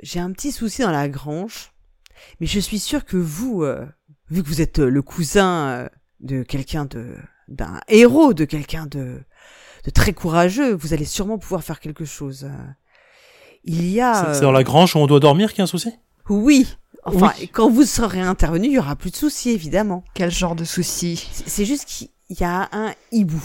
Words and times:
j'ai 0.00 0.20
un 0.20 0.32
petit 0.32 0.52
souci 0.52 0.82
dans 0.82 0.90
la 0.90 1.08
grange, 1.08 1.72
mais 2.40 2.46
je 2.46 2.60
suis 2.60 2.78
sûr 2.78 3.04
que 3.04 3.16
vous, 3.16 3.62
euh, 3.62 3.86
vu 4.30 4.42
que 4.42 4.48
vous 4.48 4.60
êtes 4.60 4.78
euh, 4.78 4.88
le 4.88 5.02
cousin 5.02 5.68
euh, 5.68 5.88
de 6.20 6.42
quelqu'un 6.42 6.84
de 6.84 7.16
d'un 7.48 7.80
héros, 7.88 8.34
de 8.34 8.44
quelqu'un 8.44 8.86
de 8.86 9.22
de 9.84 9.90
très 9.90 10.12
courageux, 10.12 10.74
vous 10.74 10.92
allez 10.92 11.04
sûrement 11.06 11.38
pouvoir 11.38 11.62
faire 11.64 11.80
quelque 11.80 12.04
chose. 12.04 12.50
Il 13.64 13.88
y 13.88 14.00
a 14.00 14.34
C'est 14.34 14.40
dans 14.42 14.52
la 14.52 14.64
grange 14.64 14.94
où 14.94 14.98
on 14.98 15.06
doit 15.06 15.20
dormir 15.20 15.50
qu'il 15.50 15.58
y 15.58 15.60
a 15.62 15.64
un 15.64 15.66
souci? 15.66 15.92
Oui. 16.28 16.76
Enfin, 17.04 17.32
Oui. 17.38 17.48
quand 17.48 17.70
vous 17.70 17.84
serez 17.84 18.20
intervenu, 18.20 18.66
il 18.66 18.72
y 18.74 18.78
aura 18.78 18.96
plus 18.96 19.10
de 19.10 19.16
soucis, 19.16 19.50
évidemment. 19.50 20.04
Quel 20.14 20.30
genre 20.30 20.54
de 20.54 20.64
souci 20.64 21.28
C'est 21.32 21.48
c'est 21.48 21.64
juste 21.64 21.86
qu'il 21.86 22.08
y 22.38 22.44
a 22.44 22.68
un 22.72 22.92
hibou. 23.12 23.42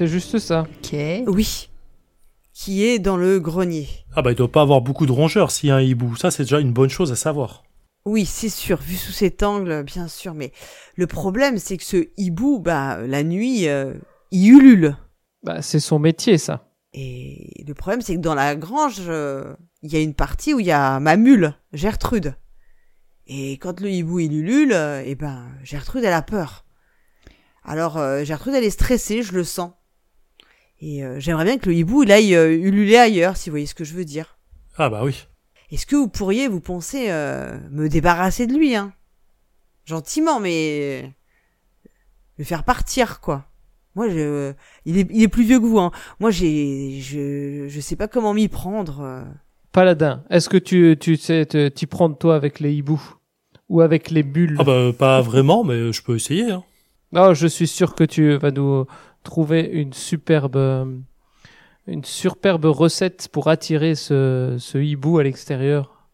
C'est 0.00 0.06
juste 0.06 0.38
ça. 0.38 0.62
Ok. 0.62 0.96
Oui. 1.26 1.68
Qui 2.54 2.86
est 2.86 2.98
dans 2.98 3.18
le 3.18 3.38
grenier. 3.38 3.86
Ah 4.16 4.22
bah 4.22 4.32
il 4.32 4.34
doit 4.34 4.50
pas 4.50 4.62
avoir 4.62 4.80
beaucoup 4.80 5.04
de 5.04 5.12
rongeurs 5.12 5.50
s'il 5.50 5.68
y 5.68 5.72
a 5.72 5.76
un 5.76 5.82
hibou. 5.82 6.16
Ça 6.16 6.30
c'est 6.30 6.44
déjà 6.44 6.58
une 6.58 6.72
bonne 6.72 6.88
chose 6.88 7.12
à 7.12 7.16
savoir. 7.16 7.64
Oui, 8.06 8.24
c'est 8.24 8.48
sûr, 8.48 8.78
vu 8.80 8.96
sous 8.96 9.12
cet 9.12 9.42
angle, 9.42 9.82
bien 9.82 10.08
sûr. 10.08 10.32
Mais 10.32 10.52
le 10.96 11.06
problème, 11.06 11.58
c'est 11.58 11.76
que 11.76 11.84
ce 11.84 12.08
hibou, 12.16 12.60
bah, 12.60 13.06
la 13.06 13.22
nuit, 13.22 13.68
euh, 13.68 13.92
il 14.30 14.48
ulule. 14.48 14.96
Bah, 15.42 15.60
c'est 15.60 15.80
son 15.80 15.98
métier, 15.98 16.38
ça. 16.38 16.64
Et 16.94 17.62
le 17.68 17.74
problème, 17.74 18.00
c'est 18.00 18.14
que 18.14 18.20
dans 18.20 18.34
la 18.34 18.56
grange, 18.56 19.02
euh, 19.06 19.54
il 19.82 19.92
y 19.92 19.96
a 19.96 20.00
une 20.00 20.14
partie 20.14 20.54
où 20.54 20.60
il 20.60 20.66
y 20.66 20.72
a 20.72 20.98
ma 20.98 21.18
mule, 21.18 21.52
Gertrude. 21.74 22.36
Et 23.26 23.58
quand 23.58 23.80
le 23.80 23.90
hibou 23.90 24.20
il 24.20 24.32
ulule, 24.32 24.72
euh, 24.72 25.02
eh 25.04 25.14
ben 25.14 25.44
Gertrude 25.62 26.04
elle 26.04 26.14
a 26.14 26.22
peur. 26.22 26.64
Alors 27.64 27.98
euh, 27.98 28.24
Gertrude 28.24 28.54
elle 28.54 28.64
est 28.64 28.70
stressée, 28.70 29.22
je 29.22 29.34
le 29.34 29.44
sens. 29.44 29.72
Et 30.80 31.04
euh, 31.04 31.20
j'aimerais 31.20 31.44
bien 31.44 31.58
que 31.58 31.68
le 31.68 31.74
hibou 31.74 32.02
il 32.04 32.12
aille 32.12 32.34
euh, 32.34 32.52
ululer 32.56 32.96
ailleurs, 32.96 33.36
si 33.36 33.50
vous 33.50 33.54
voyez 33.54 33.66
ce 33.66 33.74
que 33.74 33.84
je 33.84 33.94
veux 33.94 34.04
dire. 34.04 34.38
Ah 34.78 34.88
bah 34.88 35.02
oui. 35.04 35.26
Est-ce 35.70 35.86
que 35.86 35.96
vous 35.96 36.08
pourriez, 36.08 36.48
vous 36.48 36.60
pensez, 36.60 37.10
euh, 37.10 37.58
me 37.70 37.88
débarrasser 37.88 38.46
de 38.46 38.54
lui, 38.54 38.74
hein? 38.74 38.92
Gentiment, 39.84 40.40
mais 40.40 41.12
le 42.38 42.44
faire 42.44 42.64
partir, 42.64 43.20
quoi. 43.20 43.44
Moi, 43.94 44.08
je, 44.08 44.52
il 44.84 44.98
est, 44.98 45.06
il 45.10 45.22
est 45.22 45.28
plus 45.28 45.44
vieux 45.44 45.60
que 45.60 45.66
vous, 45.66 45.78
hein. 45.78 45.90
Moi, 46.18 46.30
j'ai, 46.30 47.00
je, 47.00 47.66
je 47.68 47.80
sais 47.80 47.96
pas 47.96 48.08
comment 48.08 48.34
m'y 48.34 48.48
prendre. 48.48 49.00
euh. 49.00 49.24
Paladin, 49.72 50.24
est-ce 50.30 50.48
que 50.48 50.56
tu, 50.56 50.96
tu 50.98 51.16
sais 51.16 51.46
t'y 51.74 51.86
prendre 51.86 52.16
toi 52.16 52.34
avec 52.36 52.58
les 52.58 52.72
hiboux? 52.72 53.02
Ou 53.68 53.82
avec 53.82 54.10
les 54.10 54.24
bulles? 54.24 54.56
Ah 54.58 54.64
bah 54.64 54.90
pas 54.98 55.20
vraiment, 55.20 55.62
mais 55.62 55.92
je 55.92 56.02
peux 56.02 56.16
essayer. 56.16 56.50
Hein. 56.50 56.64
Non, 57.12 57.34
je 57.34 57.46
suis 57.46 57.68
sûr 57.68 57.94
que 57.94 58.02
tu 58.02 58.36
vas 58.36 58.50
nous 58.50 58.86
trouver 59.22 59.62
une 59.62 59.92
superbe, 59.92 60.56
euh, 60.56 60.84
une 61.86 62.04
superbe 62.04 62.64
recette 62.66 63.28
pour 63.32 63.48
attirer 63.48 63.94
ce, 63.94 64.78
hibou 64.78 65.18
à 65.18 65.22
l'extérieur. 65.22 66.08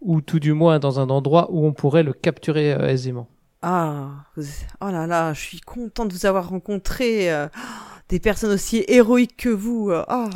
Ou 0.00 0.20
tout 0.20 0.40
du 0.40 0.52
moins 0.52 0.80
dans 0.80 0.98
un 0.98 1.10
endroit 1.10 1.48
où 1.52 1.64
on 1.64 1.72
pourrait 1.72 2.02
le 2.02 2.12
capturer 2.12 2.72
euh, 2.72 2.88
aisément. 2.88 3.28
Ah, 3.62 4.08
oh 4.36 4.90
là 4.90 5.06
là, 5.06 5.32
je 5.32 5.40
suis 5.40 5.60
contente 5.60 6.08
de 6.08 6.14
vous 6.14 6.26
avoir 6.26 6.48
rencontré 6.48 7.32
euh, 7.32 7.46
des 8.08 8.18
personnes 8.18 8.50
aussi 8.50 8.84
héroïques 8.88 9.36
que 9.36 9.48
vous. 9.48 9.92
ah. 9.92 10.28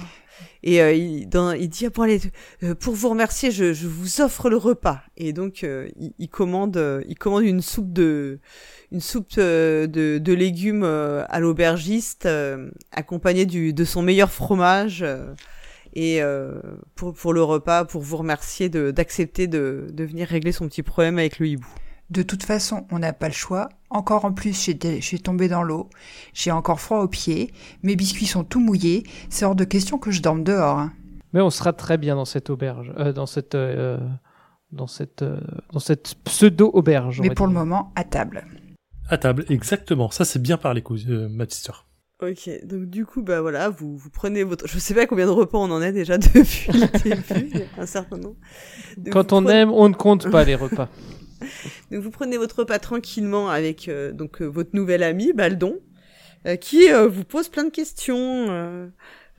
Et 0.63 0.79
il, 0.97 1.29
dit 1.29 1.87
ah, 1.87 2.75
pour 2.79 2.95
vous 2.95 3.09
remercier, 3.09 3.51
je, 3.51 3.87
vous 3.87 4.21
offre 4.21 4.49
le 4.49 4.57
repas. 4.57 5.01
Et 5.17 5.33
donc 5.33 5.65
il, 5.65 6.29
commande, 6.29 7.05
il 7.09 7.17
commande 7.17 7.45
une 7.45 7.63
soupe 7.63 7.93
de, 7.93 8.41
une 8.93 9.01
soupe 9.01 9.29
euh, 9.39 9.87
de, 9.87 10.19
de 10.19 10.33
légumes 10.33 10.83
euh, 10.85 11.25
à 11.29 11.41
l'aubergiste, 11.41 12.27
euh, 12.27 12.71
accompagnée 12.93 13.47
du, 13.47 13.73
de 13.73 13.85
son 13.85 14.03
meilleur 14.03 14.31
fromage. 14.31 15.03
euh, 15.03 15.35
et 15.99 16.23
euh, 16.23 16.61
pour, 16.95 17.15
pour 17.15 17.33
le 17.33 17.43
repas, 17.43 17.85
pour 17.87 18.03
vous 18.03 18.19
remercier 18.19 18.69
de- 18.69 18.91
d'accepter 18.91 19.47
de, 19.47 19.87
de 19.91 20.05
venir 20.05 20.29
régler 20.29 20.53
son 20.53 20.69
petit 20.69 20.83
problème 20.83 21.19
avec 21.19 21.39
le 21.39 21.47
hibou. 21.49 21.67
De 22.11 22.23
toute 22.23 22.43
façon, 22.45 22.87
on 22.93 22.99
n'a 23.01 23.13
pas 23.15 23.29
le 23.29 23.33
choix. 23.35 23.69
Encore 23.91 24.25
en 24.27 24.33
plus, 24.33 24.53
suis 24.53 25.21
tombée 25.21 25.49
dans 25.49 25.63
l'eau. 25.63 25.89
J'ai 26.35 26.53
encore 26.53 26.81
froid 26.81 27.01
aux 27.01 27.09
pieds. 27.09 27.51
Mes 27.83 27.97
biscuits 27.97 28.27
sont 28.27 28.45
tout 28.45 28.61
mouillés. 28.61 29.05
C'est 29.31 29.45
hors 29.47 29.57
de 29.57 29.65
question 29.65 29.99
que 29.99 30.11
je 30.11 30.21
dorme 30.23 30.45
dehors. 30.45 30.79
hein. 30.79 30.93
Mais 31.33 31.41
on 31.41 31.51
sera 31.51 31.73
très 31.73 31.99
bien 31.99 32.15
dans 32.15 32.25
cette 32.27 32.51
auberge, 32.51 32.93
euh, 32.99 33.13
dans 33.13 33.27
cette, 33.27 33.55
euh, 33.55 33.99
dans 34.73 34.87
cette, 34.87 35.23
euh, 35.23 35.41
dans 35.73 35.81
cette 35.81 36.15
pseudo 36.25 36.71
auberge. 36.75 37.21
Mais 37.23 37.31
pour 37.31 37.47
le 37.47 37.53
moment, 37.55 37.91
à 37.97 38.05
table. 38.05 38.45
À 39.09 39.19
table, 39.19 39.45
exactement. 39.49 40.11
Ça 40.11 40.25
c'est 40.25 40.41
bien 40.41 40.57
parlé, 40.57 40.83
cous- 40.83 41.09
euh, 41.09 41.29
ma 41.29 41.47
petite. 41.47 41.71
Ok, 42.23 42.49
donc 42.65 42.87
du 42.87 43.05
coup, 43.05 43.23
bah 43.23 43.43
voilà, 43.43 43.69
vous, 43.69 43.97
vous 43.99 44.09
prenez 44.09 44.43
votre... 44.43 44.67
Je 44.67 44.79
sais 44.79 44.95
pas 44.95 45.07
combien 45.07 45.27
de 45.27 45.31
repas 45.31 45.59
on 45.59 45.71
en 45.71 45.83
est 45.83 45.93
déjà 45.93 46.17
depuis 46.19 46.73
le 46.73 46.87
début, 47.03 47.51
il 47.53 47.59
y 47.59 47.63
a 47.63 47.83
un 47.83 47.87
certain 47.87 48.17
nombre. 48.17 48.37
Donc, 48.97 49.13
Quand 49.13 49.33
on 49.35 49.43
prenez- 49.43 49.59
aime, 49.61 49.71
on 49.71 49.89
ne 49.91 49.95
compte 49.95 50.31
pas 50.31 50.45
les 50.45 50.55
repas. 50.55 50.89
Donc 51.91 52.03
vous 52.03 52.11
prenez 52.11 52.39
votre 52.39 52.61
repas 52.61 52.79
tranquillement 52.79 53.51
avec 53.51 53.89
euh, 53.89 54.11
donc 54.13 54.41
euh, 54.41 54.47
votre 54.47 54.71
nouvel 54.73 55.03
ami, 55.03 55.35
Baldon, 55.35 55.79
euh, 56.47 56.57
qui 56.57 56.91
euh, 56.91 57.07
vous 57.07 57.25
pose 57.25 57.49
plein 57.51 57.65
de 57.65 57.71
questions. 57.71 58.47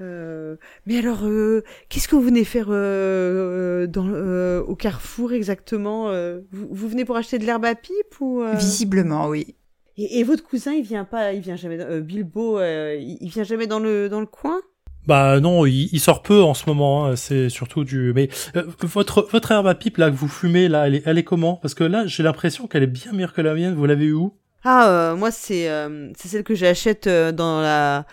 Euh, 0.01 0.55
mais 0.85 0.97
alors, 0.99 1.25
euh, 1.25 1.63
qu'est-ce 1.89 2.07
que 2.07 2.15
vous 2.15 2.21
venez 2.21 2.43
faire 2.43 2.67
euh, 2.69 3.87
dans, 3.87 4.07
euh, 4.07 4.61
au 4.61 4.75
carrefour 4.75 5.33
exactement 5.33 6.09
euh, 6.09 6.39
vous, 6.51 6.67
vous 6.71 6.87
venez 6.87 7.03
pour 7.05 7.17
acheter 7.17 7.39
de 7.39 7.45
l'herbe 7.45 7.65
à 7.65 7.75
pipe 7.75 8.19
ou 8.21 8.41
euh 8.41 8.55
Visiblement, 8.55 9.27
oui. 9.27 9.55
et, 9.97 10.19
et 10.19 10.23
votre 10.23 10.43
cousin, 10.43 10.73
il 10.73 10.83
vient 10.83 11.05
pas, 11.05 11.33
il 11.33 11.41
vient 11.41 11.55
jamais. 11.55 11.77
dans- 11.77 11.85
euh, 11.89 12.01
Bilbo, 12.01 12.59
euh, 12.59 12.95
il, 12.99 13.17
il 13.21 13.29
vient 13.29 13.43
jamais 13.43 13.67
dans 13.67 13.79
le 13.79 14.07
dans 14.09 14.19
le 14.19 14.25
coin? 14.27 14.59
Bah 15.07 15.39
non, 15.39 15.65
il, 15.65 15.87
il 15.93 15.99
sort 16.01 16.21
peu 16.21 16.43
en 16.43 16.53
ce 16.53 16.65
moment. 16.69 17.05
hein, 17.05 17.15
C'est 17.15 17.49
surtout 17.49 17.83
du. 17.85 18.11
Mais 18.13 18.27
euh, 18.55 18.63
votre 18.81 19.27
votre 19.31 19.51
herbe 19.51 19.67
à 19.67 19.73
pipe 19.75 19.97
là 19.97 20.11
que 20.11 20.15
vous 20.15 20.27
fumez 20.27 20.67
là, 20.67 20.87
elle 20.87 20.95
est, 20.95 21.03
elle 21.05 21.17
est 21.17 21.23
comment? 21.23 21.55
Parce 21.55 21.73
que 21.73 21.83
là, 21.85 22.05
j'ai 22.05 22.23
l'impression 22.23 22.67
qu'elle 22.67 22.83
est 22.83 22.87
bien 22.87 23.13
meilleure 23.13 23.33
que 23.33 23.41
la 23.41 23.53
mienne. 23.55 23.73
Vous 23.73 23.85
l'avez 23.85 24.05
eu 24.05 24.13
où? 24.13 24.33
Ah, 24.63 24.89
euh, 24.89 25.15
moi 25.15 25.31
c'est 25.31 25.69
euh, 25.69 26.11
c'est 26.17 26.27
celle 26.27 26.43
que 26.43 26.55
j'achète 26.55 27.07
euh, 27.07 27.31
dans 27.31 27.61
la 27.61 28.05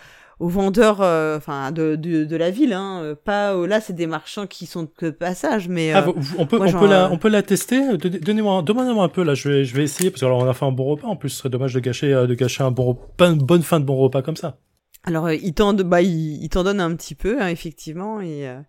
aux 0.44 0.49
vendeurs 0.49 1.00
euh, 1.00 1.37
enfin 1.38 1.72
de, 1.72 1.97
de 1.97 2.25
de 2.25 2.37
la 2.37 2.50
ville 2.50 2.72
hein 2.72 3.00
euh, 3.03 3.15
pas 3.15 3.55
euh, 3.55 3.66
là 3.66 3.81
c'est 3.81 3.93
des 3.94 4.06
marchands 4.06 4.47
qui 4.47 4.66
sont 4.66 4.87
que 4.87 5.06
de 5.06 5.10
passage 5.10 5.69
mais 5.69 5.93
Ah, 5.93 5.99
euh, 5.99 6.03
vous- 6.03 6.15
vous- 6.16 6.37
on 6.38 6.47
peut 6.47 6.59
moi, 6.59 6.66
on 6.66 6.71
j'en, 6.71 6.81
peut 6.81 6.88
la 6.88 7.05
euh, 7.06 7.09
on 7.12 7.19
peut 7.19 7.28
la 7.28 7.43
tester? 7.43 7.97
Donnez- 7.97 8.19
Donnez-moi 8.21 8.62
demandez-moi 8.62 9.04
un 9.04 9.09
peu 9.09 9.22
là. 9.25 9.34
Je 9.34 9.49
vais 9.49 9.65
je 9.65 9.75
vais 9.75 9.84
essayer 9.84 10.10
parce 10.10 10.21
que 10.21 10.27
alors 10.27 10.38
on 10.41 10.49
a 10.49 10.53
fait 10.54 10.66
un 10.66 10.72
bon 10.72 10.84
repas. 10.84 11.06
En 11.09 11.16
plus, 11.16 11.31
ce 11.31 11.38
serait 11.38 11.49
dommage 11.50 11.72
de 11.75 11.81
gâcher 11.81 12.12
euh, 12.12 12.27
de 12.27 12.34
gâcher 12.34 12.62
un 12.62 12.71
bon 12.71 12.84
repas, 12.84 13.31
une 13.33 13.38
bonne 13.38 13.62
fin 13.62 13.81
de 13.81 13.84
bon 13.87 13.97
repas 13.97 14.22
comme 14.22 14.37
ça. 14.37 14.59
alors 15.04 15.27
euh, 15.27 15.34
il 15.34 15.54
t'en 15.54 15.72
bah 15.75 16.03
il, 16.03 16.43
il 16.43 16.49
t'en 16.50 16.62
donne 16.65 16.81
un 16.81 16.94
petit 16.97 17.15
peu 17.15 17.41
hein, 17.41 17.49
effectivement 17.49 18.21
et 18.21 18.49
euh, 18.49 18.60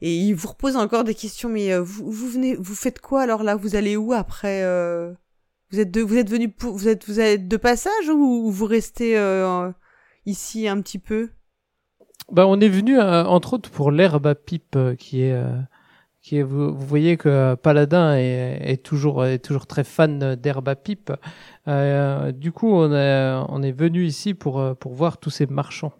et 0.00 0.14
il 0.14 0.32
vous 0.34 0.48
repose 0.48 0.76
encore 0.76 1.04
des 1.04 1.14
questions 1.14 1.48
mais 1.48 1.72
euh, 1.72 1.82
vous 1.82 2.10
vous 2.10 2.28
venez 2.28 2.56
vous 2.56 2.74
faites 2.74 3.00
quoi 3.00 3.22
alors 3.22 3.42
là? 3.42 3.54
Vous 3.56 3.76
allez 3.76 3.96
où 3.96 4.12
après 4.12 4.62
euh, 4.62 5.12
vous 5.70 5.80
êtes 5.80 5.90
de 5.90 6.00
vous 6.00 6.16
êtes 6.16 6.30
venu 6.30 6.48
pour 6.50 6.72
vous 6.76 6.88
êtes 6.88 7.04
vous 7.08 7.20
êtes 7.20 7.48
de 7.48 7.56
passage 7.58 8.08
ou, 8.08 8.46
ou 8.46 8.50
vous 8.50 8.66
restez 8.66 9.18
euh, 9.18 9.70
ici 10.26 10.68
un 10.68 10.80
petit 10.80 10.98
peu 10.98 11.30
Bah, 12.30 12.46
on 12.46 12.60
est 12.60 12.68
venu 12.68 12.98
euh, 12.98 13.24
entre 13.24 13.54
autres 13.54 13.70
pour 13.70 13.90
l'herbe 13.90 14.26
à 14.26 14.34
pipe 14.34 14.76
euh, 14.76 14.94
qui 14.94 15.22
est 15.22 15.32
euh, 15.32 15.60
qui 16.22 16.36
est 16.36 16.42
vous, 16.42 16.74
vous 16.74 16.86
voyez 16.86 17.16
que 17.16 17.54
Paladin 17.54 18.14
est, 18.16 18.60
est 18.72 18.82
toujours 18.84 19.24
est 19.24 19.38
toujours 19.38 19.66
très 19.66 19.84
fan 19.84 20.34
d'herbe 20.36 20.68
à 20.68 20.76
pipe. 20.76 21.12
Euh, 21.68 22.32
du 22.32 22.52
coup, 22.52 22.70
on 22.72 22.92
est 22.92 23.42
on 23.48 23.62
est 23.62 23.72
venu 23.72 24.04
ici 24.04 24.34
pour 24.34 24.76
pour 24.76 24.94
voir 24.94 25.18
tous 25.18 25.30
ces 25.30 25.46
marchands. 25.46 25.92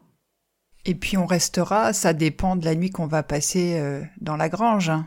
Et 0.85 0.95
puis 0.95 1.17
on 1.17 1.27
restera, 1.27 1.93
ça 1.93 2.13
dépend 2.13 2.57
de 2.57 2.65
la 2.65 2.75
nuit 2.75 2.91
qu'on 2.91 3.07
va 3.07 3.23
passer 3.23 3.81
dans 4.21 4.37
la 4.37 4.49
grange. 4.49 4.91
hein. 4.91 5.07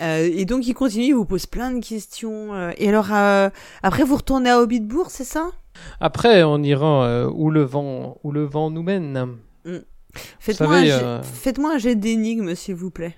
Euh, 0.00 0.28
et 0.32 0.44
donc 0.44 0.66
il 0.66 0.74
continue, 0.74 1.04
il 1.06 1.14
vous 1.14 1.24
pose 1.26 1.46
plein 1.46 1.70
de 1.70 1.80
questions. 1.84 2.70
et 2.76 2.88
alors 2.88 3.12
euh, 3.12 3.50
après 3.82 4.04
vous 4.04 4.16
retournez 4.16 4.50
à 4.50 4.58
Hobbitbourg, 4.60 5.10
c'est 5.10 5.24
ça? 5.24 5.50
Après, 6.00 6.42
on 6.42 6.62
ira 6.62 7.04
euh, 7.06 7.30
où 7.32 7.50
le 7.50 7.62
vent 7.62 8.18
où 8.22 8.32
le 8.32 8.44
vent 8.44 8.70
nous 8.70 8.82
mène. 8.82 9.36
Faites-moi 10.40 10.74
savez, 10.76 10.92
un, 10.92 10.98
jet- 10.98 11.04
euh, 11.04 11.22
faites-moi 11.22 11.74
un 11.74 11.78
jet 11.78 11.94
d'énigme, 11.94 12.54
s'il 12.54 12.74
vous 12.74 12.90
plaît. 12.90 13.16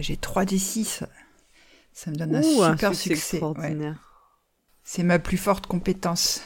J'ai 0.00 0.16
3 0.16 0.44
des 0.44 0.58
6. 0.58 1.04
Ça 1.92 2.10
me 2.10 2.16
donne 2.16 2.34
un 2.36 2.42
Ouh, 2.42 2.62
un 2.62 2.72
super 2.72 2.94
succès 2.94 3.14
succès. 3.14 3.36
ouais. 3.36 3.48
extraordinaire. 3.50 3.96
C'est 4.82 5.02
ma 5.04 5.18
plus 5.18 5.36
forte 5.36 5.66
compétence. 5.66 6.42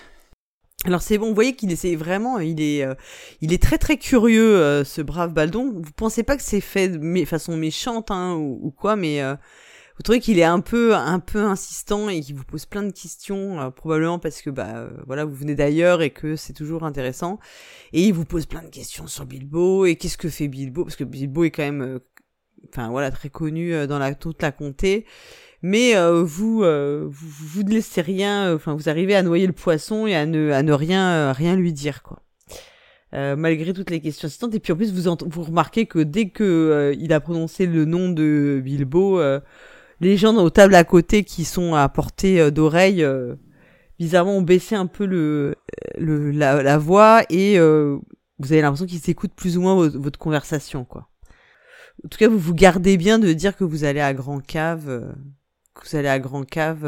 Alors 0.85 1.01
c'est 1.01 1.17
bon, 1.17 1.29
vous 1.29 1.35
voyez 1.35 1.55
qu'il 1.57 1.73
essaie 1.73 1.97
vraiment, 1.97 2.39
il 2.41 2.61
est, 2.61 2.85
euh, 2.85 2.95
il 3.41 3.55
est 3.55 3.63
très 3.63 3.79
très 3.79 3.97
curieux, 3.97 4.57
euh, 4.59 4.85
ce 4.85 5.01
brave 5.01 5.33
Baldon. 5.33 5.73
Vous 5.75 5.93
pensez 5.97 6.23
pas 6.25 6.37
que 6.37 6.43
c'est 6.43 6.61
fait 6.61 6.89
de 6.91 6.99
mé- 6.99 7.25
façon 7.25 7.57
méchante 7.57 8.11
hein, 8.11 8.35
ou, 8.35 8.59
ou 8.63 8.71
quoi, 8.71 8.95
mais 8.97 9.23
euh, 9.23 9.35
vous 9.96 10.02
trouvez 10.02 10.20
qu'il 10.20 10.38
est 10.38 10.44
un 10.44 10.61
peu 10.61 10.94
un 10.94 11.20
peu 11.20 11.41
insistant 11.41 12.08
et 12.08 12.20
qu'il 12.20 12.35
vous 12.35 12.44
pose 12.44 12.67
plein 12.67 12.82
de 12.82 12.93
questions 12.93 13.61
euh, 13.61 13.70
probablement 13.70 14.19
parce 14.19 14.43
que 14.43 14.50
bah 14.50 14.76
euh, 14.76 14.91
voilà 15.06 15.25
vous 15.25 15.35
venez 15.35 15.55
d'ailleurs 15.55 16.02
et 16.02 16.11
que 16.11 16.37
c'est 16.37 16.52
toujours 16.52 16.85
intéressant. 16.85 17.38
Et 17.93 18.02
il 18.02 18.12
vous 18.12 18.25
pose 18.25 18.46
plein 18.46 18.62
de 18.62 18.70
questions 18.70 19.06
sur 19.06 19.26
Bilbo 19.26 19.87
et 19.87 19.96
qu'est-ce 19.96 20.19
que 20.19 20.29
fait 20.29 20.49
Bilbo? 20.49 20.85
Parce 20.85 20.96
que 20.96 21.05
Bilbo 21.05 21.44
est 21.44 21.50
quand 21.50 21.62
même 21.62 21.82
euh, 21.82 21.99
enfin 22.69 22.88
voilà 22.91 23.11
très 23.11 23.31
connu 23.31 23.87
dans 23.87 23.99
la 23.99 24.14
toute 24.14 24.43
la 24.43 24.52
comté. 24.52 25.06
Mais 25.62 25.94
vous, 26.23 26.58
vous 26.58 27.11
vous 27.11 27.62
ne 27.62 27.70
laissez 27.70 28.02
rien 28.02 28.55
enfin 28.55 28.75
vous 28.75 28.90
arrivez 28.90 29.14
à 29.14 29.23
noyer 29.23 29.47
le 29.47 29.55
poisson 29.55 30.06
et 30.06 30.14
à 30.14 30.26
ne 30.26 30.50
à 30.50 30.62
ne 30.62 30.73
rien 30.73 31.32
rien 31.32 31.56
lui 31.56 31.73
dire 31.73 32.02
quoi. 32.02 32.25
Euh, 33.14 33.37
malgré 33.37 33.73
toutes 33.73 33.90
les 33.90 34.00
questions 34.00 34.26
assistantes. 34.26 34.55
Et 34.55 34.61
puis 34.61 34.73
en 34.73 34.76
plus, 34.76 34.93
vous, 34.93 35.17
vous 35.26 35.43
remarquez 35.43 35.87
que 35.87 36.00
dès 36.00 36.31
que 36.31 36.43
euh, 36.43 36.94
il 36.99 37.12
a 37.12 37.20
prononcé 37.20 37.67
le 37.67 37.85
nom 37.85 38.08
de 38.08 38.61
Bilbo, 38.64 39.20
euh, 39.20 39.38
les 40.00 40.17
gens 40.17 40.37
aux 40.37 40.50
tables 40.50 40.75
à 40.75 40.85
côté 40.85 41.25
qui 41.25 41.44
sont 41.44 41.75
à 41.75 41.88
portée 41.88 42.50
d'oreille, 42.50 43.06
bizarrement, 43.99 44.38
ont 44.38 44.43
baissé 44.43 44.75
un 44.75 44.87
peu 44.87 45.06
le, 45.06 45.55
le 45.99 46.31
la, 46.31 46.79
voix 46.79 47.23
et 47.31 47.58
vous 47.58 48.52
avez 48.52 48.61
l'impression 48.61 48.87
qu'ils 48.87 49.08
écoutent 49.11 49.35
plus 49.35 49.56
ou 49.56 49.62
moins 49.62 49.88
votre, 49.88 50.19
conversation, 50.19 50.85
quoi. 50.85 51.08
En 52.05 52.08
tout 52.08 52.19
cas, 52.19 52.29
vous 52.29 52.38
vous 52.38 52.55
gardez 52.55 52.96
bien 52.96 53.19
de 53.19 53.32
dire 53.32 53.56
que 53.56 53.64
vous 53.64 53.85
allez 53.85 54.00
à 54.00 54.12
Grand 54.12 54.41
Cave, 54.41 55.14
que 55.75 55.88
vous 55.88 55.97
allez 55.97 56.08
à 56.08 56.19
Grand 56.19 56.44
Cave 56.44 56.85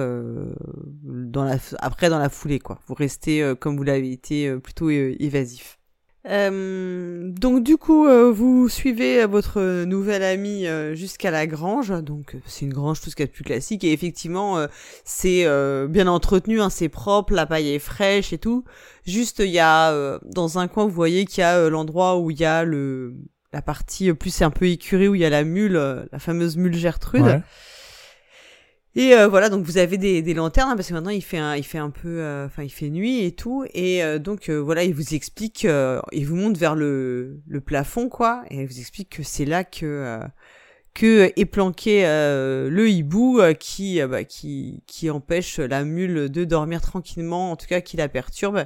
après 1.79 2.11
dans 2.11 2.19
la 2.19 2.29
foulée, 2.29 2.59
quoi. 2.59 2.81
Vous 2.87 2.95
restez 2.95 3.55
comme 3.61 3.77
vous 3.77 3.85
l'avez 3.85 4.13
été 4.13 4.55
plutôt 4.59 4.91
évasif. 4.91 5.79
Euh, 6.29 7.31
donc 7.31 7.63
du 7.63 7.77
coup, 7.77 8.07
euh, 8.07 8.31
vous 8.33 8.69
suivez 8.69 9.25
votre 9.27 9.85
nouvelle 9.85 10.23
amie 10.23 10.67
euh, 10.67 10.95
jusqu'à 10.95 11.31
la 11.31 11.47
grange. 11.47 11.91
Donc 12.03 12.37
c'est 12.47 12.65
une 12.65 12.73
grange 12.73 13.01
tout 13.01 13.11
ce 13.11 13.17
qu'il 13.17 13.25
y 13.25 13.29
a 13.29 13.31
de 13.31 13.33
plus 13.33 13.45
classique 13.45 13.85
et 13.85 13.93
effectivement 13.93 14.67
c'est 15.05 15.47
bien 15.89 16.07
entretenu, 16.07 16.61
hein, 16.61 16.71
c'est 16.71 16.89
propre, 16.89 17.33
la 17.33 17.47
paille 17.47 17.71
est 17.75 17.79
fraîche 17.79 18.33
et 18.33 18.39
tout. 18.39 18.65
Juste 19.07 19.41
il 19.41 19.51
y 19.51 19.59
a 19.59 20.19
dans 20.25 20.59
un 20.59 20.69
coin 20.69 20.85
vous 20.85 20.91
voyez 20.91 21.27
qu'il 21.27 21.41
y 21.41 21.45
a 21.45 21.69
l'endroit 21.69 22.19
où 22.19 22.31
il 22.31 22.39
y 22.39 22.45
a 22.45 22.65
le 22.65 23.15
la 23.53 23.63
partie 23.63 24.13
plus 24.13 24.43
un 24.43 24.51
peu 24.51 24.67
écurée 24.67 25.09
où 25.09 25.15
il 25.15 25.21
y 25.21 25.25
a 25.25 25.31
la 25.31 25.45
mule, 25.45 25.75
la 26.11 26.19
fameuse 26.19 26.57
mule 26.57 26.75
Gertrude. 26.75 27.43
Et 28.99 29.13
euh, 29.13 29.29
voilà, 29.29 29.51
donc 29.51 29.63
vous 29.63 29.77
avez 29.77 29.99
des, 29.99 30.23
des 30.23 30.33
lanternes 30.33 30.71
hein, 30.71 30.75
parce 30.75 30.89
que 30.89 30.95
maintenant 30.95 31.11
il 31.11 31.23
fait 31.23 31.37
un, 31.37 31.55
il 31.55 31.65
fait 31.65 31.77
un 31.77 31.91
peu, 31.91 32.21
euh, 32.23 32.47
enfin 32.47 32.63
il 32.63 32.71
fait 32.71 32.89
nuit 32.89 33.25
et 33.27 33.33
tout, 33.33 33.67
et 33.75 34.03
euh, 34.03 34.19
donc 34.19 34.49
voilà, 34.49 34.85
il 34.85 34.95
vous 34.95 35.15
explique, 35.15 35.65
il 36.13 36.27
vous 36.27 36.35
monte 36.35 36.57
vers 36.57 36.75
le, 36.75 37.43
le 37.47 37.61
plafond 37.61 38.09
quoi, 38.09 38.43
et 38.51 38.63
il 38.63 38.67
vous 38.67 38.81
explique 38.81 39.11
que 39.11 39.23
c'est 39.23 39.45
là 39.45 39.65
que 39.65 40.19
que 40.95 41.31
est 41.37 41.45
planqué 41.45 42.05
le 42.05 42.89
hibou 42.89 43.43
qui 43.61 44.01
bah, 44.01 44.25
qui 44.25 44.83
qui 44.87 45.11
empêche 45.11 45.59
la 45.59 45.85
mule 45.85 46.31
de 46.31 46.45
dormir 46.45 46.81
tranquillement, 46.81 47.51
en 47.53 47.57
tout 47.57 47.67
cas 47.67 47.83
qui 47.83 47.99
la 47.99 48.09
perturbe. 48.09 48.65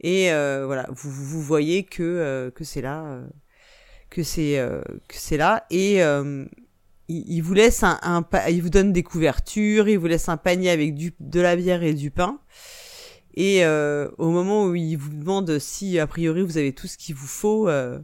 Et 0.00 0.28
voilà, 0.28 0.86
vous 0.90 1.10
vous 1.10 1.40
voyez 1.40 1.84
que 1.84 2.52
que 2.54 2.64
c'est 2.64 2.82
là, 2.82 3.22
que 4.10 4.22
c'est 4.22 4.62
que 5.08 5.16
c'est 5.16 5.38
là. 5.38 5.64
Et 5.70 6.02
il, 7.08 7.40
vous 7.42 7.54
laisse 7.54 7.82
un, 7.82 7.98
un, 8.02 8.24
il 8.48 8.62
vous 8.62 8.70
donne 8.70 8.92
des 8.92 9.02
couvertures, 9.02 9.88
il 9.88 9.98
vous 9.98 10.06
laisse 10.06 10.28
un 10.28 10.36
panier 10.36 10.70
avec 10.70 10.94
du, 10.94 11.14
de 11.20 11.40
la 11.40 11.56
bière 11.56 11.82
et 11.82 11.94
du 11.94 12.10
pain. 12.10 12.40
Et 13.34 13.64
euh, 13.64 14.10
au 14.18 14.30
moment 14.30 14.66
où 14.66 14.74
il 14.74 14.96
vous 14.96 15.10
demande 15.10 15.58
si 15.58 15.98
a 15.98 16.06
priori 16.06 16.42
vous 16.42 16.56
avez 16.56 16.72
tout 16.72 16.86
ce 16.86 16.96
qu'il 16.96 17.14
vous 17.14 17.26
faut, 17.26 17.68
euh, 17.68 17.98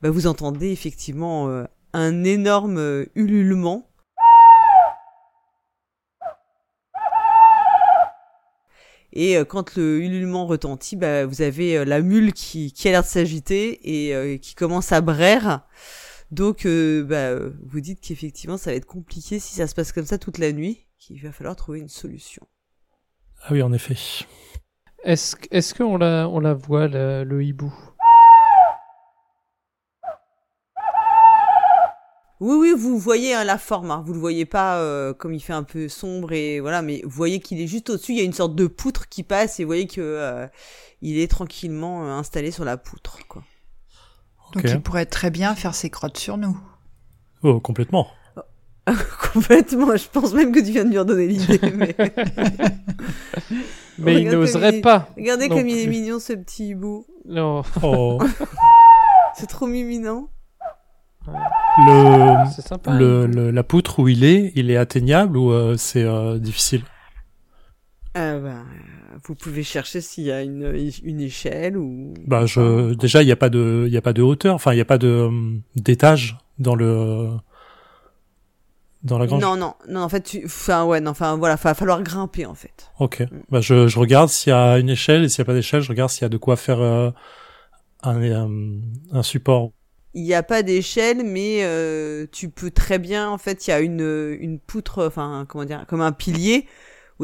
bah 0.00 0.10
vous 0.10 0.26
entendez 0.26 0.70
effectivement 0.70 1.48
euh, 1.48 1.64
un 1.92 2.24
énorme 2.24 2.78
euh, 2.78 3.06
ululement. 3.14 3.90
Et 9.12 9.36
euh, 9.36 9.44
quand 9.44 9.76
le 9.76 10.00
ululement 10.00 10.46
retentit, 10.46 10.96
bah, 10.96 11.24
vous 11.26 11.42
avez 11.42 11.84
la 11.84 12.00
mule 12.00 12.32
qui, 12.32 12.72
qui 12.72 12.88
a 12.88 12.90
l'air 12.90 13.02
de 13.02 13.06
s'agiter 13.06 13.80
et 13.84 14.38
qui 14.40 14.54
commence 14.54 14.92
à 14.92 15.00
braire. 15.00 15.60
Donc, 16.34 16.66
euh, 16.66 17.04
bah, 17.04 17.30
euh, 17.30 17.52
vous 17.62 17.78
dites 17.78 18.00
qu'effectivement, 18.00 18.56
ça 18.56 18.70
va 18.72 18.76
être 18.76 18.86
compliqué 18.86 19.38
si 19.38 19.54
ça 19.54 19.68
se 19.68 19.74
passe 19.76 19.92
comme 19.92 20.04
ça 20.04 20.18
toute 20.18 20.38
la 20.38 20.50
nuit, 20.50 20.84
qu'il 20.98 21.22
va 21.22 21.30
falloir 21.30 21.54
trouver 21.54 21.78
une 21.78 21.88
solution. 21.88 22.44
Ah 23.44 23.52
oui, 23.52 23.62
en 23.62 23.72
effet. 23.72 23.94
Est-ce 25.04 25.36
est 25.52 25.78
qu'on 25.78 25.96
la, 25.96 26.28
on 26.28 26.40
la 26.40 26.54
voit, 26.54 26.88
le, 26.88 27.40
hibou? 27.40 27.72
Oui, 32.40 32.56
oui, 32.58 32.72
vous 32.76 32.98
voyez 32.98 33.32
hein, 33.32 33.44
la 33.44 33.56
forme. 33.56 33.92
Hein. 33.92 34.02
Vous 34.04 34.12
le 34.12 34.18
voyez 34.18 34.44
pas 34.44 34.80
euh, 34.80 35.14
comme 35.14 35.34
il 35.34 35.40
fait 35.40 35.52
un 35.52 35.62
peu 35.62 35.88
sombre 35.88 36.32
et 36.32 36.58
voilà, 36.58 36.82
mais 36.82 37.00
vous 37.04 37.10
voyez 37.10 37.38
qu'il 37.38 37.60
est 37.60 37.68
juste 37.68 37.90
au-dessus. 37.90 38.10
Il 38.10 38.18
y 38.18 38.22
a 38.22 38.24
une 38.24 38.32
sorte 38.32 38.56
de 38.56 38.66
poutre 38.66 39.08
qui 39.08 39.22
passe 39.22 39.60
et 39.60 39.62
vous 39.62 39.68
voyez 39.68 39.86
que 39.86 40.48
il 41.00 41.16
est 41.16 41.30
tranquillement 41.30 42.18
installé 42.18 42.50
sur 42.50 42.64
la 42.64 42.76
poutre, 42.76 43.20
quoi. 43.28 43.44
Donc 44.52 44.64
il 44.68 44.80
pourrait 44.80 45.06
très 45.06 45.30
bien 45.30 45.54
faire 45.54 45.74
ses 45.74 45.90
crottes 45.90 46.18
sur 46.18 46.36
nous. 46.36 46.58
Oh, 47.42 47.60
complètement. 47.60 48.08
complètement, 49.32 49.96
je 49.96 50.08
pense 50.08 50.34
même 50.34 50.52
que 50.52 50.60
tu 50.60 50.72
viens 50.72 50.84
de 50.84 50.90
lui 50.90 50.98
redonner 50.98 51.26
l'idée. 51.26 51.58
Mais, 53.98 54.20
il 54.22 54.28
n'oserait 54.28 54.80
pas. 54.80 55.08
Regardez 55.16 55.48
comme 55.48 55.66
il 55.68 55.78
est 55.78 55.86
mignon 55.86 56.18
ce 56.18 56.32
petit 56.32 56.68
hibou. 56.70 57.06
Non. 57.26 57.62
Oh. 57.82 58.18
C'est 59.34 59.46
trop 59.46 59.66
miminant. 59.66 60.28
Le, 61.26 62.44
sympa, 62.60 62.92
le, 62.92 63.26
le, 63.26 63.50
la 63.50 63.62
poutre 63.62 63.98
où 64.00 64.08
il 64.08 64.24
est, 64.24 64.52
il 64.54 64.70
est 64.70 64.76
atteignable 64.76 65.38
ou 65.38 65.52
euh, 65.52 65.74
c'est 65.78 66.02
euh, 66.02 66.38
difficile? 66.38 66.82
Vous 69.26 69.34
pouvez 69.34 69.62
chercher 69.62 70.00
s'il 70.00 70.24
y 70.24 70.32
a 70.32 70.42
une, 70.42 70.76
une 71.02 71.20
échelle 71.20 71.76
ou. 71.76 72.14
Bah 72.26 72.46
je 72.46 72.94
déjà 72.94 73.22
il 73.22 73.26
n'y 73.26 73.32
a 73.32 73.36
pas 73.36 73.48
de 73.48 73.84
il 73.86 73.92
y 73.92 73.96
a 73.96 74.02
pas 74.02 74.12
de 74.12 74.22
hauteur, 74.22 74.54
enfin 74.54 74.72
il 74.72 74.76
n'y 74.76 74.82
a 74.82 74.86
pas 74.86 74.98
de 74.98 75.08
euh, 75.08 75.58
d'étage 75.76 76.36
dans 76.58 76.74
le 76.74 77.30
dans 79.02 79.18
la 79.18 79.26
grange. 79.26 79.40
Non 79.40 79.56
non 79.56 79.74
non 79.88 80.00
en 80.02 80.08
fait 80.08 80.22
tu 80.22 80.42
enfin 80.44 80.84
ouais 80.84 81.00
non 81.00 81.12
enfin 81.12 81.36
voilà 81.36 81.56
va 81.56 81.74
falloir 81.74 82.02
grimper 82.02 82.46
en 82.46 82.54
fait. 82.54 82.90
Ok 83.00 83.20
mm. 83.20 83.26
bah 83.50 83.60
je 83.60 83.88
je 83.88 83.98
regarde 83.98 84.28
s'il 84.28 84.50
y 84.50 84.54
a 84.54 84.78
une 84.78 84.90
échelle 84.90 85.24
et 85.24 85.28
s'il 85.28 85.42
n'y 85.42 85.46
a 85.46 85.50
pas 85.50 85.54
d'échelle 85.54 85.80
je 85.80 85.88
regarde 85.88 86.10
s'il 86.10 86.22
y 86.22 86.26
a 86.26 86.28
de 86.30 86.36
quoi 86.36 86.56
faire 86.56 86.80
euh, 86.80 87.10
un, 88.02 88.22
un, 88.22 88.50
un 89.12 89.22
support. 89.22 89.70
Il 90.16 90.22
n'y 90.22 90.34
a 90.34 90.44
pas 90.44 90.62
d'échelle, 90.62 91.24
mais 91.24 91.64
euh, 91.64 92.26
tu 92.30 92.48
peux 92.48 92.70
très 92.70 93.00
bien, 93.00 93.28
en 93.28 93.36
fait, 93.36 93.66
il 93.66 93.70
y 93.70 93.72
a 93.72 93.80
une, 93.80 94.36
une 94.38 94.60
poutre, 94.60 95.04
enfin, 95.04 95.44
comment 95.48 95.64
dire, 95.64 95.86
comme 95.88 96.02
un 96.02 96.12
pilier 96.12 96.66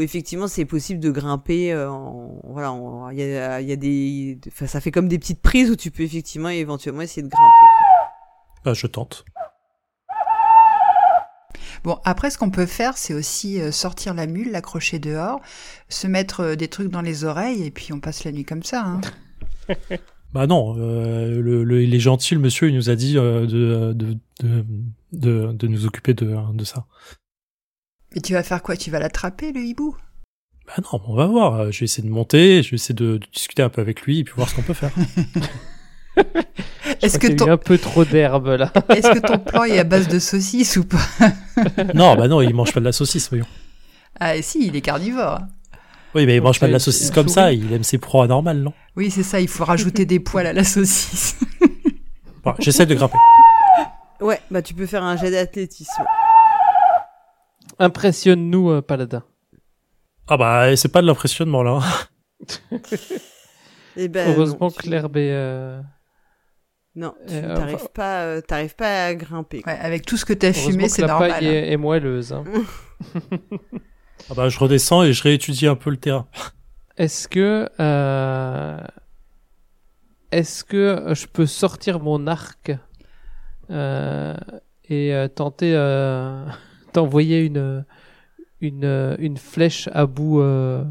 où 0.01 0.03
effectivement 0.03 0.49
c'est 0.49 0.65
possible 0.65 0.99
de 1.01 1.11
grimper 1.11 1.73
euh, 1.73 1.91
en, 1.91 2.41
voilà 2.45 2.75
il 3.13 3.19
y 3.19 3.37
a, 3.37 3.61
y 3.61 3.73
a 3.73 3.77
des 3.77 4.39
enfin 4.49 4.67
ça 4.67 4.81
fait 4.81 4.91
comme 4.91 5.09
des 5.09 5.19
petites 5.19 5.43
prises 5.43 5.71
où 5.71 5.77
tu 5.77 5.91
peux 5.91 6.03
effectivement 6.03 6.49
éventuellement 6.49 7.03
essayer 7.03 7.23
de 7.23 7.29
grimper 7.29 7.45
bah, 8.65 8.75
je 8.75 8.87
tente 8.87 9.25
Bon, 11.83 11.99
après, 12.05 12.29
ce 12.31 12.37
qu'on 12.37 12.51
peut 12.51 12.67
faire, 12.67 12.99
c'est 12.99 13.15
aussi 13.15 13.59
euh, 13.59 13.71
sortir 13.73 14.13
la 14.13 14.27
mule, 14.27 14.51
l'accrocher 14.51 14.99
dehors, 14.99 15.41
se 15.89 16.07
mettre 16.07 16.41
euh, 16.41 16.55
des 16.55 16.69
trucs 16.69 16.91
dans 16.91 17.01
les 17.01 17.25
oreilles, 17.25 17.65
et 17.65 17.71
puis 17.71 17.95
on 17.95 18.01
passe 18.01 18.25
la 18.25 18.33
nuit 18.33 18.45
comme 18.45 18.63
ça. 18.63 18.85
Hein. 18.85 19.01
bah 20.35 20.47
non, 20.47 20.77
euh, 20.79 21.41
le, 21.41 21.65
le, 21.65 21.83
il 21.83 21.95
est 21.95 22.01
gentil, 22.01 22.35
le 22.35 22.41
monsieur, 22.43 22.69
il 22.69 22.75
nous 22.75 22.91
a 22.91 22.97
dit 22.97 23.15
de, 23.15 23.47
de, 23.47 24.19
de, 24.43 24.65
de, 25.13 25.53
de 25.53 25.67
nous 25.69 25.87
occuper 25.87 26.13
de, 26.13 26.37
de 26.53 26.65
ça. 26.65 26.85
Mais 28.15 28.21
tu 28.21 28.33
vas 28.33 28.43
faire 28.43 28.63
quoi? 28.63 28.77
Tu 28.77 28.91
vas 28.91 28.99
l'attraper, 28.99 29.53
le 29.53 29.61
hibou? 29.61 29.97
Bah 30.67 30.75
non, 30.79 31.01
on 31.07 31.15
va 31.15 31.27
voir. 31.27 31.71
Je 31.71 31.81
vais 31.81 31.85
essayer 31.85 32.07
de 32.07 32.13
monter, 32.13 32.63
je 32.63 32.71
vais 32.71 32.75
essayer 32.77 32.95
de, 32.95 33.21
discuter 33.33 33.63
un 33.63 33.69
peu 33.69 33.81
avec 33.81 34.03
lui 34.03 34.21
et 34.21 34.25
puis 34.25 34.35
voir 34.35 34.49
ce 34.49 34.55
qu'on 34.55 34.63
peut 34.63 34.75
faire. 34.75 34.93
Est-ce 37.03 37.19
que 37.19 37.29
ton... 37.29 37.47
y 37.47 37.49
a 37.49 37.53
un 37.53 37.57
peu 37.57 37.79
trop 37.79 38.05
d'herbe 38.05 38.49
là 38.49 38.73
Est-ce 38.91 39.13
que 39.13 39.27
ton 39.27 39.39
plan 39.39 39.65
est 39.65 39.79
à 39.79 39.85
base 39.85 40.09
de 40.09 40.19
saucisse 40.19 40.77
ou 40.77 40.85
pas? 40.85 40.99
Non, 41.95 42.17
bah 42.17 42.27
non, 42.29 42.41
il 42.41 42.55
mange 42.55 42.73
pas 42.73 42.81
de 42.81 42.85
la 42.85 42.93
saucisse, 42.93 43.29
voyons. 43.29 43.47
Ah 44.19 44.41
si, 44.43 44.67
il 44.67 44.77
est 44.77 44.81
carnivore. 44.81 45.41
Oui, 46.15 46.27
mais 46.27 46.37
il 46.37 46.43
mange 46.43 46.59
pas 46.59 46.67
de 46.67 46.73
la 46.73 46.79
saucisse 46.79 47.11
comme 47.11 47.29
ça, 47.29 47.53
il 47.53 47.73
aime 47.73 47.85
ses 47.85 47.99
proies 47.99 48.27
normales, 48.27 48.59
non? 48.59 48.73
Oui, 48.97 49.11
c'est 49.11 49.23
ça, 49.23 49.41
il 49.41 49.49
faut 49.49 49.65
rajouter 49.65 50.05
des 50.05 50.19
poils 50.21 50.47
à 50.47 50.53
la 50.53 50.65
saucisse. 50.65 51.37
bon, 52.45 52.55
J'essaie 52.59 52.87
de 52.87 52.95
grimper. 52.95 53.19
Ouais, 54.21 54.41
bah 54.51 54.63
tu 54.63 54.75
peux 54.75 54.87
faire 54.87 55.05
un 55.05 55.17
jet 55.17 55.31
d'athlétisme. 55.31 56.05
Impressionne-nous, 57.81 58.71
euh, 58.71 58.83
Paladin. 58.83 59.25
Ah 60.29 60.37
bah, 60.37 60.77
c'est 60.77 60.93
pas 60.93 61.01
de 61.01 61.07
l'impressionnement 61.07 61.63
là. 61.63 61.81
Eh 63.97 64.07
ben, 64.07 64.31
Heureusement 64.31 64.71
que 64.71 64.89
l'herbe 64.89 65.17
est. 65.17 65.33
Euh, 65.33 65.81
non, 66.95 67.13
tu 67.27 67.35
euh, 67.35 67.55
n'arrives 67.55 67.89
pas, 67.93 68.41
pas 68.79 69.07
à 69.07 69.15
grimper. 69.15 69.63
Ouais, 69.67 69.77
avec 69.81 70.07
tout 70.07 70.17
ce 70.17 70.25
que 70.25 70.33
t'as 70.33 70.53
fumé, 70.53 70.89
c'est 70.89 71.05
normal. 71.05 71.31
La 71.31 71.35
paille 71.35 71.49
hein. 71.49 71.65
est, 71.65 71.77
moelleuse. 71.77 72.33
Hein. 72.33 72.45
ah 74.31 74.35
bah, 74.37 74.49
je 74.49 74.59
redescends 74.61 75.03
et 75.03 75.13
je 75.13 75.23
réétudie 75.25 75.67
un 75.67 75.75
peu 75.75 75.91
le 75.91 75.97
terrain. 75.97 76.29
Est-ce 76.99 77.27
que 77.27 77.69
est-ce 80.31 80.63
que 80.63 81.13
je 81.15 81.27
peux 81.27 81.47
sortir 81.47 81.99
mon 81.99 82.29
arc 82.29 82.71
et 84.89 85.27
tenter 85.35 85.75
t'envoyer 86.93 87.45
une, 87.45 87.85
une, 88.61 89.17
une 89.19 89.37
flèche 89.37 89.89
à 89.93 90.07
bout, 90.07 90.41
euh, 90.41 90.85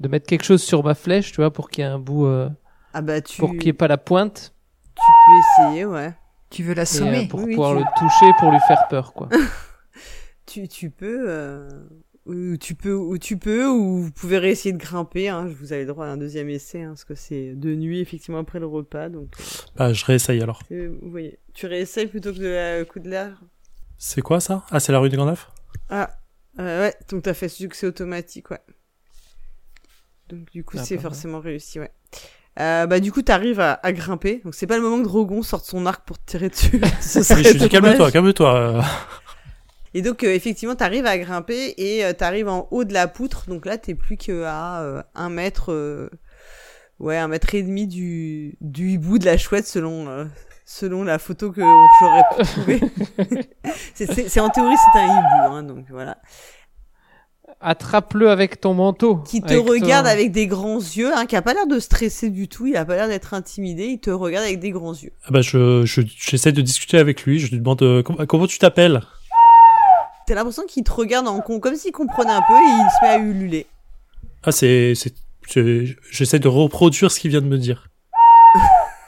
de 0.00 0.08
mettre 0.08 0.26
quelque 0.26 0.44
chose 0.44 0.62
sur 0.62 0.84
ma 0.84 0.94
flèche, 0.94 1.32
tu 1.32 1.36
vois, 1.36 1.52
pour 1.52 1.70
qu'il 1.70 1.84
y 1.84 1.86
ait 1.86 1.90
un 1.90 1.98
bout, 1.98 2.26
euh, 2.26 2.48
Ah 2.92 3.02
bah 3.02 3.20
tu, 3.20 3.40
pour 3.40 3.50
qu'il 3.50 3.66
n'y 3.66 3.70
ait 3.70 3.72
pas 3.74 3.88
la 3.88 3.98
pointe, 3.98 4.54
tu 4.94 5.12
peux 5.26 5.32
essayer, 5.36 5.84
ouais. 5.84 6.12
Tu 6.50 6.62
veux 6.62 6.72
et, 6.72 6.76
euh, 6.76 6.76
l'assommer 6.76 7.22
pour 7.28 7.40
Oui, 7.40 7.54
pouvoir 7.54 7.72
tu- 7.72 7.78
le 7.78 7.84
toucher, 7.98 8.32
pour 8.38 8.50
lui 8.50 8.60
faire 8.60 8.88
peur, 8.88 9.12
quoi. 9.12 9.28
Tu, 10.46 10.68
tu 10.68 10.90
peux, 10.90 11.24
euh, 11.28 11.68
ou 12.26 12.56
tu 12.56 12.74
peux, 12.74 12.92
ou 12.94 13.16
tu 13.18 13.38
peux, 13.38 13.66
ou 13.68 13.98
vous 14.02 14.10
pouvez 14.12 14.38
réessayer 14.38 14.72
de 14.72 14.78
grimper. 14.78 15.28
Hein, 15.28 15.46
vous 15.58 15.72
avez 15.72 15.82
le 15.82 15.88
droit 15.88 16.06
à 16.06 16.10
un 16.10 16.16
deuxième 16.16 16.48
essai, 16.50 16.82
hein, 16.82 16.88
parce 16.90 17.04
que 17.04 17.14
c'est 17.14 17.54
de 17.54 17.74
nuit 17.74 18.00
effectivement 18.00 18.38
après 18.38 18.60
le 18.60 18.66
repas, 18.66 19.08
donc 19.08 19.34
Bah, 19.76 19.92
je 19.92 20.04
réessaye 20.04 20.42
alors. 20.42 20.60
vous 20.70 21.10
voyez. 21.10 21.38
Tu 21.54 21.66
réessayes 21.66 22.06
plutôt 22.06 22.32
que 22.32 22.38
de 22.38 22.46
la 22.48 22.84
coup 22.84 23.00
de 23.00 23.08
l'air? 23.08 23.40
C'est 24.06 24.20
quoi 24.20 24.38
ça? 24.38 24.66
Ah, 24.70 24.80
c'est 24.80 24.92
la 24.92 24.98
rue 24.98 25.08
des 25.08 25.16
Grands 25.16 25.24
Neufs? 25.24 25.50
Ah, 25.88 26.10
euh, 26.60 26.82
ouais. 26.82 26.94
Donc 27.08 27.22
t'as 27.22 27.32
fait 27.32 27.48
succès 27.48 27.86
automatique, 27.86 28.50
ouais. 28.50 28.60
Donc 30.28 30.50
du 30.50 30.62
coup 30.62 30.76
Ah, 30.78 30.84
c'est 30.84 30.98
forcément 30.98 31.40
réussi, 31.40 31.80
ouais. 31.80 31.90
Euh, 32.60 32.86
bah 32.86 33.00
du 33.00 33.10
coup 33.12 33.22
t'arrives 33.22 33.60
à, 33.60 33.80
à 33.82 33.92
grimper, 33.92 34.42
donc 34.44 34.54
c'est 34.54 34.66
pas 34.66 34.76
le 34.76 34.82
moment 34.82 34.98
que 34.98 35.04
Drogon 35.04 35.42
sorte 35.42 35.64
son 35.64 35.86
arc 35.86 36.06
pour 36.06 36.18
te 36.18 36.30
tirer 36.32 36.50
dessus. 36.50 36.78
Calme-toi, 37.70 38.10
calme-toi. 38.12 38.84
Et 39.94 40.02
donc 40.02 40.22
euh, 40.22 40.34
effectivement, 40.34 40.74
t'arrives 40.74 41.06
à 41.06 41.16
grimper 41.16 41.72
et 41.78 42.04
euh, 42.04 42.12
t'arrives 42.12 42.48
en 42.48 42.68
haut 42.72 42.84
de 42.84 42.92
la 42.92 43.08
poutre. 43.08 43.48
Donc 43.48 43.64
là, 43.64 43.78
t'es 43.78 43.94
plus 43.94 44.18
que 44.18 44.42
à 44.44 44.82
euh, 44.82 45.02
un 45.14 45.30
mètre, 45.30 45.72
euh, 45.72 46.10
ouais, 46.98 47.16
un 47.16 47.28
mètre 47.28 47.54
et 47.54 47.62
demi 47.62 47.86
du 47.86 48.58
du 48.60 48.90
hibou 48.90 49.18
de 49.18 49.24
la 49.24 49.38
chouette 49.38 49.66
selon 49.66 50.08
euh, 50.08 50.26
selon 50.64 51.02
la 51.04 51.18
photo 51.18 51.50
que 51.52 51.60
j'aurais 52.00 52.22
pu 52.36 52.44
trouver. 52.44 52.80
c'est, 53.94 54.40
en 54.40 54.48
théorie 54.48 54.76
c'est 54.92 54.98
un 55.00 55.06
hibou, 55.06 55.54
hein, 55.54 55.62
donc 55.62 55.84
voilà. 55.90 56.16
Attrape-le 57.60 58.30
avec 58.30 58.60
ton 58.60 58.74
manteau. 58.74 59.16
Qui 59.18 59.40
te 59.40 59.52
avec 59.52 59.64
ton- 59.64 59.70
regarde 59.72 60.06
avec 60.06 60.32
des 60.32 60.46
grands 60.46 60.78
yeux, 60.80 61.16
hein, 61.16 61.24
qui 61.26 61.34
a 61.36 61.40
pas 61.42 61.54
l'air 61.54 61.66
de 61.66 61.78
stresser 61.78 62.28
du 62.30 62.48
tout. 62.48 62.66
Il 62.66 62.76
a 62.76 62.84
pas 62.84 62.96
l'air 62.96 63.08
d'être 63.08 63.32
intimidé. 63.32 63.84
Il 63.86 64.00
te 64.00 64.10
regarde 64.10 64.44
avec 64.44 64.60
des 64.60 64.70
grands 64.70 64.92
yeux. 64.92 65.12
Ah 65.24 65.28
bah, 65.30 65.40
je, 65.40 65.84
je, 65.86 66.02
j'essaie 66.06 66.52
de 66.52 66.60
discuter 66.60 66.98
avec 66.98 67.22
lui. 67.24 67.38
Je 67.38 67.50
lui 67.50 67.58
demande 67.58 67.80
euh, 67.82 68.02
com- 68.02 68.26
comment 68.26 68.46
tu 68.46 68.58
t'appelles? 68.58 69.00
T'as 70.26 70.34
l'impression 70.34 70.64
qu'il 70.66 70.84
te 70.84 70.90
regarde 70.92 71.26
en 71.28 71.40
con, 71.40 71.60
comme 71.60 71.76
s'il 71.76 71.92
comprenait 71.92 72.32
un 72.32 72.42
peu 72.42 72.54
et 72.54 72.66
il 72.66 72.88
se 72.98 73.04
met 73.04 73.10
à 73.12 73.18
ululer. 73.18 73.66
Ah, 74.42 74.52
c'est, 74.52 74.94
c'est, 74.94 75.14
c'est- 75.46 75.84
j'essaie 76.10 76.38
de 76.38 76.48
reproduire 76.48 77.10
ce 77.10 77.20
qu'il 77.20 77.30
vient 77.30 77.40
de 77.42 77.46
me 77.46 77.58
dire. 77.58 77.88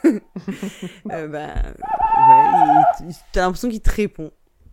Euh, 1.13 1.29
bah, 1.29 1.47
ouais, 1.47 3.13
t'as 3.33 3.43
l'impression 3.43 3.69
qu'il 3.69 3.81
te 3.81 3.91
répond. 3.91 4.31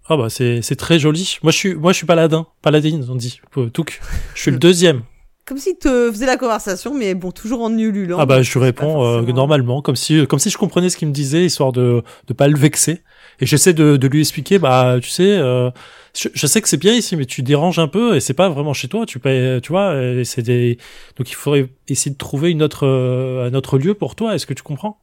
Ah 0.09 0.17
bah, 0.17 0.29
c'est, 0.29 0.61
c'est 0.61 0.75
très 0.75 0.99
joli. 0.99 1.37
Moi, 1.43 1.51
je 1.51 1.57
suis, 1.57 1.75
moi, 1.75 1.91
je 1.91 1.97
suis 1.97 2.05
paladin, 2.05 2.47
paladine, 2.61 3.05
on 3.09 3.15
dit. 3.15 3.39
Euh, 3.57 3.69
Touk. 3.69 4.01
Je 4.35 4.41
suis 4.41 4.51
le 4.51 4.57
deuxième. 4.59 5.03
Comme 5.45 5.57
s'il 5.57 5.77
te 5.77 6.09
faisait 6.11 6.25
la 6.25 6.37
conversation, 6.37 6.93
mais 6.93 7.15
bon, 7.15 7.31
toujours 7.31 7.61
en 7.61 7.77
ululant. 7.77 8.17
Ah 8.19 8.25
bah, 8.25 8.41
je 8.41 8.57
réponds 8.57 9.05
euh, 9.05 9.21
normalement, 9.23 9.81
comme 9.81 9.95
si, 9.97 10.25
comme 10.27 10.39
si 10.39 10.49
je 10.49 10.57
comprenais 10.57 10.89
ce 10.89 10.95
qu'il 10.97 11.07
me 11.07 11.13
disait, 11.13 11.45
histoire 11.45 11.73
de, 11.73 12.01
de 12.27 12.33
pas 12.33 12.47
le 12.47 12.57
vexer. 12.57 13.01
Et 13.39 13.45
j'essaie 13.45 13.73
de, 13.73 13.97
de 13.97 14.07
lui 14.07 14.21
expliquer, 14.21 14.57
bah, 14.57 14.97
tu 15.01 15.09
sais, 15.09 15.37
euh, 15.37 15.69
je, 16.17 16.29
je 16.33 16.47
sais 16.47 16.61
que 16.61 16.69
c'est 16.69 16.77
bien 16.77 16.93
ici, 16.93 17.15
mais 17.17 17.25
tu 17.25 17.41
déranges 17.41 17.79
un 17.79 17.87
peu 17.89 18.15
et 18.15 18.19
c'est 18.21 18.33
pas 18.33 18.47
vraiment 18.47 18.73
chez 18.73 18.87
toi. 18.87 19.05
Tu 19.05 19.19
payes, 19.19 19.59
tu 19.61 19.71
vois, 19.73 20.01
et 20.01 20.23
c'est 20.23 20.43
des, 20.43 20.77
donc 21.17 21.29
il 21.29 21.35
faudrait 21.35 21.67
essayer 21.89 22.11
de 22.11 22.17
trouver 22.17 22.51
une 22.51 22.63
autre, 22.63 22.85
euh, 22.87 23.49
un 23.49 23.53
autre 23.53 23.77
lieu 23.77 23.95
pour 23.95 24.15
toi. 24.15 24.35
Est-ce 24.35 24.45
que 24.45 24.53
tu 24.53 24.63
comprends? 24.63 24.99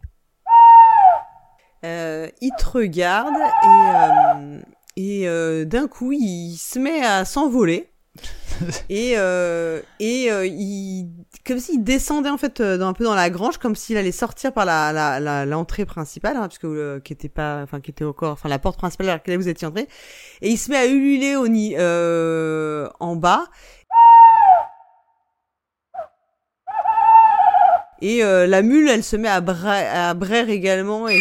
Euh, 1.84 2.28
il 2.40 2.50
te 2.58 2.66
regarde 2.68 3.34
et, 3.34 3.66
euh, 3.66 4.60
et 4.96 5.28
euh, 5.28 5.64
d'un 5.64 5.88
coup, 5.88 6.12
il 6.12 6.56
se 6.56 6.78
met 6.78 7.02
à 7.04 7.24
s'envoler. 7.24 7.86
et 8.90 9.14
euh, 9.16 9.80
et 10.00 10.30
euh, 10.30 10.44
il 10.44 11.08
comme 11.46 11.60
s'il 11.60 11.84
descendait 11.84 12.28
en 12.28 12.36
fait 12.36 12.60
dans, 12.60 12.88
un 12.88 12.92
peu 12.92 13.04
dans 13.04 13.14
la 13.14 13.30
grange 13.30 13.56
comme 13.58 13.76
s'il 13.76 13.96
allait 13.96 14.10
sortir 14.12 14.52
par 14.52 14.64
la 14.64 14.92
la 14.92 15.20
la- 15.20 15.46
l'entrée 15.46 15.86
principale 15.86 16.36
hein, 16.36 16.48
puisque 16.48 16.64
euh, 16.64 16.98
qui 17.00 17.12
était 17.12 17.28
pas 17.28 17.60
enfin 17.62 17.80
qui 17.80 17.92
était 17.92 18.04
encore 18.04 18.32
enfin 18.32 18.48
la 18.48 18.58
porte 18.58 18.76
principale 18.76 19.06
vers 19.06 19.14
laquelle 19.14 19.36
vous 19.38 19.48
étiez 19.48 19.66
entré 19.68 19.86
et 20.42 20.50
il 20.50 20.58
se 20.58 20.70
met 20.70 20.76
à 20.76 20.86
ululer 20.86 21.36
au 21.36 21.46
ni 21.46 21.74
euh, 21.78 22.88
en 22.98 23.14
bas 23.14 23.44
et 28.02 28.22
euh, 28.24 28.46
la 28.46 28.62
mule 28.62 28.88
elle 28.88 29.04
se 29.04 29.16
met 29.16 29.28
à, 29.28 29.40
bra- 29.40 29.72
à 30.08 30.14
braire 30.14 30.48
également 30.50 31.08
et 31.08 31.20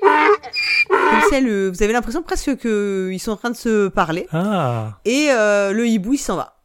comme 0.00 1.20
si 1.28 1.34
elle, 1.34 1.48
euh, 1.48 1.70
vous 1.70 1.82
avez 1.82 1.92
l'impression 1.92 2.22
presque 2.22 2.56
que 2.58 3.10
ils 3.12 3.18
sont 3.18 3.32
en 3.32 3.36
train 3.36 3.50
de 3.50 3.56
se 3.56 3.88
parler 3.88 4.26
Ah, 4.32 4.98
et 5.04 5.28
euh, 5.30 5.72
le 5.72 5.86
hibou 5.86 6.14
il 6.14 6.18
s'en 6.18 6.36
va 6.36 6.60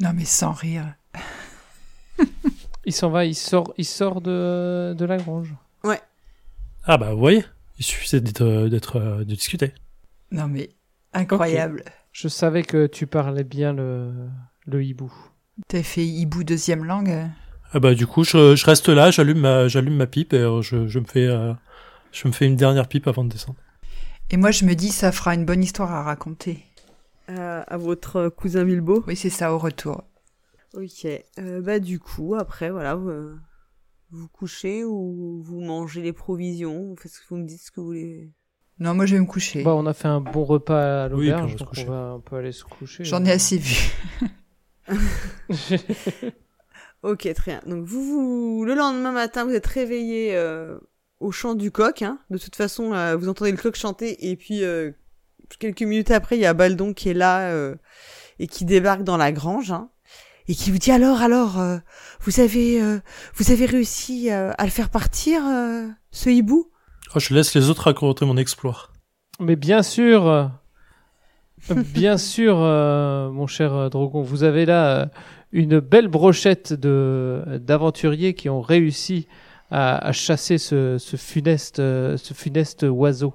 Non, 0.00 0.10
mais 0.14 0.24
sans 0.24 0.52
rire. 0.52 0.94
Il 2.86 2.92
s'en 2.94 3.10
va, 3.10 3.24
il 3.24 3.34
sort, 3.34 3.72
il 3.76 3.84
sort 3.84 4.20
de, 4.20 4.94
de 4.96 5.04
la 5.04 5.16
grange. 5.18 5.54
ah 6.86 6.96
bah, 6.98 7.12
vous 7.12 7.18
voyez, 7.18 7.44
il 7.78 7.84
suffisait 7.84 8.20
d'être, 8.20 8.68
d'être, 8.68 8.96
euh, 8.96 9.18
de 9.18 9.34
discuter. 9.34 9.72
Non, 10.32 10.48
mais 10.48 10.70
incroyable. 11.12 11.84
Je 12.12 12.28
savais 12.28 12.62
que 12.62 12.86
tu 12.86 13.06
parlais 13.06 13.44
bien 13.44 13.72
le, 13.72 14.12
le 14.66 14.82
hibou. 14.82 15.12
T'as 15.68 15.82
fait 15.82 16.04
hibou 16.06 16.42
deuxième 16.42 16.84
langue 16.84 17.10
euh 17.10 17.26
Ah 17.72 17.78
bah, 17.80 17.94
du 17.94 18.06
coup, 18.06 18.24
je, 18.24 18.56
je 18.56 18.66
reste 18.66 18.88
là, 18.88 19.10
j'allume 19.10 19.38
ma, 19.40 19.68
j'allume 19.68 19.96
ma 19.96 20.06
pipe 20.06 20.32
et 20.32 20.38
euh, 20.38 20.60
je, 20.62 20.88
je 20.88 20.98
me 20.98 21.04
fais, 21.04 21.26
euh, 21.26 21.52
je 22.12 22.26
me 22.26 22.32
fais 22.32 22.46
une 22.46 22.56
dernière 22.56 22.88
pipe 22.88 23.06
avant 23.06 23.24
de 23.24 23.28
descendre. 23.30 23.58
Et 24.30 24.36
moi, 24.36 24.50
je 24.50 24.64
me 24.64 24.74
dis, 24.74 24.88
ça 24.90 25.12
fera 25.12 25.34
une 25.34 25.44
bonne 25.44 25.62
histoire 25.62 25.92
à 25.92 26.02
raconter. 26.02 26.64
Euh, 27.30 27.62
à 27.66 27.76
votre 27.76 28.28
cousin 28.28 28.64
Bilbo 28.64 29.04
Oui, 29.06 29.14
c'est 29.14 29.30
ça, 29.30 29.54
au 29.54 29.58
retour. 29.58 30.02
Ok. 30.74 31.06
Euh, 31.38 31.60
bah 31.60 31.78
du 31.78 31.98
coup, 32.00 32.34
après, 32.34 32.70
voilà, 32.70 32.94
vous, 32.96 33.36
vous 34.10 34.28
couchez 34.28 34.84
ou 34.84 35.40
vous 35.42 35.60
mangez 35.60 36.02
les 36.02 36.12
provisions, 36.12 36.88
vous 36.88 36.96
faites 36.96 37.12
ce 37.12 37.20
que 37.20 37.26
vous 37.30 37.36
me 37.36 37.46
dites 37.46 37.60
ce 37.60 37.70
que 37.70 37.80
vous 37.80 37.86
voulez. 37.86 38.30
Non, 38.80 38.94
moi, 38.94 39.06
je 39.06 39.14
vais 39.14 39.20
me 39.20 39.26
coucher. 39.26 39.62
Bah, 39.62 39.74
on 39.74 39.86
a 39.86 39.94
fait 39.94 40.08
un 40.08 40.20
bon 40.20 40.44
repas 40.44 41.04
à 41.04 41.08
Oui, 41.08 41.26
l'auberge, 41.26 41.52
va 41.52 41.58
se 41.58 41.64
donc 41.64 41.68
on 41.78 41.90
va 41.90 42.00
un 42.12 42.20
peu 42.20 42.36
aller 42.36 42.52
se 42.52 42.64
coucher. 42.64 43.04
J'en 43.04 43.24
ai 43.24 43.32
assez 43.32 43.58
vu. 43.58 43.92
Ok, 47.02 47.32
très 47.34 47.52
bien. 47.52 47.60
Donc 47.66 47.84
vous, 47.84 48.04
vous 48.04 48.64
le 48.64 48.74
lendemain 48.74 49.12
matin, 49.12 49.44
vous 49.44 49.54
êtes 49.54 49.66
réveillé 49.66 50.36
euh, 50.36 50.78
au 51.18 51.32
chant 51.32 51.54
du 51.54 51.70
coq. 51.70 52.02
Hein. 52.02 52.18
De 52.30 52.38
toute 52.38 52.56
façon, 52.56 52.92
euh, 52.92 53.16
vous 53.16 53.28
entendez 53.28 53.50
le 53.50 53.56
coq 53.56 53.74
chanter 53.74 54.30
et 54.30 54.36
puis 54.36 54.64
euh, 54.64 54.90
quelques 55.58 55.82
minutes 55.82 56.10
après, 56.10 56.36
il 56.36 56.40
y 56.42 56.46
a 56.46 56.54
Baldon 56.54 56.92
qui 56.92 57.08
est 57.08 57.14
là 57.14 57.50
euh, 57.50 57.74
et 58.38 58.46
qui 58.46 58.64
débarque 58.64 59.02
dans 59.02 59.16
la 59.16 59.32
grange. 59.32 59.72
Hein, 59.72 59.88
et 60.48 60.54
qui 60.54 60.70
vous 60.70 60.78
dit 60.78 60.90
alors, 60.90 61.22
alors, 61.22 61.60
euh, 61.60 61.78
vous 62.22 62.40
avez, 62.40 62.82
euh, 62.82 62.98
vous 63.34 63.52
avez 63.52 63.66
réussi 63.66 64.30
euh, 64.30 64.50
à 64.58 64.64
le 64.64 64.70
faire 64.70 64.90
partir, 64.90 65.42
euh, 65.46 65.86
ce 66.10 66.28
hibou? 66.28 66.70
Oh, 67.14 67.20
je 67.20 67.32
laisse 67.34 67.54
les 67.54 67.70
autres 67.70 67.84
raconter 67.84 68.24
mon 68.24 68.36
exploit. 68.36 68.90
Mais 69.38 69.54
bien 69.54 69.82
sûr, 69.82 70.26
euh, 70.26 70.48
bien 71.94 72.18
sûr, 72.18 72.58
euh, 72.58 73.30
mon 73.30 73.46
cher 73.46 73.74
euh, 73.74 73.88
Drogon, 73.88 74.22
vous 74.22 74.42
avez 74.42 74.66
là 74.66 75.02
euh, 75.02 75.06
une 75.52 75.80
belle 75.80 76.08
brochette 76.08 76.72
de 76.72 77.42
d'aventuriers 77.60 78.34
qui 78.34 78.48
ont 78.48 78.60
réussi 78.60 79.26
à, 79.70 80.06
à 80.08 80.12
chasser 80.12 80.58
ce, 80.58 80.98
ce 80.98 81.16
funeste, 81.16 81.78
euh, 81.78 82.16
ce 82.16 82.34
funeste 82.34 82.84
oiseau. 82.88 83.34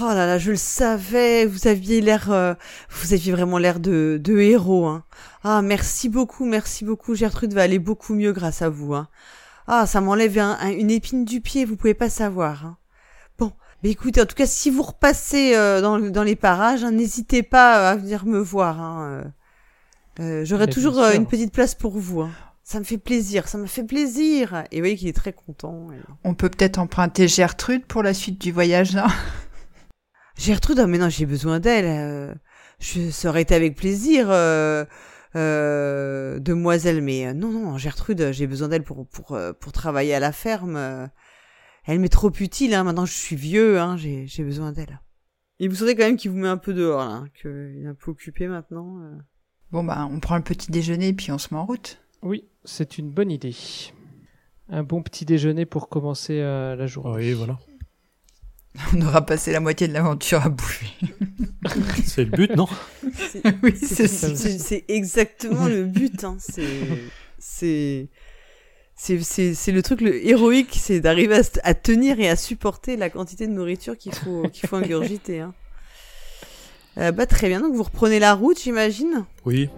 Oh 0.00 0.08
là 0.08 0.26
là, 0.26 0.38
je 0.38 0.50
le 0.50 0.56
savais, 0.56 1.46
vous 1.46 1.68
aviez 1.68 2.00
l'air, 2.00 2.32
euh, 2.32 2.54
vous 2.90 3.12
aviez 3.12 3.30
vraiment 3.32 3.58
l'air 3.58 3.78
de, 3.78 4.20
de 4.20 4.38
héros. 4.38 4.86
Hein. 4.86 5.04
Ah, 5.44 5.62
merci 5.62 6.08
beaucoup, 6.08 6.44
merci 6.44 6.84
beaucoup. 6.84 7.14
Gertrude 7.14 7.54
va 7.54 7.62
aller 7.62 7.78
beaucoup 7.78 8.14
mieux 8.14 8.32
grâce 8.32 8.62
à 8.62 8.68
vous. 8.68 8.94
Hein. 8.94 9.06
Ah, 9.68 9.86
ça 9.86 10.00
m'enlève 10.00 10.38
un- 10.38 10.58
un- 10.60 10.70
une 10.72 10.90
épine 10.90 11.24
du 11.24 11.40
pied, 11.40 11.64
vous 11.64 11.76
pouvez 11.76 11.94
pas 11.94 12.10
savoir. 12.10 12.66
Hein. 12.66 12.76
Bon, 13.38 13.52
mais 13.84 13.90
écoutez, 13.90 14.20
en 14.20 14.26
tout 14.26 14.34
cas, 14.34 14.46
si 14.46 14.70
vous 14.70 14.82
repassez 14.82 15.54
euh, 15.54 15.80
dans, 15.80 16.00
dans 16.00 16.22
les 16.24 16.36
parages, 16.36 16.82
hein, 16.82 16.90
n'hésitez 16.90 17.44
pas 17.44 17.90
à 17.90 17.94
venir 17.96 18.26
me 18.26 18.40
voir. 18.40 18.80
Hein. 18.80 19.08
Euh, 19.08 19.24
euh, 20.20 20.44
J'aurai 20.44 20.66
toujours 20.68 20.98
euh, 20.98 21.12
une 21.14 21.26
petite 21.26 21.52
place 21.52 21.74
pour 21.74 21.98
vous. 21.98 22.22
Hein. 22.22 22.30
Ça 22.62 22.78
me 22.80 22.84
fait 22.84 22.98
plaisir, 22.98 23.46
ça 23.48 23.58
me 23.58 23.66
fait 23.66 23.84
plaisir. 23.84 24.64
Et 24.72 24.76
vous 24.76 24.82
voyez 24.82 24.96
qu'il 24.96 25.08
est 25.08 25.12
très 25.12 25.32
content. 25.32 25.92
et- 25.92 26.00
On 26.24 26.34
peut 26.34 26.48
peut-être 26.48 26.78
emprunter 26.78 27.28
Gertrude 27.28 27.86
pour 27.86 28.02
la 28.02 28.12
suite 28.14 28.40
du 28.40 28.50
voyage, 28.52 28.92
là. 28.94 29.06
Gertrude, 30.38 30.78
ah 30.80 30.86
mais 30.86 30.98
non, 30.98 31.08
j'ai 31.08 31.26
besoin 31.26 31.60
d'elle. 31.60 31.86
euh, 31.86 32.34
je, 32.78 33.10
ça 33.10 33.28
aurait 33.30 33.42
été 33.42 33.54
avec 33.54 33.74
plaisir, 33.76 34.26
euh, 34.30 34.84
euh, 35.34 36.38
demoiselle, 36.40 37.00
mais 37.02 37.26
euh, 37.28 37.32
non, 37.32 37.50
non, 37.50 37.78
Gertrude, 37.78 38.32
j'ai 38.32 38.46
besoin 38.46 38.68
d'elle 38.68 38.82
pour 38.82 39.06
pour 39.08 39.38
pour 39.60 39.72
travailler 39.72 40.14
à 40.14 40.20
la 40.20 40.32
ferme. 40.32 41.08
elle 41.84 42.00
m'est 42.00 42.08
trop 42.08 42.32
utile. 42.40 42.74
Hein, 42.74 42.84
maintenant, 42.84 43.06
je 43.06 43.12
suis 43.14 43.36
vieux, 43.36 43.78
hein, 43.80 43.96
j'ai 43.96 44.26
j'ai 44.26 44.42
besoin 44.44 44.72
d'elle. 44.72 45.00
Et 45.58 45.68
vous 45.68 45.74
sentez 45.76 45.94
quand 45.94 46.04
même 46.04 46.16
qu'il 46.18 46.30
vous 46.32 46.36
met 46.36 46.48
un 46.48 46.58
peu 46.58 46.74
dehors, 46.74 46.98
là, 47.00 47.10
hein, 47.12 47.28
qu'il 47.40 47.82
est 47.82 47.86
un 47.86 47.94
peu 47.94 48.10
occupé 48.10 48.46
maintenant. 48.48 48.98
euh. 49.00 49.16
Bon, 49.72 49.82
bah, 49.84 50.08
on 50.10 50.20
prend 50.20 50.36
le 50.36 50.42
petit 50.42 50.70
déjeuner, 50.70 51.12
puis 51.12 51.32
on 51.32 51.38
se 51.38 51.52
met 51.52 51.58
en 51.60 51.66
route. 51.66 51.98
Oui, 52.22 52.44
c'est 52.64 52.98
une 52.98 53.10
bonne 53.10 53.30
idée. 53.30 53.54
Un 54.68 54.82
bon 54.82 55.02
petit 55.02 55.24
déjeuner 55.24 55.66
pour 55.66 55.88
commencer 55.88 56.40
euh, 56.40 56.74
la 56.76 56.86
journée. 56.86 57.16
Oui, 57.16 57.32
voilà. 57.32 57.58
On 58.94 59.00
aura 59.00 59.24
passé 59.24 59.52
la 59.52 59.60
moitié 59.60 59.88
de 59.88 59.92
l'aventure 59.94 60.44
à 60.44 60.48
bouffer. 60.50 60.86
C'est 62.04 62.24
le 62.24 62.30
but, 62.30 62.54
non? 62.56 62.66
C'est- 63.14 63.42
oui, 63.62 63.74
C'est 63.76 64.84
exactement 64.88 65.66
le 65.66 65.84
but. 65.84 66.24
Hein. 66.24 66.36
C'est 66.38 66.66
c'est 67.38 68.08
c'est 68.94 69.20
c'est 69.22 69.54
c'est 69.54 69.72
le 69.72 69.82
truc 69.82 70.00
le 70.00 70.26
héroïque, 70.26 70.74
c'est 70.78 71.00
d'arriver 71.00 71.40
à 71.62 71.74
tenir 71.74 72.18
et 72.20 72.28
à 72.28 72.36
supporter 72.36 72.96
la 72.96 73.08
quantité 73.08 73.46
de 73.46 73.52
nourriture 73.52 73.96
qu'il 73.96 74.14
faut 74.14 74.48
qu'il 74.48 74.68
faut 74.68 74.76
ingurgiter. 74.76 75.40
Hein. 75.40 75.54
Euh, 76.98 77.12
bah 77.12 77.26
très 77.26 77.48
bien. 77.48 77.60
Donc 77.60 77.74
vous 77.74 77.82
reprenez 77.82 78.18
la 78.18 78.34
route, 78.34 78.60
j'imagine? 78.60 79.24
Oui. 79.44 79.68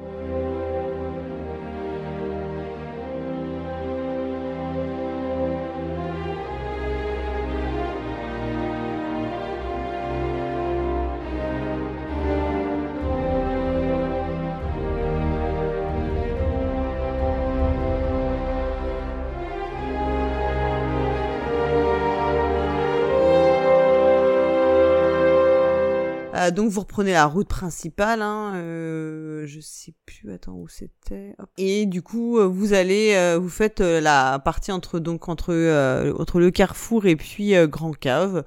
Donc 26.50 26.70
vous 26.70 26.80
reprenez 26.80 27.12
la 27.12 27.26
route 27.26 27.48
principale, 27.48 28.22
hein, 28.22 28.54
euh, 28.56 29.46
je 29.46 29.60
sais 29.60 29.94
plus, 30.06 30.32
attends 30.32 30.54
où 30.54 30.68
c'était. 30.68 31.34
Et 31.56 31.86
du 31.86 32.02
coup, 32.02 32.38
euh, 32.38 32.46
vous 32.46 32.72
allez, 32.72 33.14
euh, 33.14 33.38
vous 33.38 33.48
faites 33.48 33.80
euh, 33.80 34.00
la 34.00 34.38
partie 34.38 34.72
entre 34.72 34.98
donc 34.98 35.28
entre 35.28 35.52
euh, 35.52 36.12
entre 36.18 36.40
le 36.40 36.50
carrefour 36.50 37.06
et 37.06 37.16
puis 37.16 37.54
Grand 37.68 37.92
Cave. 37.92 38.44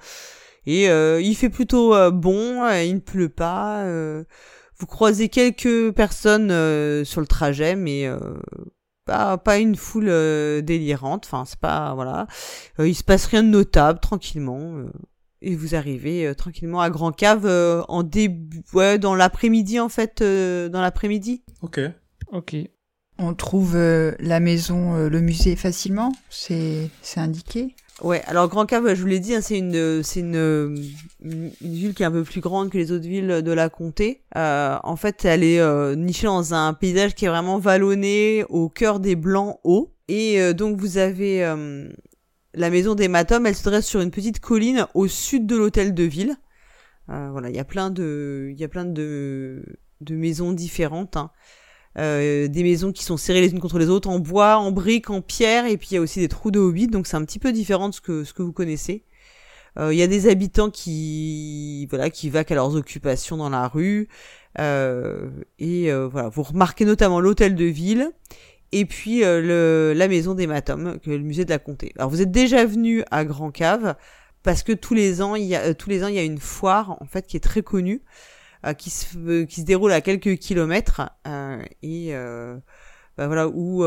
Et 0.65 0.85
il 0.85 1.35
fait 1.35 1.49
plutôt 1.49 2.11
bon, 2.11 2.67
il 2.69 2.95
ne 2.95 2.99
pleut 2.99 3.29
pas. 3.29 3.83
vous 4.77 4.85
croisez 4.85 5.29
quelques 5.29 5.91
personnes 5.91 6.49
sur 7.03 7.21
le 7.21 7.27
trajet, 7.27 7.75
mais 7.75 8.07
pas 9.05 9.37
pas 9.37 9.57
une 9.57 9.75
foule 9.75 10.11
délirante. 10.61 11.25
Enfin, 11.25 11.45
c'est 11.45 11.59
pas 11.59 11.95
voilà. 11.95 12.27
Il 12.79 12.93
se 12.95 13.03
passe 13.03 13.25
rien 13.25 13.41
de 13.43 13.49
notable, 13.49 13.99
tranquillement. 13.99 14.83
Et 15.41 15.55
vous 15.55 15.75
arrivez 15.75 16.27
euh, 16.27 16.33
tranquillement 16.33 16.81
à 16.81 16.89
Grand 16.89 17.11
Cave 17.11 17.45
euh, 17.45 17.81
en 17.87 18.03
début, 18.03 18.63
ouais, 18.73 18.99
dans 18.99 19.15
l'après-midi 19.15 19.79
en 19.79 19.89
fait, 19.89 20.21
euh, 20.21 20.69
dans 20.69 20.81
l'après-midi. 20.81 21.43
Ok. 21.61 21.79
Ok. 22.31 22.55
On 23.17 23.33
trouve 23.33 23.75
euh, 23.75 24.13
la 24.19 24.39
maison, 24.39 24.95
euh, 24.95 25.09
le 25.09 25.21
musée 25.21 25.55
facilement 25.55 26.11
C'est 26.29 26.89
c'est 27.01 27.19
indiqué 27.19 27.75
Ouais, 28.01 28.23
alors 28.25 28.47
Grand 28.47 28.65
Cave, 28.65 28.95
je 28.95 29.01
vous 29.01 29.07
l'ai 29.07 29.19
dit, 29.19 29.35
hein, 29.35 29.41
c'est 29.41 29.59
une, 29.59 30.01
c'est 30.01 30.21
une, 30.21 30.35
une, 31.23 31.51
une 31.61 31.73
ville 31.73 31.93
qui 31.93 32.01
est 32.01 32.05
un 32.05 32.11
peu 32.11 32.23
plus 32.23 32.41
grande 32.41 32.71
que 32.71 32.77
les 32.79 32.91
autres 32.91 33.07
villes 33.07 33.43
de 33.43 33.51
la 33.51 33.69
comté. 33.69 34.23
Euh, 34.35 34.77
en 34.83 34.95
fait, 34.95 35.23
elle 35.23 35.43
est 35.43 35.59
euh, 35.59 35.93
nichée 35.95 36.25
dans 36.25 36.55
un 36.55 36.73
paysage 36.73 37.13
qui 37.13 37.25
est 37.25 37.27
vraiment 37.27 37.59
vallonné 37.59 38.43
au 38.49 38.69
cœur 38.69 38.99
des 38.99 39.15
blancs 39.15 39.59
hauts. 39.63 39.93
Et 40.07 40.41
euh, 40.41 40.53
donc 40.53 40.79
vous 40.79 40.97
avez 40.97 41.45
euh, 41.45 41.89
la 42.53 42.69
maison 42.69 42.95
des 42.95 43.07
Matom, 43.07 43.45
elle 43.45 43.55
se 43.55 43.63
dresse 43.63 43.87
sur 43.87 44.01
une 44.01 44.11
petite 44.11 44.39
colline 44.39 44.87
au 44.93 45.07
sud 45.07 45.45
de 45.45 45.55
l'hôtel 45.55 45.93
de 45.93 46.03
ville. 46.03 46.35
Euh, 47.09 47.29
voilà, 47.31 47.49
il 47.49 47.55
y 47.55 47.59
a 47.59 47.65
plein 47.65 47.89
de, 47.89 48.49
il 48.51 48.59
y 48.59 48.63
a 48.63 48.67
plein 48.67 48.85
de, 48.85 49.63
de 50.01 50.15
maisons 50.15 50.51
différentes. 50.51 51.17
Hein. 51.17 51.31
Euh, 51.97 52.47
des 52.47 52.63
maisons 52.63 52.93
qui 52.93 53.03
sont 53.03 53.17
serrées 53.17 53.41
les 53.41 53.51
unes 53.51 53.59
contre 53.59 53.77
les 53.77 53.89
autres 53.89 54.09
en 54.09 54.19
bois, 54.19 54.57
en 54.57 54.71
briques, 54.71 55.09
en 55.09 55.21
pierre, 55.21 55.65
et 55.65 55.75
puis 55.75 55.89
il 55.91 55.95
y 55.95 55.97
a 55.97 56.01
aussi 56.01 56.19
des 56.19 56.29
trous 56.29 56.51
de 56.51 56.59
hobbits, 56.59 56.87
donc 56.87 57.05
c'est 57.05 57.17
un 57.17 57.25
petit 57.25 57.39
peu 57.39 57.51
différent 57.51 57.89
de 57.89 57.93
ce 57.93 57.99
que 57.99 58.23
ce 58.23 58.33
que 58.33 58.41
vous 58.41 58.53
connaissez. 58.53 59.03
Euh, 59.77 59.93
Il 59.93 59.99
y 59.99 60.01
a 60.01 60.07
des 60.07 60.29
habitants 60.29 60.69
qui 60.69 61.87
voilà 61.89 62.09
qui 62.09 62.29
vaquent 62.29 62.51
à 62.51 62.55
leurs 62.55 62.75
occupations 62.75 63.35
dans 63.35 63.49
la 63.49 63.67
rue, 63.67 64.07
euh, 64.59 65.29
et 65.59 65.91
euh, 65.91 66.07
voilà 66.07 66.29
vous 66.29 66.43
remarquez 66.43 66.85
notamment 66.85 67.19
l'hôtel 67.19 67.55
de 67.55 67.65
ville 67.65 68.11
et 68.71 68.85
puis 68.85 69.23
euh, 69.23 69.41
le, 69.41 69.93
la 69.97 70.07
maison 70.07 70.33
des 70.33 70.47
Matom, 70.47 70.99
que 70.99 71.09
le 71.09 71.19
musée 71.19 71.45
de 71.45 71.49
la 71.49 71.59
comté. 71.59 71.93
Alors 71.97 72.09
vous 72.09 72.21
êtes 72.21 72.31
déjà 72.31 72.65
venu 72.65 73.03
à 73.11 73.25
Grand 73.25 73.51
Cave 73.51 73.95
parce 74.43 74.63
que 74.63 74.71
tous 74.71 74.93
les 74.93 75.21
ans 75.21 75.35
il 75.35 75.45
y 75.45 75.55
a 75.55 75.61
euh, 75.61 75.73
tous 75.73 75.89
les 75.89 76.03
ans 76.03 76.07
il 76.07 76.15
y 76.15 76.19
a 76.19 76.23
une 76.23 76.39
foire 76.39 76.97
en 77.01 77.05
fait 77.05 77.27
qui 77.27 77.37
est 77.37 77.41
très 77.41 77.61
connue 77.61 78.01
euh, 78.65 78.73
qui 78.73 78.89
se 78.89 79.17
euh, 79.17 79.45
qui 79.45 79.61
se 79.61 79.65
déroule 79.65 79.91
à 79.91 80.01
quelques 80.01 80.37
kilomètres 80.37 81.01
euh, 81.27 81.61
et 81.83 82.15
euh, 82.15 82.57
bah 83.17 83.27
voilà 83.27 83.47
où 83.47 83.83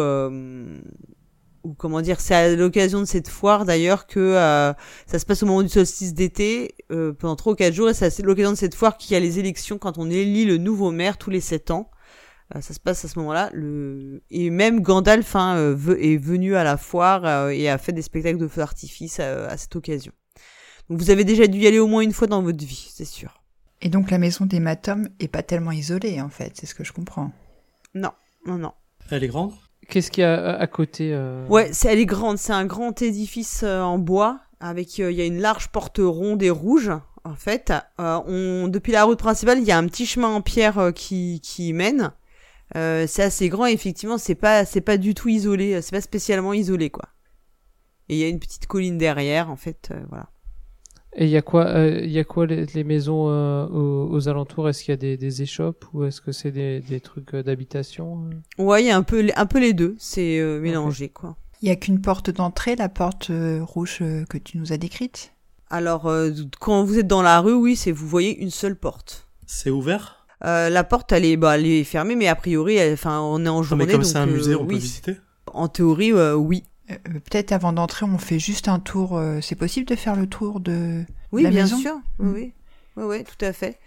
comment 1.78 2.00
dire 2.00 2.20
c'est 2.20 2.34
à 2.34 2.54
l'occasion 2.54 3.00
de 3.00 3.06
cette 3.06 3.28
foire 3.28 3.64
d'ailleurs 3.64 4.06
que 4.06 4.20
euh, 4.20 4.72
ça 5.06 5.18
se 5.18 5.24
passe 5.24 5.42
au 5.42 5.46
moment 5.46 5.62
du 5.62 5.68
solstice 5.68 6.12
d'été 6.14 6.74
euh, 6.92 7.12
pendant 7.12 7.36
trois 7.36 7.54
ou 7.54 7.56
quatre 7.56 7.72
jours 7.74 7.88
et 7.88 7.94
c'est 7.94 8.20
à 8.20 8.22
l'occasion 8.22 8.52
de 8.52 8.56
cette 8.56 8.74
foire 8.74 8.98
qu'il 8.98 9.14
y 9.14 9.16
a 9.16 9.20
les 9.20 9.38
élections 9.38 9.78
quand 9.78 9.98
on 9.98 10.10
élit 10.10 10.44
le 10.44 10.58
nouveau 10.58 10.90
maire 10.90 11.16
tous 11.16 11.30
les 11.30 11.40
sept 11.40 11.70
ans 11.70 11.90
ça 12.60 12.74
se 12.74 12.80
passe 12.80 13.04
à 13.04 13.08
ce 13.08 13.18
moment-là 13.18 13.50
le 13.52 14.22
et 14.30 14.50
même 14.50 14.80
Gandalf 14.80 15.34
hein, 15.36 15.56
euh, 15.56 15.96
est 15.98 16.16
venu 16.16 16.54
à 16.56 16.64
la 16.64 16.76
foire 16.76 17.24
euh, 17.24 17.48
et 17.48 17.68
a 17.68 17.78
fait 17.78 17.92
des 17.92 18.02
spectacles 18.02 18.38
de 18.38 18.48
feux 18.48 18.60
d'artifice 18.60 19.18
euh, 19.20 19.48
à 19.48 19.56
cette 19.56 19.74
occasion 19.76 20.12
donc 20.90 21.00
vous 21.00 21.10
avez 21.10 21.24
déjà 21.24 21.46
dû 21.46 21.58
y 21.58 21.66
aller 21.66 21.78
au 21.78 21.86
moins 21.86 22.02
une 22.02 22.12
fois 22.12 22.26
dans 22.28 22.42
votre 22.42 22.64
vie 22.64 22.90
c'est 22.92 23.04
sûr 23.06 23.42
Et 23.80 23.88
donc 23.88 24.10
la 24.10 24.18
maison 24.18 24.46
des 24.46 24.60
Matom 24.60 25.08
est 25.20 25.28
pas 25.28 25.42
tellement 25.42 25.72
isolée 25.72 26.20
en 26.20 26.28
fait, 26.30 26.52
c'est 26.54 26.66
ce 26.66 26.74
que 26.74 26.84
je 26.84 26.92
comprends. 26.92 27.32
non 27.94 28.12
non 28.46 28.58
non 28.58 28.72
Elle 29.10 29.24
est 29.24 29.28
grande? 29.28 29.52
Qu'est-ce 29.88 30.10
qu'il 30.10 30.22
y 30.22 30.24
a 30.24 30.56
à- 30.56 30.66
côté 30.66 31.12
euh, 31.12 31.46
Ouais, 31.48 31.68
c'est, 31.72 31.88
elle 31.92 31.98
est 31.98 32.06
grande. 32.06 32.38
C'est 32.38 32.54
un 32.54 32.64
grand 32.64 33.02
édifice 33.02 33.60
euh, 33.64 33.82
en 33.82 33.98
bois 33.98 34.40
avec 34.58 34.98
euh, 34.98 35.10
il 35.12 35.18
y 35.18 35.20
a 35.20 35.26
une 35.26 35.40
large 35.42 35.68
porte 35.68 36.00
ronde 36.02 36.42
et 36.42 36.48
rouge. 36.48 36.90
En 37.24 37.34
fait, 37.34 37.70
Euh, 38.00 38.18
on 38.26 38.68
depuis 38.68 38.92
la 38.92 39.04
route 39.04 39.18
principale, 39.18 39.58
il 39.58 39.64
y 39.66 39.72
a 39.72 39.76
un 39.78 39.86
petit 39.86 40.06
chemin 40.06 40.28
en 40.28 40.40
pierre 40.40 40.78
euh, 40.78 40.90
qui 40.90 41.40
qui 41.42 41.68
y 41.68 41.72
mène. 41.74 42.12
Euh, 42.76 43.06
c'est 43.06 43.22
assez 43.22 43.48
grand. 43.48 43.66
Et 43.66 43.72
effectivement, 43.72 44.18
c'est 44.18 44.34
pas 44.34 44.64
c'est 44.64 44.80
pas 44.80 44.96
du 44.96 45.14
tout 45.14 45.28
isolé. 45.28 45.74
euh, 45.74 45.80
C'est 45.82 45.94
pas 45.96 46.00
spécialement 46.00 46.52
isolé 46.52 46.90
quoi. 46.90 47.04
Et 48.08 48.16
il 48.16 48.18
y 48.20 48.24
a 48.24 48.28
une 48.28 48.40
petite 48.40 48.66
colline 48.66 48.98
derrière. 48.98 49.50
En 49.50 49.56
fait, 49.56 49.90
euh, 49.92 50.00
voilà. 50.08 50.28
Et 51.16 51.26
il 51.26 51.30
y 51.30 51.36
a 51.36 51.42
quoi 51.42 51.66
euh, 51.66 52.00
Il 52.02 52.10
y 52.10 52.18
a 52.18 52.24
quoi 52.24 52.44
les, 52.46 52.66
les 52.66 52.82
maisons 52.82 53.30
euh, 53.30 53.66
aux, 53.66 54.10
aux 54.10 54.28
alentours? 54.28 54.68
Est-ce 54.68 54.82
qu'il 54.82 54.90
y 54.92 54.94
a 54.94 54.96
des, 54.96 55.16
des 55.16 55.42
échoppes 55.42 55.84
ou 55.92 56.04
est-ce 56.04 56.20
que 56.20 56.32
c'est 56.32 56.50
des, 56.50 56.80
des 56.80 57.00
trucs 57.00 57.36
d'habitation 57.36 58.28
Ouais, 58.58 58.82
il 58.82 58.86
y 58.88 58.90
a 58.90 58.96
un 58.96 59.04
peu 59.04 59.24
un 59.36 59.46
peu 59.46 59.60
les 59.60 59.72
deux. 59.74 59.94
C'est 59.98 60.40
euh, 60.40 60.60
mélangé 60.60 61.08
quoi. 61.10 61.36
Il 61.62 61.68
y 61.68 61.70
a 61.70 61.76
qu'une 61.76 62.00
porte 62.00 62.30
d'entrée, 62.30 62.74
la 62.76 62.88
porte 62.88 63.30
euh, 63.30 63.60
rouge 63.62 63.98
euh, 64.02 64.24
que 64.28 64.36
tu 64.38 64.58
nous 64.58 64.72
as 64.72 64.76
décrite? 64.76 65.32
Alors 65.70 66.08
euh, 66.08 66.30
quand 66.60 66.84
vous 66.84 66.98
êtes 66.98 67.06
dans 67.06 67.22
la 67.22 67.40
rue, 67.40 67.54
oui, 67.54 67.74
c'est 67.76 67.92
vous 67.92 68.08
voyez 68.08 68.36
une 68.42 68.50
seule 68.50 68.76
porte. 68.76 69.28
C'est 69.46 69.70
ouvert? 69.70 70.13
Euh, 70.42 70.68
la 70.68 70.84
porte, 70.84 71.12
elle 71.12 71.24
est, 71.24 71.36
bah, 71.36 71.56
elle 71.56 71.66
est 71.66 71.84
fermée, 71.84 72.16
mais 72.16 72.26
a 72.28 72.34
priori, 72.34 72.74
elle- 72.76 72.94
enfin, 72.94 73.20
on 73.20 73.44
est 73.44 73.48
en 73.48 73.60
Ah, 73.60 73.62
journée. 73.62 73.86
mais 73.86 73.92
comme 73.92 74.04
c'est 74.04 74.18
un 74.18 74.26
euh, 74.28 74.32
musée, 74.32 74.54
on 74.54 74.62
oui, 74.66 74.74
peut 74.74 74.80
visiter 74.80 75.16
En 75.52 75.68
théorie, 75.68 76.12
euh, 76.12 76.34
oui. 76.34 76.64
Euh, 76.90 76.94
euh, 77.08 77.12
Peut-être 77.20 77.52
avant 77.52 77.72
d'entrer, 77.72 78.04
on 78.04 78.18
fait 78.18 78.38
juste 78.38 78.68
un 78.68 78.78
tour. 78.80 79.16
euh, 79.16 79.40
c'est 79.40 79.54
possible 79.54 79.86
de 79.86 79.94
faire 79.94 80.16
le 80.16 80.26
tour 80.26 80.60
de 80.60 81.04
Oui, 81.32 81.42
la 81.44 81.50
bien 81.50 81.62
maison? 81.64 81.78
sûr. 81.78 81.94
Oui, 82.18 82.26
Mm. 82.26 82.32
oui. 82.34 82.54
Oui, 82.96 83.04
oui, 83.04 83.24
tout 83.24 83.44
à 83.44 83.52
fait. 83.52 83.78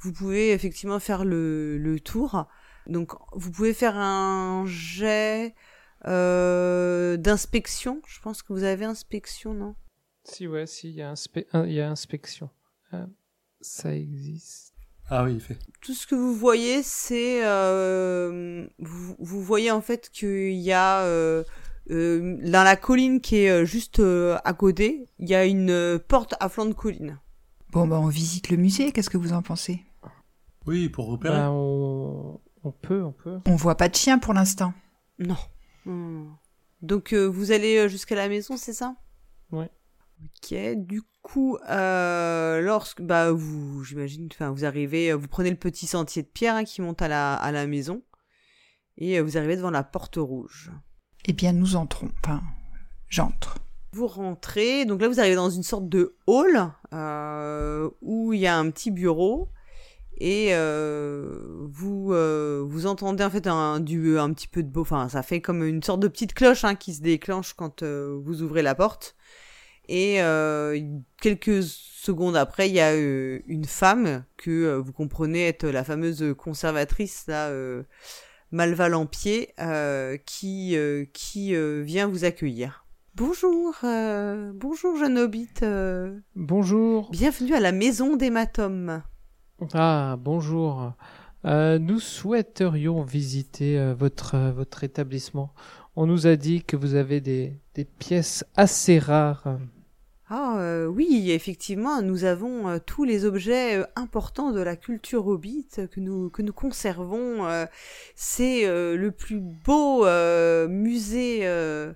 Vous 0.00 0.12
pouvez 0.12 0.52
effectivement 0.52 0.98
faire 1.00 1.24
le, 1.24 1.78
le 1.78 1.98
tour. 2.00 2.46
Donc, 2.88 3.12
vous 3.32 3.50
pouvez 3.52 3.72
faire 3.74 3.96
un 3.96 4.64
jet 4.66 5.54
euh, 6.06 7.16
d'inspection. 7.16 8.02
Je 8.06 8.20
pense 8.20 8.42
que 8.42 8.52
vous 8.52 8.64
avez 8.64 8.84
inspection, 8.84 9.54
non? 9.54 9.74
Si 10.24 10.46
ouais, 10.46 10.66
si 10.66 10.88
il 10.90 10.94
y 10.96 11.02
a 11.02 11.12
inspe- 11.12 11.46
un- 11.52 11.66
il 11.66 11.72
y 11.72 11.80
a 11.80 11.88
inspection. 11.90 12.50
Euh, 12.94 13.06
ça 13.60 13.94
existe. 13.94 14.71
Ah 15.14 15.24
oui, 15.24 15.34
il 15.34 15.40
fait. 15.40 15.58
Tout 15.82 15.92
ce 15.92 16.06
que 16.06 16.14
vous 16.14 16.34
voyez, 16.34 16.82
c'est 16.82 17.44
euh, 17.44 18.66
vous, 18.78 19.14
vous 19.18 19.42
voyez 19.42 19.70
en 19.70 19.82
fait 19.82 20.08
qu'il 20.08 20.54
y 20.54 20.72
a 20.72 21.00
euh, 21.00 21.44
euh, 21.90 22.38
dans 22.50 22.62
la 22.62 22.76
colline 22.76 23.20
qui 23.20 23.36
est 23.36 23.66
juste 23.66 23.98
euh, 23.98 24.38
à 24.44 24.54
côté, 24.54 25.06
il 25.18 25.28
y 25.28 25.34
a 25.34 25.44
une 25.44 25.68
euh, 25.68 25.98
porte 25.98 26.34
à 26.40 26.48
flanc 26.48 26.64
de 26.64 26.72
colline. 26.72 27.18
Bon, 27.72 27.86
bah 27.86 28.00
on 28.00 28.06
visite 28.06 28.48
le 28.48 28.56
musée, 28.56 28.90
qu'est-ce 28.92 29.10
que 29.10 29.18
vous 29.18 29.34
en 29.34 29.42
pensez? 29.42 29.82
Oui, 30.64 30.88
pour 30.88 31.08
repérer. 31.08 31.36
Bah, 31.36 31.50
on... 31.50 32.40
on 32.64 32.70
peut, 32.72 33.02
on 33.02 33.12
peut. 33.12 33.38
On 33.46 33.56
voit 33.56 33.76
pas 33.76 33.90
de 33.90 33.94
chien 33.94 34.18
pour 34.18 34.32
l'instant. 34.32 34.72
Non. 35.18 35.36
Donc 36.80 37.12
euh, 37.12 37.26
vous 37.26 37.52
allez 37.52 37.86
jusqu'à 37.90 38.14
la 38.14 38.30
maison, 38.30 38.56
c'est 38.56 38.72
ça? 38.72 38.96
Ouais. 39.50 39.70
Ok. 40.24 40.54
Du 40.76 41.02
coup, 41.22 41.56
euh, 41.68 42.60
lorsque 42.60 43.02
bah 43.02 43.32
vous, 43.32 43.84
j'imagine, 43.84 44.28
enfin 44.32 44.50
vous 44.50 44.64
arrivez, 44.64 45.12
euh, 45.12 45.16
vous 45.16 45.28
prenez 45.28 45.50
le 45.50 45.56
petit 45.56 45.86
sentier 45.86 46.22
de 46.22 46.28
pierre 46.28 46.54
hein, 46.54 46.64
qui 46.64 46.82
monte 46.82 47.02
à 47.02 47.08
la 47.08 47.34
à 47.34 47.52
la 47.52 47.66
maison 47.66 48.02
et 48.98 49.18
euh, 49.18 49.22
vous 49.22 49.36
arrivez 49.36 49.56
devant 49.56 49.70
la 49.70 49.84
porte 49.84 50.16
rouge. 50.16 50.70
Eh 51.24 51.32
bien, 51.32 51.52
nous 51.52 51.76
entrons. 51.76 52.10
Enfin, 52.22 52.42
j'entre. 53.08 53.58
Vous 53.94 54.06
rentrez, 54.06 54.86
donc 54.86 55.02
là 55.02 55.08
vous 55.08 55.20
arrivez 55.20 55.34
dans 55.34 55.50
une 55.50 55.62
sorte 55.62 55.86
de 55.86 56.16
hall 56.26 56.70
euh, 56.94 57.90
où 58.00 58.32
il 58.32 58.40
y 58.40 58.46
a 58.46 58.56
un 58.56 58.70
petit 58.70 58.90
bureau 58.90 59.50
et 60.16 60.54
euh, 60.54 61.44
vous 61.68 62.14
euh, 62.14 62.64
vous 62.66 62.86
entendez 62.86 63.22
en 63.22 63.28
fait 63.28 63.46
un 63.46 63.80
du 63.80 64.18
un 64.18 64.32
petit 64.32 64.48
peu 64.48 64.62
de 64.62 64.68
beau, 64.70 64.80
enfin 64.80 65.10
ça 65.10 65.22
fait 65.22 65.42
comme 65.42 65.62
une 65.62 65.82
sorte 65.82 66.00
de 66.00 66.08
petite 66.08 66.32
cloche 66.32 66.64
hein, 66.64 66.74
qui 66.74 66.94
se 66.94 67.02
déclenche 67.02 67.52
quand 67.52 67.82
vous 67.82 68.42
ouvrez 68.42 68.62
la 68.62 68.74
porte 68.74 69.14
et 69.94 70.22
euh, 70.22 70.80
quelques 71.20 71.62
secondes 71.62 72.34
après, 72.34 72.66
il 72.70 72.74
y 72.74 72.80
a 72.80 72.92
euh, 72.92 73.40
une 73.46 73.66
femme 73.66 74.24
que 74.38 74.50
euh, 74.50 74.78
vous 74.78 74.94
comprenez 74.94 75.46
être 75.46 75.68
la 75.68 75.84
fameuse 75.84 76.34
conservatrice 76.38 77.24
là, 77.28 77.48
euh, 77.48 77.82
Malvalampier, 78.52 79.50
euh, 79.60 80.16
qui 80.24 80.78
euh, 80.78 81.04
qui 81.12 81.54
euh, 81.54 81.82
vient 81.84 82.06
vous 82.06 82.24
accueillir. 82.24 82.86
Bonjour, 83.16 83.74
bonjour 84.54 84.96
jeune 84.96 85.18
hobbit. 85.18 85.50
Bonjour. 86.36 87.10
bienvenue 87.10 87.52
à 87.52 87.60
la 87.60 87.72
maison 87.72 88.16
d'hématome. 88.16 89.02
Ah, 89.74 90.16
bonjour. 90.18 90.94
Nous 91.44 92.00
souhaiterions 92.00 93.02
visiter 93.02 93.92
votre, 93.92 94.38
votre 94.52 94.84
établissement. 94.84 95.52
On 95.96 96.06
nous 96.06 96.26
a 96.26 96.36
dit 96.36 96.64
que 96.64 96.76
vous 96.76 96.94
avez 96.94 97.20
des, 97.20 97.60
des 97.74 97.84
pièces 97.84 98.46
assez 98.56 98.98
rares. 98.98 99.58
Ah 100.34 100.56
euh, 100.60 100.86
oui, 100.86 101.30
effectivement, 101.30 102.00
nous 102.00 102.24
avons 102.24 102.66
euh, 102.68 102.78
tous 102.78 103.04
les 103.04 103.26
objets 103.26 103.76
euh, 103.80 103.84
importants 103.96 104.50
de 104.50 104.60
la 104.62 104.76
culture 104.76 105.26
hobbit 105.26 105.66
que 105.90 106.00
nous 106.00 106.30
que 106.30 106.40
nous 106.40 106.54
conservons. 106.54 107.46
euh, 107.46 107.66
c'est 108.14 108.66
euh, 108.66 108.96
le 108.96 109.10
plus 109.12 109.40
beau 109.40 110.06
euh, 110.06 110.68
musée 110.68 111.40
euh, 111.46 111.92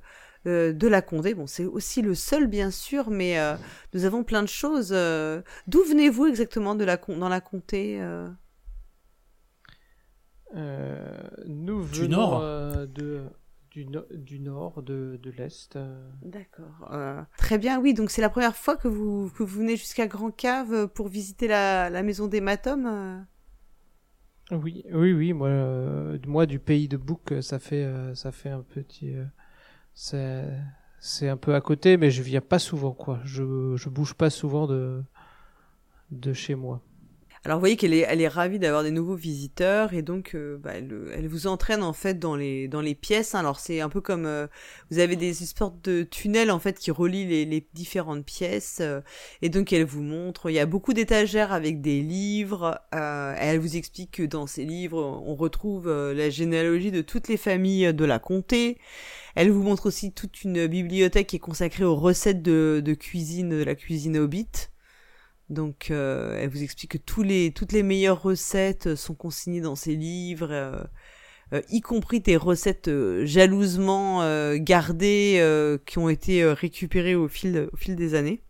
euh, 0.46 0.74
de 0.74 0.86
la 0.86 1.00
Condé. 1.00 1.32
Bon, 1.32 1.46
c'est 1.46 1.64
aussi 1.64 2.02
le 2.02 2.14
seul 2.14 2.46
bien 2.46 2.70
sûr, 2.70 3.08
mais 3.10 3.38
euh, 3.38 3.56
nous 3.94 4.04
avons 4.04 4.22
plein 4.22 4.42
de 4.42 4.48
choses. 4.48 4.90
euh. 4.92 5.40
D'où 5.66 5.82
venez-vous 5.84 6.26
exactement 6.26 6.74
de 6.74 6.84
la 6.84 6.98
dans 6.98 7.30
la 7.30 7.40
comté 7.40 7.98
euh? 8.02 8.28
Euh, 10.54 11.22
nous 11.46 11.82
Du 11.90 12.02
venons 12.02 12.08
nord. 12.08 12.40
euh, 12.42 12.86
de, 12.86 13.24
du, 13.76 13.84
no- 13.84 14.06
du 14.10 14.40
nord, 14.40 14.82
de, 14.82 15.20
de 15.22 15.30
l'est. 15.30 15.76
euh. 15.76 16.10
D'accord. 16.22 16.88
Euh, 16.92 17.22
très 17.36 17.58
bien, 17.58 17.78
oui. 17.78 17.92
Donc 17.92 18.10
c'est 18.10 18.22
la 18.22 18.30
première 18.30 18.56
fois 18.56 18.76
que 18.76 18.88
vous 18.88 19.30
que 19.36 19.42
vous 19.42 19.58
venez 19.58 19.76
jusqu'à 19.76 20.06
Grand 20.06 20.30
Cave 20.30 20.88
pour 20.88 21.08
visiter 21.08 21.46
la, 21.46 21.90
la 21.90 22.02
maison 22.02 22.26
d'hématome. 22.26 22.86
euh 22.86 23.20
Oui, 24.52 24.84
oui, 24.92 25.12
oui. 25.12 25.32
Moi, 25.32 25.48
euh, 25.48 26.18
moi 26.26 26.46
du 26.46 26.58
pays 26.58 26.88
de 26.88 26.96
Bouc, 26.96 27.34
ça 27.42 27.58
fait, 27.58 27.84
euh, 27.84 28.14
ça 28.14 28.32
fait 28.32 28.50
un 28.50 28.62
petit. 28.62 29.14
euh, 29.14 29.24
c'est, 29.94 30.44
c'est 31.00 31.28
un 31.28 31.36
peu 31.36 31.54
à 31.54 31.60
côté, 31.60 31.96
mais 31.98 32.10
je 32.10 32.22
viens 32.22 32.40
pas 32.42 32.58
souvent, 32.58 32.92
quoi. 32.92 33.20
Je, 33.24 33.76
je 33.76 33.88
bouge 33.90 34.14
pas 34.14 34.30
souvent 34.30 34.66
de, 34.66 35.02
de 36.10 36.32
chez 36.32 36.54
moi. 36.54 36.80
Alors 37.46 37.58
vous 37.58 37.60
voyez 37.60 37.76
qu'elle 37.76 37.94
est, 37.94 38.26
ravie 38.26 38.58
d'avoir 38.58 38.82
des 38.82 38.90
nouveaux 38.90 39.14
visiteurs 39.14 39.94
et 39.94 40.02
donc 40.02 40.34
euh, 40.34 40.58
bah, 40.58 40.72
elle, 40.74 41.28
vous 41.28 41.46
entraîne 41.46 41.84
en 41.84 41.92
fait 41.92 42.18
dans 42.18 42.34
les 42.34 42.98
pièces. 43.00 43.36
hein. 43.36 43.38
Alors 43.38 43.60
c'est 43.60 43.80
un 43.80 43.88
peu 43.88 44.00
comme 44.00 44.26
euh, 44.26 44.48
vous 44.90 44.98
avez 44.98 45.14
des 45.14 45.32
sortes 45.32 45.80
de 45.84 46.02
tunnels 46.02 46.50
en 46.50 46.58
fait 46.58 46.76
qui 46.76 46.90
relient 46.90 47.46
les, 47.46 47.68
différentes 47.72 48.24
pièces 48.24 48.78
euh, 48.80 49.00
et 49.42 49.48
donc 49.48 49.72
elle 49.72 49.84
vous 49.84 50.02
montre. 50.02 50.50
Il 50.50 50.54
y 50.54 50.58
a 50.58 50.66
beaucoup 50.66 50.92
d'étagères 50.92 51.52
avec 51.52 51.80
des 51.80 52.02
livres. 52.02 52.80
elle 52.90 53.60
vous 53.60 53.76
explique 53.76 54.10
que 54.10 54.24
dans 54.24 54.48
ces 54.48 54.64
livres 54.64 55.00
on 55.24 55.36
retrouve 55.36 55.88
la 55.88 56.30
généalogie 56.30 56.90
de 56.90 57.00
toutes 57.00 57.28
les 57.28 57.36
familles 57.36 57.94
de 57.94 58.04
la 58.04 58.18
comté. 58.18 58.76
Elle 59.36 59.52
vous 59.52 59.62
montre 59.62 59.86
aussi 59.86 60.12
toute 60.12 60.42
une 60.42 60.66
bibliothèque 60.66 61.28
qui 61.28 61.36
est 61.36 61.38
consacrée 61.38 61.84
aux 61.84 61.94
recettes 61.94 62.42
de, 62.42 62.82
de 62.84 62.94
cuisine 62.94 63.50
de 63.50 63.62
la 63.62 63.76
cuisine 63.76 64.16
hobbit. 64.16 64.48
Donc, 65.48 65.90
euh, 65.90 66.38
elle 66.40 66.48
vous 66.48 66.62
explique 66.62 66.92
que 66.92 66.98
tous 66.98 67.22
les, 67.22 67.52
toutes 67.52 67.72
les 67.72 67.82
meilleures 67.82 68.22
recettes 68.22 68.94
sont 68.96 69.14
consignées 69.14 69.60
dans 69.60 69.76
ces 69.76 69.94
livres, 69.94 70.48
euh, 70.50 70.82
euh, 71.52 71.62
y 71.70 71.80
compris 71.80 72.20
des 72.20 72.36
recettes 72.36 72.88
euh, 72.88 73.24
jalousement 73.24 74.22
euh, 74.22 74.56
gardées, 74.58 75.36
euh, 75.38 75.78
qui 75.86 75.98
ont 75.98 76.08
été 76.08 76.42
euh, 76.42 76.52
récupérées 76.52 77.14
au 77.14 77.28
fil, 77.28 77.68
au 77.72 77.76
fil 77.76 77.94
des 77.94 78.14
années. 78.14 78.42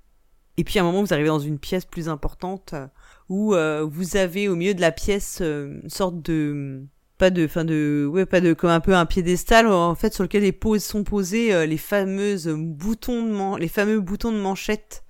Et 0.57 0.65
puis 0.65 0.79
à 0.79 0.83
un 0.83 0.85
moment, 0.85 1.03
vous 1.03 1.13
arrivez 1.13 1.29
dans 1.29 1.39
une 1.39 1.59
pièce 1.59 1.85
plus 1.85 2.09
importante 2.09 2.73
euh, 2.73 2.87
où 3.29 3.55
euh, 3.55 3.85
vous 3.85 4.17
avez 4.17 4.49
au 4.49 4.57
milieu 4.57 4.75
de 4.75 4.81
la 4.81 4.93
pièce 4.93 5.39
euh, 5.43 5.81
une 5.83 5.91
sorte 5.91 6.23
de 6.23 6.83
pas 7.19 7.31
de 7.31 7.47
fin 7.47 7.65
de 7.65 8.07
ouais 8.11 8.27
pas 8.27 8.41
de 8.43 8.53
comme 8.53 8.69
un 8.71 8.81
peu 8.81 8.95
un 8.95 9.07
piédestal 9.07 9.67
en 9.67 9.95
fait 9.95 10.13
sur 10.13 10.23
lequel 10.23 10.43
les 10.43 10.53
poses 10.53 10.85
sont 10.85 11.03
posés 11.03 11.53
euh, 11.53 11.65
les 11.65 11.79
fameuses 11.79 12.49
boutons 12.49 13.55
de 13.55 13.59
les 13.59 13.69
fameux 13.69 14.01
boutons 14.01 14.33
de 14.33 14.39
manchette 14.39 15.03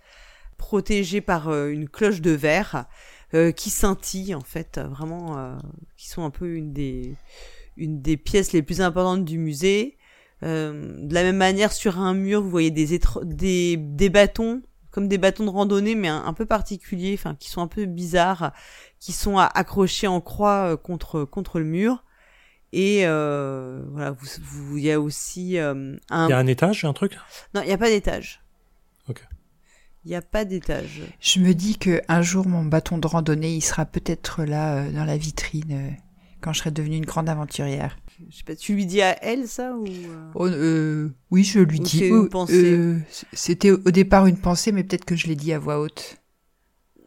protégés 0.57 1.21
par 1.21 1.49
euh, 1.49 1.69
une 1.69 1.89
cloche 1.89 2.21
de 2.21 2.31
verre 2.33 2.87
euh, 3.35 3.53
qui 3.53 3.71
scintille 3.71 4.35
en 4.35 4.41
fait 4.41 4.79
euh, 4.79 4.87
vraiment 4.89 5.39
euh, 5.39 5.57
qui 5.97 6.09
sont 6.09 6.25
un 6.25 6.31
peu 6.31 6.55
une 6.55 6.73
des 6.73 7.15
une 7.77 8.01
des 8.01 8.17
pièces 8.17 8.53
les 8.53 8.63
plus 8.63 8.81
importantes 8.81 9.25
du 9.25 9.39
musée. 9.39 9.97
Euh, 10.43 10.95
de 11.01 11.15
la 11.15 11.23
même 11.23 11.39
manière 11.39 11.73
sur 11.73 11.99
un 11.99 12.13
mur 12.13 12.43
vous 12.43 12.51
voyez 12.51 12.71
des 12.71 13.01
des 13.25 13.77
des 13.79 14.09
bâtons 14.11 14.61
comme 14.91 15.09
des 15.09 15.17
bâtons 15.17 15.45
de 15.45 15.51
randonnée 15.51 15.95
mais 15.95 16.09
un, 16.09 16.25
un 16.27 16.33
peu 16.35 16.45
particuliers 16.45 17.15
enfin 17.19 17.35
qui 17.35 17.49
sont 17.49 17.63
un 17.63 17.67
peu 17.69 17.87
bizarres 17.87 18.53
qui 19.01 19.13
sont 19.13 19.39
accrochés 19.39 20.07
en 20.07 20.21
croix 20.21 20.73
euh, 20.73 20.77
contre 20.77 21.25
contre 21.25 21.59
le 21.59 21.65
mur. 21.65 22.05
Et 22.73 23.07
euh, 23.07 23.83
voilà 23.93 24.11
vous 24.11 24.27
vous- 24.43 24.77
il 24.77 24.85
y 24.85 24.93
a 24.93 25.01
aussi 25.01 25.59
euh, 25.59 25.97
un 26.11 26.27
Il 26.27 26.31
y 26.31 26.35
a 26.35 26.39
un 26.39 26.47
étage, 26.47 26.85
un 26.85 26.93
truc? 26.93 27.17
Non 27.55 27.63
il 27.63 27.69
y 27.69 27.73
a 27.73 27.79
pas 27.79 27.89
d'étage. 27.89 28.43
Ok. 29.09 29.27
Il 30.07 30.13
y 30.13 30.15
a 30.15 30.23
pas 30.23 30.45
d'étage 30.45 31.03
Je 31.19 31.41
me 31.41 31.53
dis 31.53 31.79
que 31.79 32.01
un 32.07 32.23
jour 32.23 32.47
mon 32.47 32.65
bâton 32.65 32.97
de 32.99 33.09
randonnée, 33.09 33.57
il 33.57 33.61
sera 33.61 33.85
peut-être 33.85 34.45
là 34.45 34.77
euh, 34.77 34.93
dans 34.93 35.05
la 35.05 35.17
vitrine 35.17 35.73
euh, 35.73 35.91
quand 36.41 36.53
je 36.53 36.61
serai 36.61 36.71
devenue 36.71 36.97
une 36.97 37.05
grande 37.05 37.29
aventurière. 37.29 37.99
Je 38.31 38.37
sais 38.37 38.45
pas, 38.45 38.55
tu 38.55 38.75
lui 38.75 38.87
dis 38.87 39.03
à 39.03 39.21
elle 39.25 39.49
ça 39.49 39.75
ou 39.75 39.85
euh, 39.85 41.09
Oh, 41.09 41.13
oui, 41.33 41.43
je 41.43 41.59
lui 41.59 41.81
Ou 41.81 41.83
dis. 41.83 41.99
c'est 41.99 42.09
une 42.09 42.29
pensée 42.29 42.95
C'était 43.33 43.73
au 43.73 43.91
départ 43.91 44.27
une 44.27 44.39
pensée, 44.39 44.71
mais 44.71 44.85
peut-être 44.85 45.05
que 45.05 45.17
je 45.17 45.27
l'ai 45.27 45.35
dit 45.35 45.53
à 45.53 45.59
voix 45.59 45.81
haute. 45.81 46.19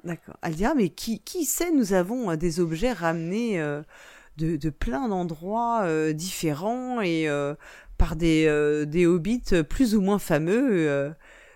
D'accord. 0.04 0.36
Elle 0.42 0.56
dit 0.56 0.66
ah 0.66 0.74
mais 0.76 0.90
qui 0.90 1.22
qui 1.22 1.46
sait 1.46 1.72
nous 1.72 1.94
avons 1.94 2.36
des 2.36 2.60
objets 2.60 2.92
ramenés 2.92 3.60
de 4.38 4.58
de 4.58 4.70
plein 4.70 5.08
d'endroits 5.08 6.14
différents 6.14 7.00
et 7.02 7.30
par 7.98 8.18
des 8.18 8.86
des 8.88 9.06
hobbits 9.06 9.64
plus 9.70 9.96
ou 9.96 10.02
moins 10.02 10.20
fameux. 10.20 11.14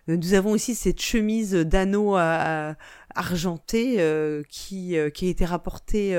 Euh. 0.10 0.18
nous 0.18 0.34
avons 0.34 0.52
aussi 0.52 0.76
cette 0.76 1.02
chemise 1.02 1.54
d'anneau 1.54 2.18
euh, 2.18 2.74
qui 4.50 4.98
euh, 4.98 5.10
qui 5.10 5.28
a 5.28 5.30
été 5.30 5.46
rapportée 5.46 6.18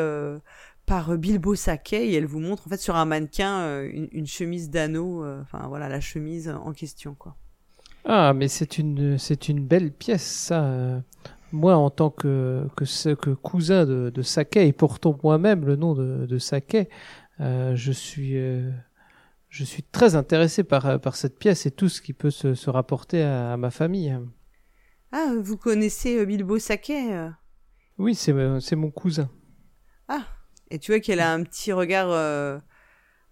par 0.86 1.16
Bilbo 1.16 1.54
Saquet 1.54 2.08
et 2.08 2.14
elle 2.14 2.26
vous 2.26 2.40
montre 2.40 2.66
en 2.66 2.70
fait 2.70 2.80
sur 2.80 2.96
un 2.96 3.04
mannequin 3.04 3.82
une, 3.84 4.26
chemise 4.26 4.70
d'anneau. 4.70 5.24
Enfin 5.40 5.66
voilà 5.68 5.88
la 5.88 6.00
chemise 6.00 6.48
en 6.48 6.72
question. 6.72 7.16
Ah, 8.04 8.34
mais 8.34 8.48
c'est 8.48 8.78
une, 8.78 9.16
belle 9.60 9.92
pièce, 9.92 10.24
ça. 10.24 11.02
Moi, 11.52 11.76
en 11.76 11.88
tant 11.88 12.10
que, 12.10 12.66
cousin 13.42 13.86
de, 13.86 14.10
de 14.10 14.58
et 14.58 14.72
portant 14.72 15.18
moi-même 15.22 15.64
le 15.64 15.76
nom 15.76 15.94
de, 15.94 16.26
de 16.26 16.38
je 17.38 17.92
suis, 17.92 18.36
je 19.54 19.62
suis 19.64 19.84
très 19.84 20.16
intéressé 20.16 20.64
par, 20.64 21.00
par 21.00 21.14
cette 21.14 21.38
pièce 21.38 21.64
et 21.66 21.70
tout 21.70 21.88
ce 21.88 22.00
qui 22.02 22.12
peut 22.12 22.30
se, 22.32 22.54
se 22.54 22.70
rapporter 22.70 23.22
à, 23.22 23.52
à 23.52 23.56
ma 23.56 23.70
famille. 23.70 24.18
Ah 25.12 25.32
vous 25.40 25.56
connaissez 25.56 26.18
euh, 26.18 26.24
Bilbo 26.24 26.58
Saquet 26.58 27.12
euh 27.12 27.30
Oui, 27.98 28.16
c'est, 28.16 28.32
mon- 28.32 28.58
c'est 28.58 28.74
mon 28.74 28.90
cousin. 28.90 29.30
Et 30.70 30.78
tu 30.80 30.90
vois 30.90 30.98
qu'elle 30.98 31.20
a 31.20 31.32
un 31.32 31.44
petit 31.44 31.72
regard 31.72 32.10
euh, 32.10 32.58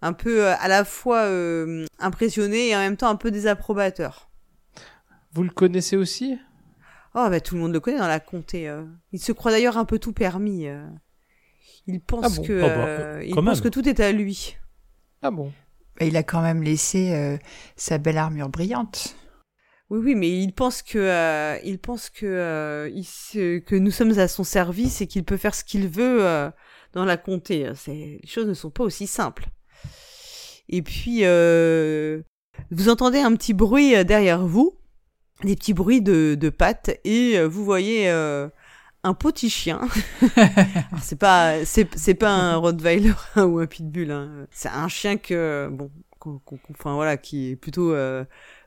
un 0.01 0.13
peu 0.13 0.45
euh, 0.45 0.53
à 0.59 0.69
la 0.69 0.85
fois 0.85 1.23
euh, 1.25 1.85
impressionné 1.99 2.69
et 2.69 2.75
en 2.75 2.79
même 2.79 2.95
temps 2.95 3.09
un 3.09 3.17
peu 3.17 3.31
désapprobateur. 3.31 4.29
Vous 5.33 5.43
le 5.43 5.49
connaissez 5.49 5.97
aussi? 5.97 6.37
Oh, 7.15 7.27
bah 7.29 7.41
tout 7.41 7.55
le 7.55 7.61
monde 7.61 7.73
le 7.73 7.79
connaît 7.81 7.97
dans 7.97 8.07
la 8.07 8.21
comté. 8.21 8.69
euh. 8.69 8.85
Il 9.11 9.19
se 9.19 9.33
croit 9.33 9.51
d'ailleurs 9.51 9.77
un 9.77 9.83
peu 9.83 9.99
tout 9.99 10.13
permis. 10.13 10.67
euh. 10.67 10.87
Il 11.87 11.99
pense 11.99 12.23
Ah 12.25 12.29
bon? 12.29 12.43
que 12.43 12.53
Oh 12.53 12.59
bah, 12.59 12.85
euh, 12.87 13.23
il 13.25 13.35
pense 13.35 13.59
que 13.59 13.67
tout 13.67 13.89
est 13.89 13.99
à 13.99 14.11
lui. 14.13 14.55
Ah 15.21 15.31
bon? 15.31 15.51
Il 16.01 16.17
a 16.17 16.23
quand 16.23 16.41
même 16.41 16.63
laissé 16.63 17.13
euh, 17.13 17.37
sa 17.75 17.97
belle 17.97 18.17
armure 18.17 18.49
brillante. 18.49 19.15
Oui, 19.89 19.99
oui, 20.03 20.15
mais 20.15 20.41
il 20.41 20.53
pense 20.53 20.81
que 20.81 20.97
euh, 20.97 21.59
il 21.63 21.77
pense 21.79 22.09
que 22.09 22.25
euh, 22.25 23.59
que 23.59 23.75
nous 23.75 23.91
sommes 23.91 24.17
à 24.17 24.27
son 24.27 24.43
service 24.43 25.01
et 25.01 25.07
qu'il 25.07 25.23
peut 25.23 25.37
faire 25.37 25.53
ce 25.53 25.63
qu'il 25.63 25.87
veut 25.87 26.51
dans 26.93 27.05
la 27.05 27.17
comté. 27.17 27.71
Les 27.87 28.21
choses 28.25 28.47
ne 28.47 28.53
sont 28.53 28.71
pas 28.71 28.83
aussi 28.83 29.07
simples. 29.07 29.45
Et 30.69 30.81
puis 30.81 31.23
vous 32.71 32.89
entendez 32.89 33.19
un 33.19 33.35
petit 33.35 33.53
bruit 33.53 34.03
derrière 34.05 34.45
vous, 34.45 34.79
des 35.43 35.55
petits 35.55 35.73
bruits 35.73 36.01
de, 36.01 36.35
de 36.39 36.49
pattes 36.49 36.99
et 37.03 37.43
vous 37.43 37.63
voyez 37.63 38.09
un 39.03 39.13
petit 39.13 39.49
chien. 39.49 39.81
C'est 41.01 41.17
pas 41.19 41.65
c'est 41.65 41.87
c'est 41.97 42.13
pas 42.13 42.29
un 42.31 42.55
Rottweiler 42.57 43.13
ou 43.37 43.59
un 43.59 43.65
pitbull. 43.65 44.11
Hein. 44.11 44.29
C'est 44.51 44.69
un 44.69 44.87
chien 44.87 45.17
que 45.17 45.67
bon, 45.71 45.91
qu'on- 46.19 46.39
qu'on- 46.45 46.57
qu'on- 46.57 46.73
enfin 46.73 46.93
voilà, 46.95 47.17
qui 47.17 47.51
est 47.51 47.55
plutôt 47.55 47.93
euh, 47.93 48.23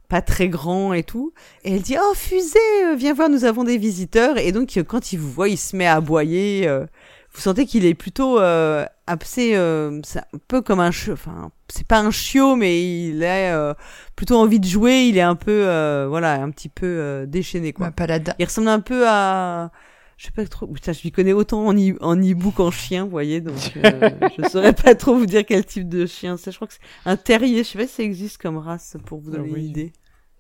pas 0.08 0.22
très 0.22 0.48
grand 0.48 0.92
et 0.92 1.02
tout. 1.02 1.32
Et 1.64 1.74
elle 1.74 1.82
dit, 1.82 1.96
oh, 2.00 2.12
Fusée, 2.14 2.58
euh, 2.84 2.94
viens 2.96 3.14
voir, 3.14 3.28
nous 3.28 3.44
avons 3.44 3.64
des 3.64 3.78
visiteurs. 3.78 4.38
Et 4.38 4.52
donc, 4.52 4.76
euh, 4.76 4.84
quand 4.84 5.12
il 5.12 5.18
vous 5.18 5.30
voit, 5.32 5.48
il 5.48 5.56
se 5.58 5.74
met 5.76 5.86
à 5.86 5.94
aboyer. 5.96 6.66
euh, 6.68 6.86
vous 7.34 7.40
sentez 7.42 7.66
qu'il 7.66 7.84
est 7.84 7.94
plutôt 7.94 8.38
euh, 8.40 8.86
assez, 9.06 9.54
euh, 9.56 10.00
c'est 10.04 10.20
un 10.20 10.38
peu 10.48 10.62
comme 10.62 10.80
un 10.80 10.90
chiot. 10.90 11.12
Enfin, 11.14 11.50
c'est 11.68 11.86
pas 11.86 11.98
un 12.00 12.10
chiot, 12.10 12.56
mais 12.56 13.08
il 13.08 13.22
a 13.24 13.54
euh, 13.56 13.74
plutôt 14.16 14.36
envie 14.38 14.60
de 14.60 14.66
jouer. 14.66 15.06
Il 15.08 15.18
est 15.18 15.22
un 15.22 15.34
peu, 15.34 15.50
euh, 15.66 16.06
voilà, 16.08 16.34
un 16.34 16.50
petit 16.50 16.68
peu 16.70 16.86
euh, 16.86 17.26
déchaîné, 17.26 17.72
quoi. 17.72 17.90
Il 18.38 18.44
ressemble 18.44 18.68
un 18.68 18.80
peu 18.80 19.04
à, 19.08 19.70
je 20.16 20.24
sais 20.26 20.30
pas 20.32 20.46
trop. 20.46 20.66
Putain, 20.66 20.92
je 20.92 21.02
lui 21.02 21.12
connais 21.12 21.32
autant 21.32 21.66
en, 21.66 21.76
hi- 21.76 21.96
en 22.00 22.20
hibou 22.20 22.50
qu'en 22.50 22.70
chien, 22.70 23.04
vous 23.04 23.10
voyez. 23.10 23.40
Donc, 23.40 23.54
euh, 23.76 24.10
je 24.38 24.48
saurais 24.48 24.72
pas 24.72 24.94
trop 24.94 25.16
vous 25.16 25.26
dire 25.26 25.44
quel 25.46 25.64
type 25.64 25.88
de 25.88 26.06
chien 26.06 26.36
c'est. 26.36 26.50
Je 26.50 26.56
crois 26.56 26.68
que 26.68 26.74
c'est 26.74 26.80
un 27.04 27.16
terrier. 27.16 27.64
Je 27.64 27.68
sais 27.70 27.78
pas 27.78 27.86
si 27.86 27.94
ça 27.94 28.02
existe 28.02 28.38
comme 28.38 28.56
race 28.58 28.96
pour 29.06 29.20
vous 29.20 29.30
Ah 29.34 29.36
donner 29.38 29.50
oui. 29.52 29.60
une 29.60 29.66
idée. 29.70 29.92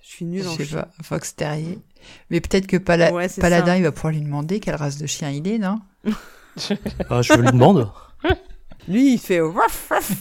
Je 0.02 0.08
suis 0.08 0.24
nulle 0.24 0.42
Je 0.44 0.48
en 0.48 0.56
sais 0.56 0.64
chien. 0.64 0.82
pas, 0.82 0.90
Fox 1.02 1.34
Terrier. 1.34 1.78
Mais 2.30 2.40
peut-être 2.40 2.66
que 2.68 2.76
Pala- 2.76 3.12
Ouais, 3.12 3.26
Paladin, 3.40 3.66
ça. 3.72 3.76
il 3.78 3.82
va 3.82 3.90
pouvoir 3.92 4.12
lui 4.12 4.20
demander 4.22 4.60
quelle 4.60 4.76
race 4.76 4.98
de 4.98 5.06
chien 5.06 5.30
il 5.30 5.46
est, 5.48 5.58
non? 5.58 5.80
Ah, 7.10 7.22
je 7.22 7.32
lui 7.34 7.46
demande. 7.48 7.90
Lui, 8.88 9.14
il 9.14 9.18
fait 9.18 9.40
ruff, 9.40 9.88
ruff. 9.90 10.12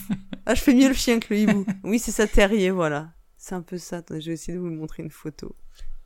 Ah, 0.44 0.54
je 0.54 0.60
fais 0.60 0.74
mieux 0.74 0.88
le 0.88 0.94
chien 0.94 1.18
que 1.20 1.32
le 1.32 1.40
hibou. 1.40 1.64
Oui, 1.84 1.98
c'est 2.00 2.10
ça, 2.10 2.26
terrier, 2.26 2.70
voilà. 2.70 3.10
C'est 3.38 3.54
un 3.54 3.62
peu 3.62 3.78
ça. 3.78 3.98
Attendez, 3.98 4.20
je 4.20 4.26
vais 4.26 4.34
essayer 4.34 4.54
de 4.54 4.58
vous 4.60 4.66
montrer 4.70 5.02
une 5.04 5.10
photo. 5.10 5.54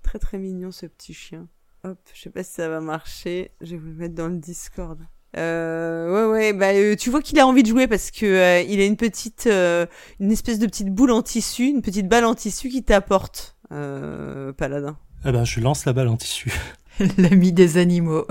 Très 0.02 0.18
très 0.18 0.36
mignon 0.38 0.70
ce 0.70 0.84
petit 0.86 1.14
chien. 1.14 1.48
Hop, 1.82 1.98
je 2.12 2.20
sais 2.20 2.30
pas 2.30 2.42
si 2.42 2.52
ça 2.52 2.68
va 2.68 2.80
marcher. 2.80 3.52
Je 3.60 3.72
vais 3.72 3.76
vous 3.78 3.88
le 3.88 3.94
mettre 3.94 4.14
dans 4.14 4.28
le 4.28 4.36
Discord. 4.36 5.00
Euh, 5.36 6.12
ouais, 6.12 6.32
ouais, 6.32 6.52
bah, 6.52 6.74
euh, 6.74 6.96
tu 6.96 7.08
vois 7.08 7.22
qu'il 7.22 7.38
a 7.38 7.46
envie 7.46 7.62
de 7.62 7.68
jouer 7.68 7.86
parce 7.86 8.10
que 8.10 8.26
euh, 8.26 8.60
il 8.62 8.80
a 8.80 8.84
une 8.84 8.96
petite, 8.96 9.46
euh, 9.46 9.86
une 10.18 10.32
espèce 10.32 10.58
de 10.58 10.66
petite 10.66 10.92
boule 10.92 11.12
en 11.12 11.22
tissu, 11.22 11.66
une 11.66 11.82
petite 11.82 12.08
balle 12.08 12.24
en 12.24 12.34
tissu 12.34 12.68
qui 12.68 12.82
t'apporte, 12.82 13.56
euh, 13.72 14.52
Paladin. 14.52 14.98
Eh 15.24 15.32
ben, 15.32 15.44
je 15.44 15.60
lance 15.60 15.84
la 15.84 15.92
balle 15.92 16.08
en 16.08 16.16
tissu. 16.16 16.52
L'ami 17.18 17.52
des 17.52 17.78
animaux. 17.78 18.26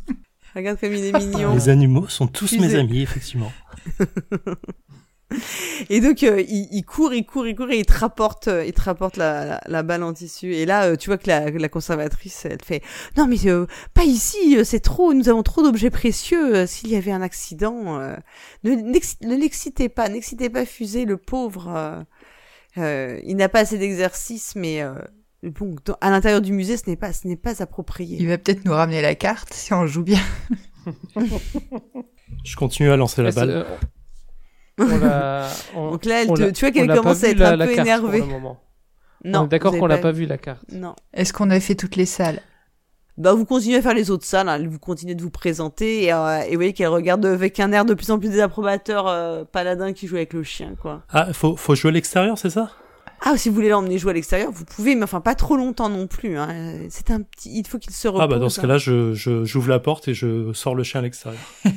Regarde 0.54 0.80
comme 0.80 0.92
il 0.92 1.04
est 1.04 1.12
mignon. 1.12 1.54
Les 1.54 1.68
animaux 1.68 2.08
sont 2.08 2.26
tous 2.26 2.58
mes 2.58 2.74
amis, 2.74 3.02
effectivement. 3.02 3.52
Et 5.92 6.00
donc 6.00 6.22
euh, 6.22 6.40
il, 6.40 6.68
il 6.70 6.84
court, 6.84 7.12
il 7.12 7.26
court, 7.26 7.46
il 7.48 7.54
court 7.56 7.68
et 7.70 7.78
il 7.78 7.84
te 7.84 7.92
rapporte, 7.98 8.46
euh, 8.48 8.64
il 8.64 8.72
te 8.72 8.80
rapporte 8.80 9.16
la, 9.16 9.44
la, 9.44 9.60
la 9.66 9.82
balle 9.82 10.04
en 10.04 10.12
tissu. 10.12 10.54
Et 10.54 10.64
là, 10.64 10.84
euh, 10.84 10.96
tu 10.96 11.10
vois 11.10 11.18
que 11.18 11.26
la, 11.28 11.50
la 11.50 11.68
conservatrice, 11.68 12.44
elle 12.48 12.62
fait 12.64 12.80
non 13.16 13.26
mais 13.26 13.44
euh, 13.46 13.66
pas 13.92 14.04
ici, 14.04 14.56
euh, 14.56 14.62
c'est 14.64 14.78
trop, 14.80 15.12
nous 15.14 15.28
avons 15.28 15.42
trop 15.42 15.62
d'objets 15.62 15.90
précieux. 15.90 16.64
S'il 16.66 16.90
y 16.90 16.96
avait 16.96 17.10
un 17.10 17.22
accident, 17.22 17.98
euh, 17.98 18.14
ne, 18.62 18.70
n'ex- 18.76 19.16
ne 19.22 19.34
l'excitez 19.36 19.88
pas, 19.88 20.08
n'excitez 20.08 20.48
pas 20.48 20.64
Fusée, 20.64 21.04
le 21.06 21.16
pauvre. 21.16 21.68
euh, 21.76 22.00
euh, 22.78 23.20
il 23.24 23.34
n'a 23.36 23.48
pas 23.48 23.60
assez 23.60 23.76
d'exercice, 23.78 24.54
mais 24.54 24.80
euh, 24.82 24.94
bon, 25.42 25.74
dans- 25.84 25.96
à 26.00 26.10
l'intérieur 26.10 26.40
du 26.40 26.52
musée, 26.52 26.76
ce 26.76 26.88
n'est 26.88 26.96
pas, 26.96 27.12
ce 27.12 27.26
n'est 27.26 27.34
pas 27.36 27.62
approprié. 27.64 28.16
Il 28.20 28.28
va 28.28 28.38
peut-être 28.38 28.64
nous 28.64 28.72
ramener 28.74 29.02
la 29.02 29.16
carte 29.16 29.52
si 29.52 29.72
on 29.74 29.88
joue 29.88 30.04
bien. 30.04 30.20
Je 32.44 32.56
continue 32.56 32.90
à 32.90 32.96
lancer 32.96 33.22
la 33.22 33.32
balle. 33.32 33.66
Euh, 34.80 34.86
on 34.86 34.98
l'a- 34.98 35.48
on- 35.76 35.90
Donc 35.92 36.04
là, 36.04 36.22
elle 36.22 36.28
te- 36.28 36.50
tu 36.50 36.60
vois 36.64 36.70
qu'elle 36.72 36.88
commence 36.96 37.22
à 37.24 37.28
être 37.28 37.38
la- 37.38 37.50
un 37.50 37.56
la 37.56 37.66
peu 37.66 37.72
énervée. 37.78 38.22
Non, 39.24 39.44
d'accord 39.46 39.76
qu'on 39.76 39.86
l'a 39.86 39.98
pas 39.98 40.12
vu 40.12 40.24
la 40.26 40.38
carte. 40.38 40.62
Non. 40.72 40.94
Est-ce 41.12 41.32
qu'on 41.32 41.50
a 41.50 41.60
fait 41.60 41.74
toutes 41.74 41.96
les 41.96 42.06
salles? 42.06 42.40
Bah, 43.18 43.34
vous 43.34 43.44
continuez 43.44 43.76
à 43.76 43.82
faire 43.82 43.92
les 43.92 44.10
autres 44.10 44.24
salles, 44.24 44.48
hein, 44.48 44.58
vous 44.66 44.78
continuez 44.78 45.14
de 45.14 45.20
vous 45.22 45.28
présenter, 45.30 46.04
et, 46.04 46.12
euh, 46.12 46.38
et 46.40 46.50
vous 46.52 46.54
voyez 46.56 46.72
qu'elle 46.72 46.88
regarde 46.88 47.26
avec 47.26 47.60
un 47.60 47.70
air 47.72 47.84
de 47.84 47.92
plus 47.92 48.10
en 48.10 48.18
plus 48.18 48.30
désapprobateur 48.30 49.06
euh, 49.08 49.44
Paladin 49.44 49.92
qui 49.92 50.06
joue 50.06 50.16
avec 50.16 50.32
le 50.32 50.42
chien, 50.42 50.74
quoi. 50.80 51.02
Ah, 51.10 51.30
faut, 51.34 51.54
faut 51.54 51.74
jouer 51.74 51.90
à 51.90 51.92
l'extérieur, 51.92 52.38
c'est 52.38 52.48
ça? 52.48 52.70
Ah, 53.22 53.36
si 53.36 53.48
vous 53.48 53.54
voulez 53.54 53.68
l'emmener 53.68 53.98
jouer 53.98 54.10
à 54.10 54.14
l'extérieur, 54.14 54.50
vous 54.50 54.64
pouvez, 54.64 54.94
mais 54.94 55.02
enfin 55.04 55.20
pas 55.20 55.34
trop 55.34 55.56
longtemps 55.56 55.88
non 55.90 56.06
plus. 56.06 56.38
Hein. 56.38 56.74
C'est 56.88 57.10
un 57.10 57.20
petit, 57.20 57.58
il 57.58 57.66
faut 57.66 57.78
qu'il 57.78 57.92
se 57.92 58.08
repose. 58.08 58.22
Ah 58.22 58.26
bah 58.26 58.38
dans 58.38 58.48
ce 58.48 58.60
hein. 58.60 58.62
cas-là, 58.62 58.78
je, 58.78 59.12
je, 59.12 59.44
j'ouvre 59.44 59.68
la 59.68 59.78
porte 59.78 60.08
et 60.08 60.14
je 60.14 60.52
sors 60.54 60.74
le 60.74 60.82
chien 60.82 61.00
à 61.00 61.02
l'extérieur. 61.02 61.40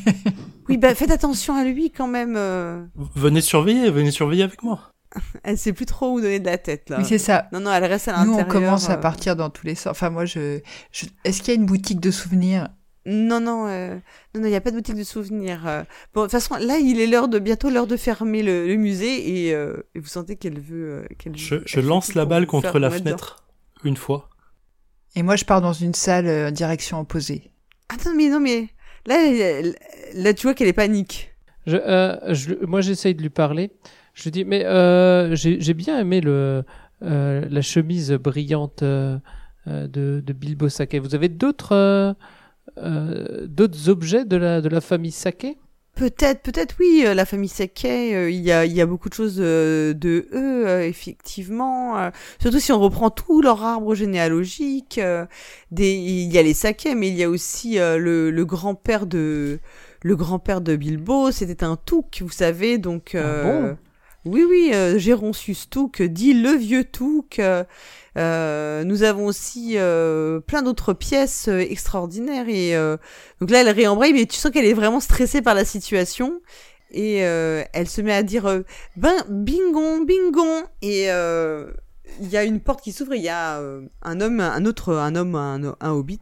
Oui, 0.69 0.77
bah 0.77 0.95
faites 0.95 1.11
attention 1.11 1.55
à 1.55 1.65
lui 1.65 1.91
quand 1.91 2.07
même. 2.07 2.35
euh. 2.37 2.81
Venez 3.15 3.41
surveiller, 3.41 3.89
venez 3.91 4.11
surveiller 4.11 4.43
avec 4.43 4.63
moi. 4.63 4.93
Elle 5.43 5.57
sait 5.57 5.73
plus 5.73 5.85
trop 5.85 6.13
où 6.13 6.21
donner 6.21 6.39
de 6.39 6.45
la 6.45 6.57
tête 6.57 6.89
là. 6.89 6.99
Oui, 6.99 7.05
c'est 7.05 7.17
ça. 7.17 7.49
non, 7.51 7.59
non, 7.59 7.71
elle 7.73 7.83
reste 7.85 8.07
à 8.07 8.13
Nous, 8.23 8.31
l'intérieur. 8.37 8.47
on 8.47 8.49
commence 8.49 8.89
à 8.89 8.93
euh. 8.93 8.97
partir 8.97 9.35
dans 9.35 9.49
tous 9.49 9.65
les 9.67 9.75
sens. 9.75 9.91
Enfin, 9.91 10.09
moi, 10.09 10.23
je. 10.25 10.59
je- 10.93 11.05
Est-ce 11.25 11.41
qu'il 11.41 11.53
y 11.53 11.57
a 11.57 11.59
une 11.59 11.65
boutique 11.65 11.99
de 11.99 12.11
souvenirs? 12.11 12.69
Non, 13.05 13.41
non, 13.41 13.67
euh, 13.67 13.95
non, 14.33 14.41
non, 14.41 14.47
il 14.47 14.51
y 14.51 14.55
a 14.55 14.61
pas 14.61 14.71
de 14.71 14.77
boutique 14.77 14.95
de 14.95 15.03
souvenirs. 15.03 15.67
euh. 15.67 15.83
Bon, 16.13 16.21
de 16.21 16.25
toute 16.27 16.31
façon, 16.31 16.55
là, 16.55 16.77
il 16.77 17.01
est 17.01 17.07
l'heure 17.07 17.27
de 17.27 17.37
bientôt 17.39 17.69
l'heure 17.69 17.87
de 17.87 17.97
fermer 17.97 18.43
le, 18.43 18.65
le 18.67 18.75
musée 18.75 19.47
et, 19.47 19.53
euh, 19.53 19.75
et 19.93 19.99
vous 19.99 20.07
sentez 20.07 20.37
qu'elle 20.37 20.59
veut. 20.59 20.89
euh, 20.91 21.05
qu'elle 21.17 21.35
Je, 21.37 21.55
je 21.65 21.79
lance 21.81 22.13
la 22.15 22.25
balle 22.25 22.45
contre 22.47 22.79
la 22.79 22.89
dedans. 22.89 22.99
fenêtre 23.03 23.43
une 23.83 23.97
fois. 23.97 24.29
Et 25.15 25.23
moi, 25.23 25.35
je 25.35 25.43
pars 25.45 25.59
dans 25.61 25.73
une 25.73 25.93
salle 25.93 26.27
euh, 26.27 26.49
direction 26.49 26.99
opposée. 27.01 27.51
Attends, 27.89 28.15
mais 28.15 28.29
non, 28.29 28.39
mais 28.39 28.69
là, 29.05 29.17
là, 30.15 30.33
tu 30.33 30.43
vois 30.47 30.53
qu'elle 30.53 30.69
est 30.69 30.73
panique. 30.73 31.31
Je, 31.67 31.75
euh, 31.77 32.33
je, 32.33 32.53
moi, 32.65 32.79
j'essaye 32.81 33.15
de 33.15 33.21
lui 33.21 33.29
parler. 33.29 33.71
Je 34.13 34.23
lui 34.23 34.31
dis, 34.31 34.45
mais 34.45 34.63
euh, 34.65 35.35
j'ai 35.35 35.59
j'ai 35.59 35.73
bien 35.73 35.99
aimé 35.99 36.21
le, 36.21 36.63
euh, 37.01 37.45
la 37.49 37.61
chemise 37.61 38.11
brillante 38.13 38.81
de, 38.83 39.19
de 39.67 40.33
Bilbo 40.33 40.69
Saké. 40.69 40.99
Vous 40.99 41.15
avez 41.15 41.29
d'autres 41.29 42.15
euh, 42.77 43.47
d'autres 43.47 43.89
objets 43.89 44.25
de 44.25 44.37
la, 44.37 44.61
de 44.61 44.69
la 44.69 44.81
famille 44.81 45.11
Saké? 45.11 45.57
Peut-être, 45.95 46.41
peut-être 46.41 46.75
oui, 46.79 47.03
euh, 47.05 47.13
la 47.13 47.23
famille 47.23 47.49
Sakai, 47.49 48.15
euh, 48.15 48.29
il 48.31 48.41
y 48.41 48.51
a, 48.51 48.65
il 48.65 48.73
y 48.73 48.81
a 48.81 48.85
beaucoup 48.87 49.09
de 49.09 49.13
choses 49.13 49.37
euh, 49.39 49.93
de 49.93 50.27
eux, 50.33 50.67
euh, 50.67 50.87
effectivement. 50.87 52.09
surtout 52.39 52.59
si 52.59 52.71
on 52.71 52.79
reprend 52.79 53.11
tout 53.11 53.43
leur 53.43 53.63
arbre 53.63 53.93
généalogique. 53.93 54.99
des, 55.69 55.93
il 55.93 56.33
y 56.33 56.37
a 56.39 56.41
les 56.41 56.55
Sakai, 56.55 56.95
mais 56.95 57.09
il 57.09 57.15
y 57.15 57.23
a 57.23 57.29
aussi 57.29 57.75
le, 57.75 58.31
le 58.31 58.45
grand-père 58.45 59.05
de 59.05 59.59
le 60.01 60.15
grand-père 60.15 60.61
de 60.61 60.75
Bilbo. 60.75 61.31
C'était 61.31 61.63
un 61.63 61.75
Touk, 61.75 62.21
vous 62.21 62.29
savez, 62.29 62.79
donc. 62.79 63.13
euh, 63.13 63.69
bon? 63.71 63.77
Oui, 64.25 64.45
oui, 64.47 64.71
euh, 64.73 64.97
Gérontius 64.97 65.69
Touk, 65.69 66.01
dit 66.01 66.33
le 66.33 66.51
vieux 66.51 66.85
Touk. 66.85 67.39
euh, 67.39 67.63
euh, 68.17 68.83
nous 68.83 69.03
avons 69.03 69.25
aussi 69.25 69.73
euh, 69.77 70.39
plein 70.39 70.61
d'autres 70.61 70.93
pièces 70.93 71.47
euh, 71.47 71.59
extraordinaires 71.59 72.47
et 72.47 72.75
euh, 72.75 72.95
donc 73.41 73.49
là 73.49 73.61
elle 73.61 73.69
réembraye 73.69 74.13
mais 74.13 74.27
tu 74.27 74.37
sens 74.37 74.51
qu'elle 74.51 74.65
est 74.65 74.73
vraiment 74.73 74.99
stressée 74.99 75.41
par 75.41 75.55
la 75.55 75.65
situation 75.65 76.39
et 76.91 77.17
elle 77.17 77.89
se 77.89 78.01
met 78.01 78.13
à 78.13 78.21
dire 78.21 78.61
ben 78.97 79.15
bingon 79.27 80.01
bingon 80.05 80.63
et 80.83 81.05
il 81.07 82.29
y 82.29 82.37
a 82.37 82.43
une 82.43 82.59
porte 82.59 82.83
qui 82.83 82.91
s'ouvre 82.91 83.15
il 83.15 83.23
y 83.23 83.29
a 83.29 83.59
un 84.03 84.21
homme 84.21 84.39
un 84.39 84.63
autre 84.67 84.93
un 84.93 85.15
homme 85.15 85.33
un, 85.33 85.75
un 85.81 85.89
hobbit 85.89 86.21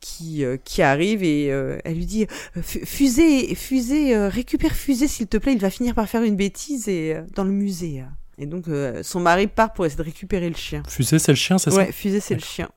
qui 0.00 0.44
euh, 0.44 0.56
qui 0.62 0.82
arrive 0.82 1.22
et 1.22 1.50
euh, 1.50 1.78
elle 1.84 1.96
lui 1.96 2.06
dit 2.06 2.26
euh, 2.56 2.62
Fu- 2.62 2.84
fusée 2.84 3.54
fusée 3.54 4.14
euh, 4.16 4.28
récupère 4.28 4.72
fusée 4.74 5.08
s'il 5.08 5.26
te 5.26 5.36
plaît 5.36 5.52
il 5.52 5.60
va 5.60 5.70
finir 5.70 5.94
par 5.94 6.08
faire 6.08 6.22
une 6.22 6.36
bêtise 6.36 6.88
et 6.88 7.14
euh, 7.14 7.22
dans 7.34 7.44
le 7.44 7.50
musée. 7.50 8.04
Et 8.38 8.46
donc 8.46 8.68
euh, 8.68 9.02
son 9.02 9.20
mari 9.20 9.46
part 9.46 9.72
pour 9.72 9.86
essayer 9.86 9.98
de 9.98 10.02
récupérer 10.04 10.48
le 10.50 10.56
chien. 10.56 10.82
Fusée, 10.88 11.18
c'est 11.18 11.32
le 11.32 11.36
chien, 11.36 11.58
c'est 11.58 11.72
ouais 11.74 11.90
fusée 11.92 12.20
c'est 12.20 12.34
le 12.34 12.40
chien. 12.40 12.68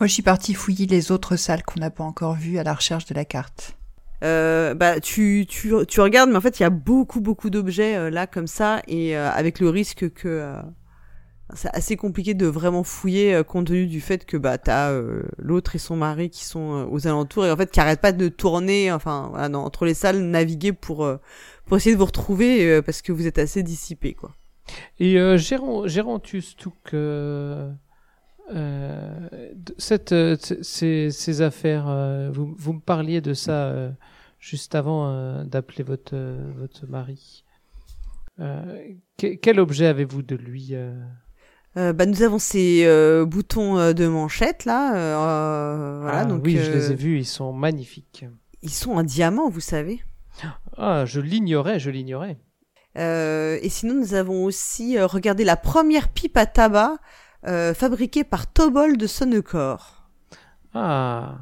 Moi, 0.00 0.08
je 0.08 0.14
suis 0.14 0.22
partie 0.22 0.54
fouiller 0.54 0.86
les 0.86 1.12
autres 1.12 1.36
salles 1.36 1.62
qu'on 1.62 1.78
n'a 1.78 1.90
pas 1.90 2.02
encore 2.02 2.34
vues 2.34 2.58
à 2.58 2.64
la 2.64 2.74
recherche 2.74 3.04
de 3.06 3.14
la 3.14 3.24
carte. 3.24 3.76
Euh, 4.24 4.74
bah 4.74 5.00
tu, 5.00 5.46
tu, 5.48 5.72
tu 5.88 6.00
regardes, 6.00 6.30
mais 6.30 6.36
en 6.36 6.40
fait 6.40 6.58
il 6.60 6.62
y 6.62 6.66
a 6.66 6.70
beaucoup 6.70 7.20
beaucoup 7.20 7.50
d'objets 7.50 7.96
euh, 7.96 8.08
là 8.10 8.26
comme 8.28 8.46
ça 8.46 8.80
et 8.86 9.16
euh, 9.16 9.30
avec 9.30 9.58
le 9.58 9.68
risque 9.68 10.10
que 10.12 10.28
euh, 10.28 10.56
c'est 11.54 11.74
assez 11.74 11.96
compliqué 11.96 12.34
de 12.34 12.46
vraiment 12.46 12.82
fouiller 12.84 13.34
euh, 13.34 13.42
compte 13.42 13.66
tenu 13.68 13.86
du 13.86 14.00
fait 14.00 14.24
que 14.24 14.36
bah 14.36 14.58
t'as 14.58 14.90
euh, 14.90 15.22
l'autre 15.38 15.74
et 15.76 15.78
son 15.78 15.96
mari 15.96 16.30
qui 16.30 16.44
sont 16.44 16.72
euh, 16.74 16.84
aux 16.90 17.06
alentours 17.06 17.44
et 17.46 17.50
en 17.50 17.56
fait 17.56 17.70
qui 17.70 17.80
arrêtent 17.80 18.00
pas 18.00 18.12
de 18.12 18.28
tourner, 18.28 18.90
enfin 18.92 19.32
entre 19.54 19.84
les 19.84 19.94
salles 19.94 20.20
naviguer 20.22 20.72
pour 20.72 21.08
pour 21.66 21.76
essayer 21.76 21.94
de 21.94 21.98
vous 22.00 22.06
retrouver 22.06 22.80
parce 22.82 23.02
que 23.02 23.12
vous 23.12 23.26
êtes 23.26 23.38
assez 23.38 23.62
dissipés 23.62 24.14
quoi. 24.14 24.34
Et 24.98 25.18
euh, 25.18 25.36
Touk, 25.38 26.74
euh, 26.94 27.70
euh, 28.54 29.28
de- 29.54 29.74
cette, 29.78 30.14
ces, 30.62 31.10
ces 31.10 31.42
affaires, 31.42 31.86
vous, 32.32 32.54
vous 32.56 32.72
me 32.74 32.80
parliez 32.80 33.20
de 33.20 33.34
ça 33.34 33.92
juste 34.38 34.74
avant 34.74 35.44
d'appeler 35.44 35.84
votre, 35.84 36.16
votre 36.56 36.86
mari. 36.86 37.44
Que- 38.38 39.34
quel 39.34 39.60
objet 39.60 39.86
avez-vous 39.86 40.22
de 40.22 40.36
lui 40.36 40.74
euh 41.76 41.92
bah 41.92 42.06
nous 42.06 42.22
avons 42.22 42.38
ces 42.38 42.84
euh, 42.84 43.24
boutons 43.24 43.78
euh, 43.78 43.92
de 43.92 44.06
manchette 44.06 44.64
là, 44.64 44.94
euh, 44.96 46.00
voilà 46.02 46.18
Ah 46.20 46.24
donc 46.24 46.42
oui, 46.44 46.56
je 46.58 46.70
les 46.70 46.92
ai 46.92 46.94
vus, 46.94 47.18
ils 47.18 47.24
sont 47.26 47.52
magnifiques. 47.52 48.24
ils 48.62 48.70
sont 48.70 48.92
en 48.92 49.02
diamant 49.02 49.48
vous 49.48 49.60
savez. 49.60 50.02
Ah, 50.78 51.04
je 51.06 51.20
l'ignorais, 51.20 51.78
je 51.78 51.90
l'ignorais. 51.90 52.38
Euh, 52.98 53.58
et 53.62 53.68
sinon, 53.68 53.94
nous 53.94 54.14
avons 54.14 54.44
aussi 54.44 54.96
euh, 54.98 55.06
regardé 55.06 55.44
la 55.44 55.56
première 55.56 56.08
pipe 56.08 56.36
à 56.36 56.46
tabac 56.46 56.96
euh, 57.46 57.74
fabriquée 57.74 58.24
par 58.24 58.46
Tobol 58.50 58.96
de 58.96 59.06
Sonnecor. 59.06 60.08
Ah, 60.74 61.38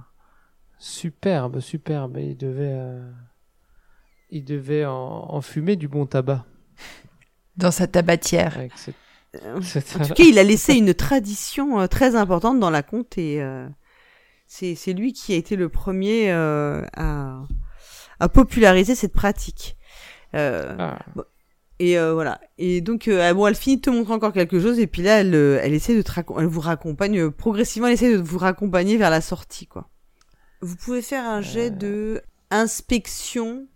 superbe, 0.79 1.61
superbe. 1.61 2.19
Il 2.19 2.37
devait, 2.37 2.73
euh, 2.73 3.11
il 4.31 4.45
devait 4.45 4.85
en, 4.85 4.93
en 5.29 5.41
fumer 5.41 5.77
du 5.77 5.87
bon 5.89 6.07
tabac. 6.07 6.45
Dans 7.57 7.71
sa 7.71 7.87
tabatière. 7.87 8.57
Avec 8.57 8.73
cette- 8.77 8.95
cette- 8.95 8.97
En 9.35 9.61
tout 9.61 10.15
cas, 10.15 10.25
il 10.25 10.39
a 10.39 10.43
laissé 10.43 10.75
une 10.75 10.93
tradition 10.95 11.81
euh, 11.81 11.87
très 11.87 12.17
importante 12.17 12.59
dans 12.59 12.71
la 12.71 12.83
comté. 12.83 13.35
et 13.35 13.43
euh, 13.43 13.69
c'est 14.47 14.75
c'est 14.75 14.93
lui 14.93 15.13
qui 15.13 15.33
a 15.33 15.37
été 15.37 15.55
le 15.55 15.69
premier 15.69 16.33
euh, 16.33 16.85
à, 16.97 17.43
a 18.19 18.29
popularisé 18.29 18.95
cette 18.95 19.13
pratique. 19.13 19.77
Euh, 20.35 20.75
Ah. 20.79 20.99
et 21.79 21.97
euh, 21.99 22.13
voilà. 22.15 22.41
Et 22.59 22.81
donc, 22.81 23.07
euh, 23.09 23.33
bon, 23.35 23.47
elle 23.47 23.55
finit 23.55 23.77
de 23.77 23.83
te 23.83 23.91
montrer 23.91 24.13
encore 24.13 24.33
quelque 24.33 24.61
chose, 24.61 24.79
et 24.81 24.87
puis 24.89 25.03
là, 25.03 25.21
elle, 25.21 25.35
euh, 25.35 25.61
elle 25.63 25.75
essaie 25.75 25.97
de 25.97 26.03
te 26.03 26.11
elle 26.39 26.47
vous 26.47 26.61
raccompagne 26.61 27.19
euh, 27.21 27.31
progressivement, 27.31 27.87
elle 27.89 27.95
essaie 27.95 28.13
de 28.13 28.21
vous 28.21 28.39
raccompagner 28.39 28.97
vers 28.97 29.11
la 29.11 29.21
sortie, 29.21 29.67
quoi. 29.67 29.89
Vous 30.61 30.77
pouvez 30.77 31.03
faire 31.03 31.25
un 31.25 31.41
jet 31.41 31.71
de 31.71 32.21
inspection 32.51 33.67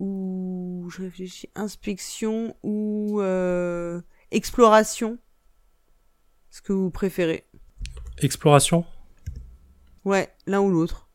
ou 0.00 0.88
je 0.90 1.02
réfléchis, 1.02 1.50
inspection 1.54 2.56
ou 2.62 3.20
euh, 3.20 4.00
exploration, 4.30 5.18
ce 6.50 6.60
que 6.62 6.72
vous 6.72 6.90
préférez? 6.90 7.44
Exploration? 8.20 8.84
Ouais, 10.04 10.28
l'un 10.46 10.60
ou 10.60 10.70
l'autre. 10.70 11.08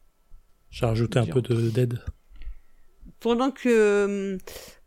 J'ai 0.69 0.85
rajouté 0.85 1.19
un 1.19 1.25
peu 1.25 1.41
de 1.41 1.69
d'aide. 1.69 1.99
pendant 3.19 3.51
que 3.51 4.37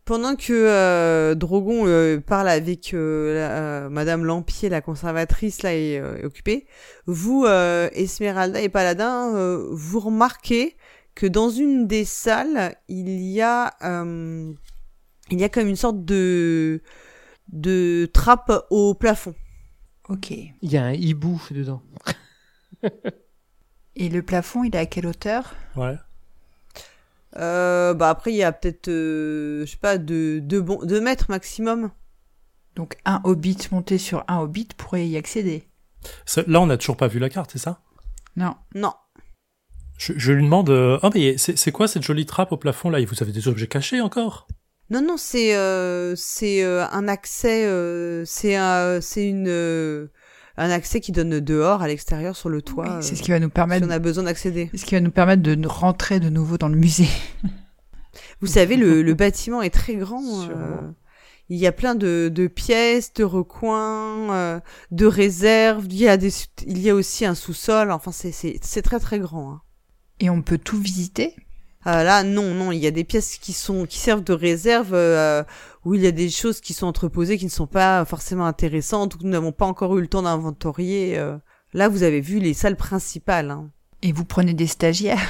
pendant 0.05 0.35
que 0.35 0.53
euh, 0.53 1.35
Drogon 1.35 1.85
euh, 1.87 2.19
parle 2.21 2.47
avec 2.47 2.93
euh, 2.93 3.33
la- 3.33 3.57
euh, 3.85 3.89
Madame 3.89 4.23
Lampier, 4.23 4.69
la 4.69 4.79
conservatrice 4.81 5.63
là 5.63 5.73
est, 5.75 5.99
euh, 5.99 6.17
est 6.17 6.25
occupée, 6.25 6.65
vous 7.07 7.43
euh, 7.45 7.89
Esmeralda 7.93 8.61
et 8.61 8.69
Paladin, 8.69 9.35
euh, 9.35 9.67
vous 9.71 9.99
remarquez 9.99 10.77
que 11.15 11.25
dans 11.25 11.49
une 11.49 11.87
des 11.87 12.05
salles 12.05 12.75
il 12.87 13.09
y 13.19 13.41
a 13.41 13.73
euh, 13.83 14.53
il 15.29 15.39
y 15.39 15.43
a 15.43 15.49
comme 15.49 15.67
une 15.67 15.75
sorte 15.75 16.05
de 16.05 16.81
de 17.49 18.09
trappe 18.13 18.51
au 18.69 18.93
plafond. 18.93 19.35
Ok. 20.09 20.31
Il 20.31 20.71
y 20.71 20.77
a 20.77 20.83
un 20.85 20.93
hibou 20.93 21.41
dedans. 21.51 21.81
Et 23.95 24.09
le 24.09 24.21
plafond, 24.21 24.63
il 24.63 24.75
est 24.75 24.79
à 24.79 24.85
quelle 24.85 25.07
hauteur? 25.07 25.55
Ouais. 25.75 25.95
Euh, 27.35 27.93
bah 27.93 28.09
après 28.09 28.31
il 28.31 28.37
y 28.37 28.43
a 28.43 28.51
peut-être 28.51 28.87
euh, 28.87 29.65
je 29.65 29.71
sais 29.71 29.77
pas 29.77 29.97
deux 29.97 30.39
deux 30.41 30.61
bon 30.61 30.79
deux 30.85 31.01
mètres 31.01 31.25
maximum. 31.29 31.91
Donc 32.75 32.97
un 33.05 33.21
hobbit 33.25 33.57
monté 33.71 33.97
sur 33.97 34.23
un 34.27 34.39
hobbit 34.39 34.69
pourrait 34.77 35.07
y 35.07 35.17
accéder. 35.17 35.67
Là, 36.47 36.61
on 36.61 36.67
n'a 36.67 36.77
toujours 36.77 36.95
pas 36.97 37.07
vu 37.07 37.19
la 37.19 37.29
carte, 37.29 37.51
c'est 37.51 37.57
ça? 37.59 37.81
Non. 38.37 38.55
Non. 38.75 38.93
je, 39.97 40.13
je 40.15 40.31
lui 40.31 40.43
demande. 40.43 40.69
euh, 40.69 40.99
Oh, 41.03 41.09
mais 41.13 41.37
c'est 41.37 41.57
c'est 41.57 41.71
quoi 41.71 41.87
cette 41.87 42.03
jolie 42.03 42.25
trappe 42.25 42.51
au 42.53 42.57
plafond 42.57 42.89
là? 42.89 43.03
Vous 43.03 43.21
avez 43.21 43.31
des 43.33 43.47
objets 43.47 43.67
cachés 43.67 43.99
encore? 43.99 44.47
Non, 44.89 45.01
non, 45.01 45.17
c'est 45.17 45.55
euh, 45.55 46.15
c'est 46.15 46.63
euh, 46.63 46.85
un 46.91 47.07
accès, 47.07 47.65
euh, 47.65 48.23
c'est 48.25 48.55
un, 48.55 49.01
c'est 49.01 49.27
une 49.27 49.47
euh, 49.49 50.07
un 50.55 50.69
accès 50.69 51.01
qui 51.01 51.11
donne 51.11 51.39
dehors 51.41 51.81
à 51.81 51.87
l'extérieur 51.87 52.35
sur 52.35 52.49
le 52.49 52.61
toit. 52.61 52.85
Oui, 52.97 53.03
c'est 53.03 53.13
euh, 53.13 53.17
ce 53.17 53.21
qui 53.21 53.31
va 53.31 53.39
nous 53.39 53.47
si 53.47 53.51
permettre. 53.53 53.85
on 53.85 53.89
a 53.89 53.99
besoin 53.99 54.23
d'accéder. 54.23 54.69
Ce 54.73 54.85
qui 54.85 54.95
va 54.95 55.01
nous 55.01 55.11
permettre 55.11 55.43
de 55.43 55.67
rentrer 55.67 56.19
de 56.19 56.29
nouveau 56.29 56.57
dans 56.57 56.69
le 56.69 56.77
musée. 56.77 57.09
Vous 58.41 58.47
savez, 58.47 58.77
le, 58.77 59.01
le 59.03 59.13
bâtiment 59.13 59.61
est 59.61 59.69
très 59.73 59.95
grand. 59.95 60.23
euh, 60.49 60.77
il 61.49 61.57
y 61.57 61.67
a 61.67 61.71
plein 61.71 61.95
de, 61.95 62.29
de 62.33 62.47
pièces, 62.47 63.13
de 63.13 63.23
recoins, 63.23 64.33
euh, 64.33 64.59
de 64.91 65.05
réserves. 65.05 65.85
Il 65.85 65.95
y 65.97 66.07
a 66.07 66.17
des, 66.17 66.31
il 66.65 66.79
y 66.79 66.89
a 66.89 66.95
aussi 66.95 67.25
un 67.25 67.35
sous-sol. 67.35 67.91
Enfin, 67.91 68.11
c'est 68.11 68.31
c'est 68.31 68.57
c'est 68.61 68.81
très 68.81 68.99
très 68.99 69.19
grand. 69.19 69.51
hein. 69.51 69.61
Et 70.19 70.29
on 70.29 70.41
peut 70.41 70.57
tout 70.57 70.79
visiter? 70.79 71.35
Ah, 71.85 72.03
là, 72.03 72.23
non, 72.23 72.53
non, 72.53 72.71
il 72.71 72.79
y 72.79 72.87
a 72.87 72.91
des 72.91 73.03
pièces 73.05 73.37
qui 73.37 73.53
sont 73.53 73.85
qui 73.85 73.97
servent 73.97 74.23
de 74.23 74.33
réserve 74.33 74.93
euh, 74.93 75.43
où 75.85 75.93
il 75.95 76.01
y 76.01 76.07
a 76.07 76.11
des 76.11 76.29
choses 76.29 76.59
qui 76.59 76.73
sont 76.73 76.87
entreposées 76.87 77.37
qui 77.37 77.45
ne 77.45 77.49
sont 77.49 77.67
pas 77.67 78.03
forcément 78.03 78.45
intéressantes 78.45 79.15
ou 79.15 79.19
que 79.19 79.23
nous 79.23 79.29
n'avons 79.29 79.53
pas 79.53 79.65
encore 79.65 79.97
eu 79.97 80.01
le 80.01 80.07
temps 80.07 80.23
d'inventorier. 80.23 81.17
euh. 81.17 81.37
Là, 81.73 81.87
vous 81.87 82.03
avez 82.03 82.19
vu 82.19 82.39
les 82.39 82.53
salles 82.53 82.75
principales. 82.75 83.51
Hein. 83.51 83.69
Et 84.01 84.11
vous 84.11 84.25
prenez 84.25 84.53
des 84.53 84.67
stagiaires? 84.67 85.21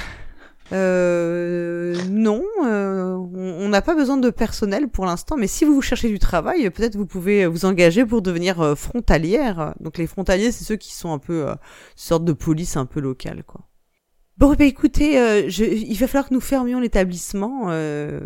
Euh, 0.72 1.94
non, 2.10 2.42
euh, 2.64 3.14
on 3.14 3.68
n'a 3.68 3.80
pas 3.80 3.94
besoin 3.94 4.18
de 4.18 4.28
personnel 4.28 4.88
pour 4.88 5.06
l'instant, 5.06 5.36
mais 5.38 5.46
si 5.46 5.64
vous 5.64 5.80
cherchez 5.80 6.08
du 6.08 6.18
travail, 6.18 6.66
euh, 6.66 6.70
peut-être 6.70 6.96
vous 6.96 7.06
pouvez 7.06 7.46
vous 7.46 7.64
engager 7.64 8.04
pour 8.04 8.20
devenir 8.20 8.60
euh, 8.60 8.74
frontalière. 8.74 9.74
Donc 9.80 9.96
les 9.96 10.06
frontaliers, 10.06 10.52
c'est 10.52 10.64
ceux 10.64 10.76
qui 10.76 10.94
sont 10.94 11.12
un 11.12 11.18
peu 11.18 11.48
euh, 11.48 11.52
une 11.52 11.56
sorte 11.96 12.24
de 12.24 12.32
police 12.32 12.76
un 12.76 12.84
peu 12.86 13.00
locale, 13.00 13.44
quoi. 13.44 13.67
Bon, 14.38 14.54
bah 14.54 14.64
écoutez, 14.64 15.18
euh, 15.18 15.48
je, 15.48 15.64
il 15.64 15.94
va 15.98 16.06
falloir 16.06 16.28
que 16.28 16.34
nous 16.34 16.40
fermions 16.40 16.78
l'établissement. 16.80 17.66
euh, 17.70 18.20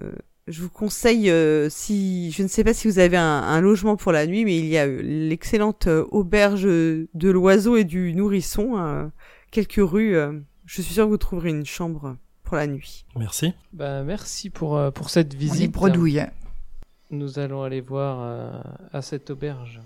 je 0.48 0.60
vous 0.60 0.68
conseille, 0.68 1.30
euh, 1.30 1.68
si 1.70 2.30
je 2.32 2.42
ne 2.42 2.48
sais 2.48 2.64
pas 2.64 2.74
si 2.74 2.86
vous 2.88 2.98
avez 2.98 3.16
un, 3.16 3.22
un 3.42 3.60
logement 3.60 3.96
pour 3.96 4.12
la 4.12 4.26
nuit, 4.26 4.44
mais 4.44 4.58
il 4.58 4.66
y 4.66 4.76
a 4.76 4.86
l'excellente 4.86 5.86
euh, 5.86 6.04
auberge 6.10 6.64
de 6.64 7.30
l'oiseau 7.30 7.76
et 7.76 7.84
du 7.84 8.12
nourrisson, 8.14 8.76
euh, 8.76 9.06
quelques 9.50 9.78
rues. 9.80 10.16
euh, 10.16 10.32
je 10.66 10.82
suis 10.82 10.94
sûre 10.94 11.04
que 11.04 11.10
vous 11.10 11.16
trouverez 11.16 11.50
une 11.50 11.64
chambre 11.66 12.16
pour 12.44 12.56
la 12.56 12.66
nuit. 12.66 13.04
Merci. 13.16 13.54
Bah, 13.72 14.02
merci 14.02 14.50
pour, 14.50 14.76
euh, 14.76 14.90
pour 14.90 15.08
cette 15.10 15.32
On 15.32 15.36
y 15.36 15.38
visite. 15.40 15.72
bredouille. 15.72 16.22
Nous 17.10 17.38
allons 17.38 17.62
aller 17.62 17.80
voir 17.80 18.18
euh, 18.20 18.60
à 18.92 19.00
cette 19.00 19.30
auberge. 19.30 19.80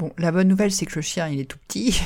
Bon, 0.00 0.10
la 0.16 0.32
bonne 0.32 0.48
nouvelle, 0.48 0.72
c'est 0.72 0.86
que 0.86 0.94
le 0.96 1.02
chien, 1.02 1.28
il 1.28 1.40
est 1.40 1.44
tout 1.44 1.58
petit. 1.68 2.00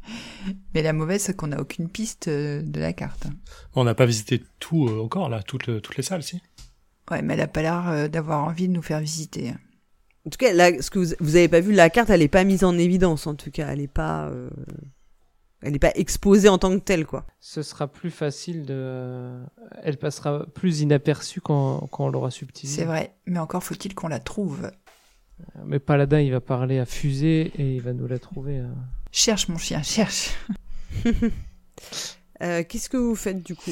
Mais 0.74 0.82
la 0.82 0.92
mauvaise, 0.92 1.22
c'est 1.22 1.34
qu'on 1.34 1.48
n'a 1.48 1.60
aucune 1.60 1.88
piste 1.88 2.28
euh, 2.28 2.62
de 2.62 2.78
la 2.78 2.92
carte. 2.92 3.26
On 3.74 3.82
n'a 3.82 3.96
pas 3.96 4.06
visité 4.06 4.44
tout 4.60 4.86
euh, 4.86 5.00
encore 5.02 5.28
là, 5.28 5.42
toutes, 5.42 5.66
le- 5.66 5.80
toutes 5.80 5.96
les 5.96 6.04
salles, 6.04 6.22
si. 6.22 6.40
Ouais, 7.10 7.22
mais 7.22 7.34
elle 7.34 7.40
a 7.40 7.48
pas 7.48 7.62
l'air 7.62 7.88
euh, 7.88 8.06
d'avoir 8.06 8.44
envie 8.44 8.68
de 8.68 8.72
nous 8.72 8.80
faire 8.82 9.00
visiter. 9.00 9.50
En 10.24 10.30
tout 10.30 10.38
cas, 10.38 10.52
là, 10.52 10.70
ce 10.80 10.88
que 10.88 11.00
vous, 11.00 11.14
vous 11.18 11.34
avez 11.34 11.48
pas 11.48 11.58
vu, 11.58 11.72
la 11.72 11.90
carte, 11.90 12.10
elle 12.10 12.22
est 12.22 12.28
pas 12.28 12.44
mise 12.44 12.62
en 12.62 12.78
évidence. 12.78 13.26
En 13.26 13.34
tout 13.34 13.50
cas, 13.50 13.70
elle 13.72 13.80
est 13.80 13.92
pas, 13.92 14.26
euh, 14.28 14.48
elle 15.62 15.74
est 15.74 15.80
pas 15.80 15.92
exposée 15.96 16.48
en 16.48 16.58
tant 16.58 16.70
que 16.78 16.84
telle, 16.84 17.06
quoi. 17.06 17.26
Ce 17.40 17.62
sera 17.62 17.88
plus 17.88 18.12
facile 18.12 18.66
de. 18.66 19.36
Elle 19.82 19.96
passera 19.98 20.46
plus 20.54 20.78
inaperçue 20.80 21.40
quand, 21.40 21.88
quand 21.90 22.04
on 22.06 22.08
l'aura 22.08 22.30
subtilisée. 22.30 22.76
C'est 22.82 22.86
vrai, 22.86 23.16
mais 23.26 23.40
encore 23.40 23.64
faut-il 23.64 23.96
qu'on 23.96 24.08
la 24.08 24.20
trouve. 24.20 24.70
Mais 25.64 25.78
Paladin, 25.78 26.20
il 26.20 26.32
va 26.32 26.40
parler 26.40 26.78
à 26.78 26.86
Fusée 26.86 27.52
et 27.58 27.74
il 27.76 27.82
va 27.82 27.92
nous 27.92 28.06
la 28.06 28.18
trouver. 28.18 28.58
euh. 28.58 28.66
Cherche, 29.12 29.48
mon 29.48 29.58
chien, 29.58 29.82
cherche. 29.82 30.30
Euh, 32.42 32.62
Qu'est-ce 32.68 32.90
que 32.90 32.96
vous 32.98 33.14
faites 33.14 33.42
du 33.42 33.54
coup? 33.54 33.70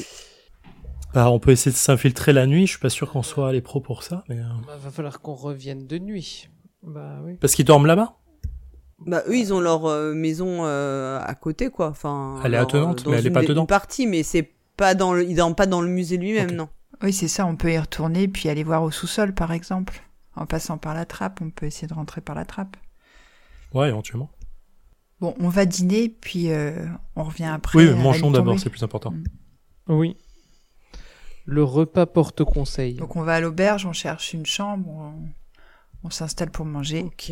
Bah, 1.13 1.29
on 1.29 1.37
peut 1.39 1.51
essayer 1.51 1.71
de 1.71 1.77
s'infiltrer 1.77 2.33
la 2.33 2.47
nuit. 2.47 2.65
Je 2.65 2.71
suis 2.71 2.79
pas 2.79 2.89
sûr 2.89 3.11
qu'on 3.11 3.21
soit 3.23 3.51
les 3.53 3.61
pros 3.61 3.79
pour 3.79 4.01
ça, 4.03 4.23
mais 4.27 4.39
euh, 4.39 4.43
Bah, 4.65 4.77
va 4.83 4.89
falloir 4.89 5.21
qu'on 5.21 5.35
revienne 5.35 5.85
de 5.85 5.97
nuit. 5.99 6.49
Bah 6.81 7.19
oui. 7.23 7.37
parce 7.39 7.53
qu'ils 7.55 7.65
dorment 7.65 7.85
là-bas? 7.85 8.15
Bah 9.05 9.21
eux, 9.27 9.37
ils 9.37 9.53
ont 9.53 9.59
leur 9.59 9.85
euh, 9.85 10.13
maison 10.15 10.65
euh, 10.65 11.19
à 11.23 11.35
côté, 11.35 11.69
quoi. 11.69 11.89
Enfin, 11.89 12.39
Elle 12.43 12.53
est 12.55 12.57
attenante, 12.57 13.05
mais 13.05 13.17
elle 13.17 13.27
est 13.27 13.31
pas 13.31 13.43
dedans. 13.43 13.61
Une 13.61 13.67
partie, 13.67 14.07
mais 14.07 14.23
c'est 14.23 14.51
pas 14.77 14.95
dans 14.95 15.13
le, 15.13 15.23
ils 15.23 15.35
dorment 15.35 15.55
pas 15.55 15.67
dans 15.67 15.81
le 15.81 15.89
musée 15.89 16.17
lui-même, 16.17 16.51
non? 16.51 16.69
Oui, 17.03 17.11
c'est 17.13 17.27
ça, 17.27 17.45
on 17.45 17.55
peut 17.55 17.71
y 17.71 17.77
retourner 17.77 18.27
puis 18.27 18.49
aller 18.49 18.63
voir 18.63 18.81
au 18.83 18.89
sous-sol, 18.91 19.33
par 19.33 19.51
exemple. 19.51 20.01
En 20.35 20.45
passant 20.45 20.77
par 20.77 20.93
la 20.93 21.05
trappe, 21.05 21.39
on 21.41 21.49
peut 21.49 21.65
essayer 21.65 21.87
de 21.87 21.93
rentrer 21.93 22.21
par 22.21 22.35
la 22.35 22.45
trappe. 22.45 22.77
Ouais, 23.73 23.89
éventuellement. 23.89 24.29
Bon, 25.21 25.33
on 25.39 25.49
va 25.49 25.65
dîner, 25.65 26.09
puis 26.09 26.51
euh, 26.51 26.85
on 27.15 27.23
revient 27.23 27.45
après. 27.45 27.77
Oui, 27.77 27.93
mangeons 27.95 28.31
d'abord, 28.31 28.59
c'est 28.59 28.69
plus 28.69 28.83
important. 28.83 29.13
Oui. 29.87 30.17
Le 31.45 31.63
repas 31.63 32.05
porte 32.05 32.43
conseil. 32.43 32.95
Donc 32.95 33.15
on 33.15 33.21
va 33.21 33.35
à 33.35 33.39
l'auberge, 33.39 33.85
on 33.85 33.93
cherche 33.93 34.33
une 34.33 34.45
chambre, 34.45 34.89
on, 34.89 35.13
on 36.03 36.09
s'installe 36.09 36.49
pour 36.49 36.65
manger. 36.65 37.03
Ok. 37.03 37.31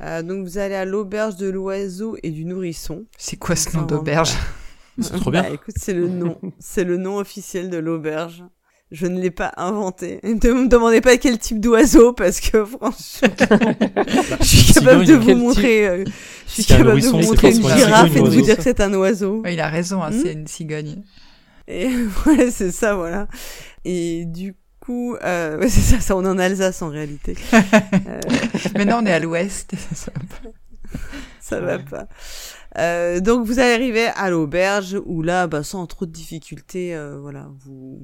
Euh, 0.00 0.22
donc 0.22 0.44
vous 0.44 0.58
allez 0.58 0.74
à 0.74 0.84
l'auberge 0.84 1.36
de 1.36 1.48
l'oiseau 1.48 2.16
et 2.22 2.30
du 2.30 2.44
nourrisson. 2.44 3.06
C'est 3.16 3.36
quoi 3.36 3.56
ce 3.56 3.76
nom 3.76 3.84
d'auberge 3.84 4.34
C'est 5.00 5.18
trop 5.18 5.30
bien. 5.30 5.42
Bah, 5.42 5.50
écoute, 5.50 5.74
c'est 5.78 5.94
le 5.94 6.08
nom, 6.08 6.38
c'est 6.58 6.84
le 6.84 6.96
nom 6.96 7.18
officiel 7.18 7.70
de 7.70 7.76
l'auberge. 7.76 8.42
Je 8.92 9.06
ne 9.06 9.20
l'ai 9.20 9.32
pas 9.32 9.52
inventé. 9.56 10.20
Ne 10.22 10.52
me 10.52 10.68
demandez 10.68 11.00
pas 11.00 11.16
quel 11.16 11.38
type 11.38 11.60
d'oiseau 11.60 12.12
parce 12.12 12.40
que 12.40 12.64
franchement, 12.64 12.92
je 14.40 14.44
suis 14.44 14.74
capable 14.74 15.04
de 15.04 15.14
vous 15.14 15.34
montrer, 15.34 15.88
euh, 15.88 16.04
je 16.46 16.52
suis 16.52 16.64
capable 16.64 17.00
de 17.00 17.06
vous 17.08 17.18
montrer 17.18 17.50
une 17.54 17.68
girafe 17.68 18.14
et 18.14 18.20
de 18.20 18.28
vous 18.28 18.42
dire 18.42 18.56
que 18.56 18.62
c'est 18.62 18.80
un 18.80 18.94
oiseau. 18.94 19.40
Ouais, 19.42 19.54
Il 19.54 19.60
a 19.60 19.68
raison, 19.68 20.02
hein, 20.02 20.10
Hmm 20.10 20.20
c'est 20.22 20.32
une 20.32 20.46
cigogne. 20.46 21.02
Et 21.66 21.88
ouais, 22.26 22.50
c'est 22.50 22.70
ça, 22.70 22.94
voilà. 22.94 23.26
Et 23.84 24.24
du 24.24 24.54
coup, 24.78 25.16
euh, 25.16 25.58
ouais, 25.58 25.68
c'est 25.70 25.80
ça, 25.80 26.00
ça, 26.00 26.16
on 26.16 26.24
est 26.24 26.28
en 26.28 26.38
Alsace 26.38 26.80
en 26.82 26.88
réalité. 26.88 27.34
Euh, 27.52 28.20
Maintenant 28.76 29.02
on 29.02 29.06
est 29.06 29.12
à 29.12 29.18
l'ouest. 29.18 29.74
ça 31.40 31.60
va 31.60 31.78
pas. 31.80 32.06
Euh, 32.78 33.20
donc 33.20 33.46
vous 33.46 33.58
allez 33.58 33.72
arriver 33.72 34.06
à 34.06 34.30
l'auberge 34.30 35.00
où 35.06 35.22
là, 35.22 35.46
bah, 35.46 35.62
sans 35.62 35.86
trop 35.86 36.06
de 36.06 36.12
difficultés, 36.12 36.94
euh, 36.94 37.18
voilà, 37.20 37.48
vous, 37.64 38.00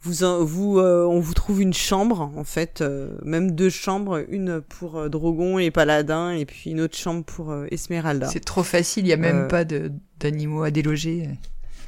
vous, 0.00 0.46
vous, 0.46 0.78
euh, 0.78 1.04
on 1.06 1.20
vous 1.20 1.34
trouve 1.34 1.60
une 1.60 1.72
chambre 1.74 2.20
en 2.36 2.44
fait, 2.44 2.80
euh, 2.82 3.16
même 3.24 3.50
deux 3.52 3.70
chambres, 3.70 4.24
une 4.28 4.60
pour 4.60 4.96
euh, 4.96 5.08
Drogon 5.08 5.58
et 5.58 5.70
Paladin, 5.70 6.30
et 6.30 6.44
puis 6.46 6.70
une 6.70 6.80
autre 6.80 6.96
chambre 6.96 7.24
pour 7.24 7.50
euh, 7.50 7.66
Esmeralda. 7.70 8.26
c'est 8.28 8.44
trop 8.44 8.62
facile, 8.62 9.06
il 9.06 9.08
y 9.08 9.12
a 9.12 9.16
même 9.16 9.44
Euh. 9.44 9.48
pas 9.48 9.64
de 9.64 9.90
d'animaux 10.20 10.62
à 10.62 10.70
déloger. 10.70 11.28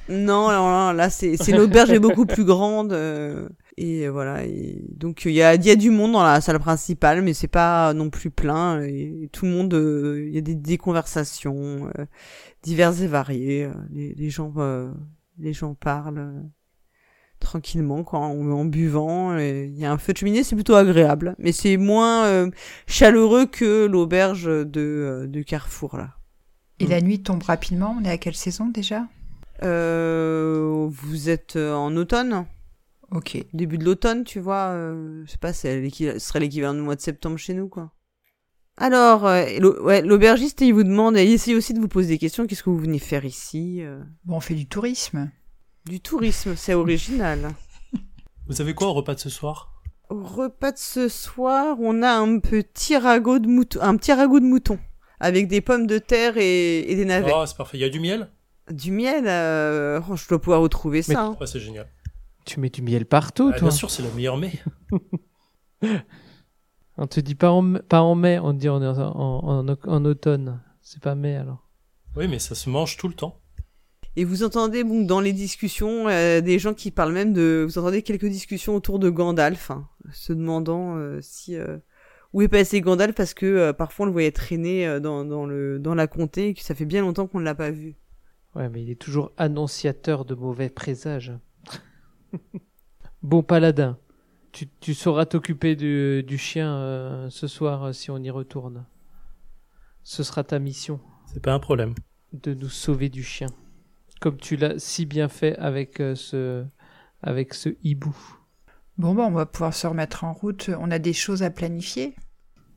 Non, 0.08 0.48
non, 0.50 0.68
non, 0.70 0.92
là 0.92 1.08
c'est 1.08 1.36
c'est 1.36 1.52
l'auberge 1.52 1.90
est 1.92 2.00
beaucoup 2.00 2.26
plus 2.26 2.44
grande 2.44 2.92
euh, 2.92 3.48
et 3.76 4.08
voilà. 4.08 4.44
Et 4.44 4.82
donc 4.96 5.22
il 5.24 5.30
y 5.32 5.42
a 5.42 5.54
il 5.54 5.64
y 5.64 5.70
a 5.70 5.76
du 5.76 5.90
monde 5.90 6.12
dans 6.12 6.24
la 6.24 6.40
salle 6.40 6.58
principale, 6.58 7.22
mais 7.22 7.32
c'est 7.32 7.46
pas 7.46 7.94
non 7.94 8.10
plus 8.10 8.30
plein. 8.30 8.82
Et, 8.82 9.28
tout 9.32 9.44
le 9.46 9.52
monde, 9.52 9.72
euh, 9.74 10.24
il 10.26 10.34
y 10.34 10.38
a 10.38 10.40
des, 10.40 10.56
des 10.56 10.78
conversations 10.78 11.88
euh, 11.96 12.06
diverses 12.64 13.00
et 13.02 13.06
variées. 13.06 13.64
euh, 13.66 13.72
Les, 13.92 14.14
les 14.14 14.30
gens 14.30 14.52
euh, 14.56 14.90
les 15.38 15.52
gens 15.52 15.74
parlent. 15.74 16.42
Tranquillement, 17.40 18.04
quoi, 18.04 18.20
en, 18.20 18.50
en 18.50 18.64
buvant. 18.64 19.36
et 19.36 19.64
Il 19.66 19.78
y 19.78 19.84
a 19.84 19.92
un 19.92 19.98
feu 19.98 20.12
de 20.12 20.18
cheminée, 20.18 20.44
c'est 20.44 20.54
plutôt 20.54 20.74
agréable. 20.74 21.34
Mais 21.38 21.52
c'est 21.52 21.76
moins 21.76 22.24
euh, 22.26 22.50
chaleureux 22.86 23.46
que 23.46 23.86
l'auberge 23.86 24.44
de, 24.44 24.66
euh, 24.76 25.26
de 25.26 25.42
Carrefour, 25.42 25.96
là. 25.96 26.10
Et 26.78 26.86
la 26.86 27.00
nuit 27.00 27.22
tombe 27.22 27.42
rapidement. 27.42 27.96
On 28.00 28.04
est 28.04 28.10
à 28.10 28.16
quelle 28.18 28.34
saison 28.36 28.66
déjà? 28.68 29.06
Euh, 29.62 30.86
vous 30.88 31.28
êtes 31.28 31.56
en 31.56 31.94
automne 31.96 32.46
Ok. 33.10 33.44
Début 33.52 33.76
de 33.76 33.84
l'automne, 33.84 34.24
tu 34.24 34.40
vois. 34.40 34.68
Euh, 34.68 35.22
je 35.26 35.32
sais 35.32 35.38
pas, 35.38 35.52
c'est 35.52 35.90
ce 35.90 36.18
serait 36.18 36.40
l'équivalent 36.40 36.74
du 36.74 36.80
mois 36.80 36.96
de 36.96 37.00
septembre 37.00 37.36
chez 37.38 37.54
nous, 37.54 37.68
quoi. 37.68 37.92
Alors, 38.76 39.26
euh, 39.26 39.44
ouais, 39.82 40.00
l'aubergiste, 40.00 40.60
il 40.62 40.72
vous 40.72 40.84
demande, 40.84 41.16
il 41.16 41.30
essaye 41.32 41.54
aussi 41.54 41.74
de 41.74 41.80
vous 41.80 41.88
poser 41.88 42.08
des 42.08 42.18
questions. 42.18 42.46
Qu'est-ce 42.46 42.62
que 42.62 42.70
vous 42.70 42.78
venez 42.78 42.98
faire 43.00 43.24
ici 43.24 43.82
Bon, 44.24 44.36
on 44.36 44.40
fait 44.40 44.54
du 44.54 44.66
tourisme. 44.66 45.30
Du 45.86 46.00
tourisme, 46.00 46.54
c'est 46.56 46.74
original. 46.74 47.50
Vous 48.46 48.60
avez 48.60 48.74
quoi 48.74 48.88
au 48.88 48.92
repas 48.94 49.14
de 49.14 49.20
ce 49.20 49.30
soir? 49.30 49.72
Au 50.08 50.22
repas 50.22 50.72
de 50.72 50.78
ce 50.78 51.08
soir, 51.08 51.76
on 51.80 52.02
a 52.02 52.10
un 52.12 52.38
petit 52.40 52.96
ragoût 52.96 53.38
de 53.38 53.46
mouton, 53.48 53.78
un 53.80 53.96
petit 53.96 54.12
ragoût 54.12 54.40
de 54.40 54.44
mouton 54.44 54.78
avec 55.20 55.48
des 55.48 55.60
pommes 55.60 55.86
de 55.86 55.98
terre 55.98 56.36
et, 56.36 56.80
et 56.90 56.96
des 56.96 57.04
navets. 57.04 57.32
Oh, 57.34 57.44
c'est 57.46 57.56
parfait. 57.56 57.78
Il 57.78 57.80
y 57.80 57.84
a 57.84 57.88
du 57.88 58.00
miel? 58.00 58.28
Du 58.70 58.90
miel, 58.90 59.24
euh, 59.26 60.00
oh, 60.10 60.16
je 60.16 60.28
dois 60.28 60.40
pouvoir 60.40 60.60
retrouver 60.60 60.98
Mais- 61.08 61.14
ça. 61.14 61.22
hein. 61.26 61.36
Ouais, 61.40 61.46
c'est 61.46 61.60
génial. 61.60 61.88
Tu 62.44 62.58
mets 62.58 62.70
du 62.70 62.82
miel 62.82 63.04
partout, 63.06 63.50
Ah, 63.54 63.58
toi. 63.58 63.68
bien 63.68 63.76
sûr, 63.76 63.90
c'est 63.90 64.02
la 64.02 64.10
meilleure 64.10 64.36
mai. 64.36 64.52
On 66.96 67.06
te 67.06 67.20
dit 67.20 67.34
pas 67.34 67.50
en, 67.50 67.74
pas 67.74 68.02
en 68.02 68.14
mai, 68.14 68.38
on 68.38 68.52
te 68.52 68.58
dit 68.58 68.68
en, 68.68 68.82
en, 68.82 69.64
en, 69.66 69.66
en 69.86 70.04
automne. 70.04 70.60
C'est 70.82 71.00
pas 71.02 71.14
mai 71.14 71.36
alors. 71.36 71.66
Oui, 72.16 72.28
mais 72.28 72.38
ça 72.38 72.54
se 72.54 72.68
mange 72.68 72.96
tout 72.98 73.08
le 73.08 73.14
temps. 73.14 73.39
Et 74.20 74.24
vous 74.26 74.42
entendez 74.42 74.84
bon, 74.84 75.00
dans 75.02 75.20
les 75.20 75.32
discussions 75.32 76.06
euh, 76.08 76.42
des 76.42 76.58
gens 76.58 76.74
qui 76.74 76.90
parlent 76.90 77.14
même 77.14 77.32
de... 77.32 77.64
Vous 77.66 77.78
entendez 77.78 78.02
quelques 78.02 78.26
discussions 78.26 78.74
autour 78.74 78.98
de 78.98 79.08
Gandalf, 79.08 79.70
hein, 79.70 79.88
se 80.12 80.34
demandant 80.34 80.94
euh, 80.98 81.20
si... 81.22 81.56
euh, 81.56 81.78
où 82.34 82.42
est 82.42 82.48
passé 82.48 82.82
Gandalf 82.82 83.14
parce 83.14 83.32
que 83.32 83.46
euh, 83.46 83.72
parfois 83.72 84.04
on 84.04 84.06
le 84.08 84.12
voyait 84.12 84.30
traîner 84.30 84.86
euh, 84.86 85.00
dans, 85.00 85.24
dans, 85.24 85.46
le, 85.46 85.78
dans 85.78 85.94
la 85.94 86.06
comté 86.06 86.48
et 86.48 86.54
que 86.54 86.60
ça 86.62 86.74
fait 86.74 86.84
bien 86.84 87.00
longtemps 87.00 87.26
qu'on 87.28 87.40
ne 87.40 87.44
l'a 87.44 87.54
pas 87.54 87.70
vu. 87.70 87.96
Ouais, 88.54 88.68
mais 88.68 88.82
il 88.82 88.90
est 88.90 89.00
toujours 89.00 89.32
annonciateur 89.38 90.26
de 90.26 90.34
mauvais 90.34 90.68
présages. 90.68 91.32
bon 93.22 93.42
paladin, 93.42 93.96
tu, 94.52 94.68
tu 94.80 94.92
sauras 94.92 95.24
t'occuper 95.24 95.76
du, 95.76 96.22
du 96.24 96.36
chien 96.36 96.70
euh, 96.76 97.30
ce 97.30 97.46
soir 97.46 97.94
si 97.94 98.10
on 98.10 98.18
y 98.18 98.28
retourne. 98.28 98.84
Ce 100.02 100.22
sera 100.22 100.44
ta 100.44 100.58
mission 100.58 101.00
C'est 101.32 101.40
pas 101.42 101.54
un 101.54 101.58
problème. 101.58 101.94
de 102.34 102.52
nous 102.52 102.68
sauver 102.68 103.08
du 103.08 103.22
chien, 103.22 103.48
comme 104.20 104.36
tu 104.36 104.56
l'as 104.56 104.78
si 104.78 105.06
bien 105.06 105.28
fait 105.28 105.56
avec 105.58 106.00
euh, 106.00 106.14
ce 106.14 106.64
avec 107.22 107.54
ce 107.54 107.70
hibou. 107.82 108.16
Bon, 108.98 109.14
bon, 109.14 109.24
on 109.26 109.30
va 109.32 109.46
pouvoir 109.46 109.74
se 109.74 109.86
remettre 109.86 110.24
en 110.24 110.32
route. 110.32 110.70
On 110.78 110.90
a 110.90 110.98
des 110.98 111.12
choses 111.14 111.42
à 111.42 111.50
planifier 111.50 112.14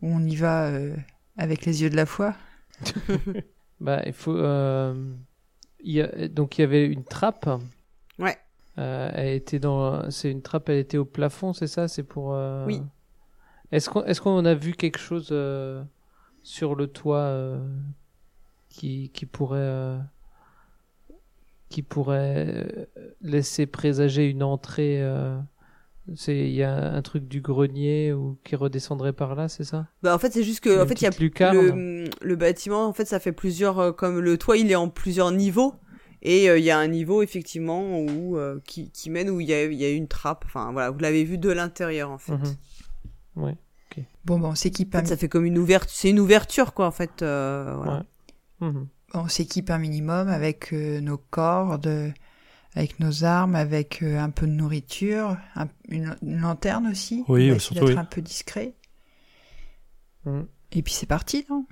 Ou 0.02 0.08
on 0.10 0.20
y 0.22 0.36
va 0.36 0.68
euh, 0.68 0.96
avec 1.38 1.66
les 1.66 1.82
yeux 1.84 1.90
de 1.90 1.96
la 1.96 2.06
foi 2.06 2.34
Bah, 3.80 4.02
il 4.06 4.14
faut. 4.14 4.36
euh, 4.36 5.14
y 5.84 6.00
a- 6.02 6.28
donc 6.30 6.58
il 6.58 6.62
y 6.62 6.64
avait 6.64 6.86
une 6.88 7.04
trappe. 7.04 7.50
Ouais. 8.20 8.38
Euh, 8.78 9.10
elle 9.14 9.34
était 9.36 9.60
dans. 9.60 10.10
C'est 10.10 10.32
une 10.32 10.42
trappe. 10.42 10.70
Elle 10.70 10.78
était 10.80 10.98
au 10.98 11.06
plafond, 11.06 11.54
c'est 11.54 11.68
ça? 11.68 11.88
C'est 11.88 12.04
pour. 12.04 12.34
euh, 12.34 12.66
Oui. 12.66 12.82
Est-ce 13.72 13.90
qu'on 13.90 14.04
est-ce 14.06 14.22
qu'on 14.22 14.46
a 14.46 14.54
vu 14.54 14.74
quelque 14.74 15.00
chose 15.00 15.30
euh, 15.32 15.84
sur 16.44 16.76
le 16.76 16.88
toit 16.88 17.18
euh, 17.18 17.60
qui 18.70 19.10
qui 19.14 19.26
pourrait 19.26 19.60
euh, 19.60 19.98
qui 21.74 21.82
pourrait 21.82 22.46
euh, 22.48 22.86
laisser 23.22 23.66
présager 23.66 24.30
une 24.30 24.44
entrée 24.44 25.02
euh, 25.02 25.38
C'est 26.16 26.38
il 26.38 26.54
y 26.54 26.62
a 26.64 26.94
un 26.94 27.02
truc 27.02 27.28
du 27.28 27.42
grenier 27.42 28.14
ou 28.14 28.38
qui 28.44 28.56
redescendrait 28.56 29.14
par 29.14 29.34
là, 29.36 29.48
c'est 29.48 29.64
ça? 29.64 29.88
Bah 30.04 30.14
en 30.14 30.20
fait 30.20 30.32
c'est 30.34 30.44
juste 30.44 30.60
que 30.60 30.84
en 30.84 30.86
fait 30.86 31.02
il 31.02 31.06
y 31.06 31.08
a 31.08 31.10
petite 31.10 31.22
lucarne. 31.22 31.58
le, 31.58 32.10
le 32.22 32.36
bâtiment 32.36 32.86
en 32.88 32.94
fait 32.94 33.06
ça 33.06 33.20
fait 33.20 33.32
plusieurs 33.32 33.80
euh, 33.80 33.92
comme 33.92 34.20
le 34.20 34.38
toit 34.38 34.58
il 34.58 34.70
est 34.72 34.76
en 34.76 34.90
plusieurs 34.90 35.32
niveaux 35.32 35.74
et 36.22 36.50
euh, 36.50 36.58
il 36.60 36.64
y 36.64 36.72
a 36.72 36.78
un 36.78 36.88
niveau 36.88 37.24
effectivement 37.24 38.00
où 38.00 38.38
euh, 38.38 38.60
qui, 38.66 38.92
qui 38.92 39.10
mène 39.10 39.30
où 39.32 39.40
il 39.42 39.48
y 39.48 39.54
a 39.54 39.64
il 39.66 39.74
y 39.74 39.86
a 39.86 39.90
une 39.92 40.08
trappe 40.08 40.44
enfin 40.46 40.72
voilà 40.74 40.92
vous 40.92 41.00
l'avez 41.00 41.24
vu 41.24 41.38
de 41.38 41.50
l'intérieur 41.50 42.12
en 42.12 42.18
fait. 42.20 42.34
Ouais. 43.36 43.56
Bon, 44.26 44.40
bon, 44.40 44.50
on 44.52 44.56
s'équipe 44.56 44.96
En 44.96 45.00
un, 45.00 45.02
fait, 45.02 45.08
ça 45.10 45.18
fait 45.18 45.28
comme 45.28 45.46
une 45.46 45.58
ouverture 45.58 45.92
c'est 45.94 46.10
une 46.10 46.20
ouverture 46.20 46.74
quoi 46.74 46.86
en 46.88 46.92
fait 46.92 47.22
euh, 47.22 47.74
voilà. 47.76 48.06
Ouais. 48.62 48.68
Mhm. 48.70 48.88
On 49.14 49.28
s'équipe 49.28 49.70
un 49.70 49.78
minimum 49.78 50.28
avec 50.28 50.74
euh, 50.74 51.00
nos 51.02 51.18
cordes, 51.18 52.14
avec 52.76 53.00
nos 53.00 53.24
armes, 53.24 53.56
avec 53.56 54.02
euh, 54.02 54.18
un 54.20 54.30
peu 54.32 54.48
de 54.48 54.52
nourriture, 54.52 55.38
un- 55.56 55.68
une, 55.90 56.16
une 56.24 56.40
lanterne 56.40 56.88
aussi. 56.88 57.24
Oui, 57.28 57.52
on 57.52 57.60
surtout, 57.60 57.86
d'être 57.86 57.94
oui. 57.94 58.00
un 58.00 58.06
peu 58.06 58.22
discret. 58.22 58.74
Mhm. 60.26 60.48
Et 60.72 60.82
puis 60.82 60.94
c'est 60.94 61.06
parti, 61.06 61.46
non? 61.50 61.66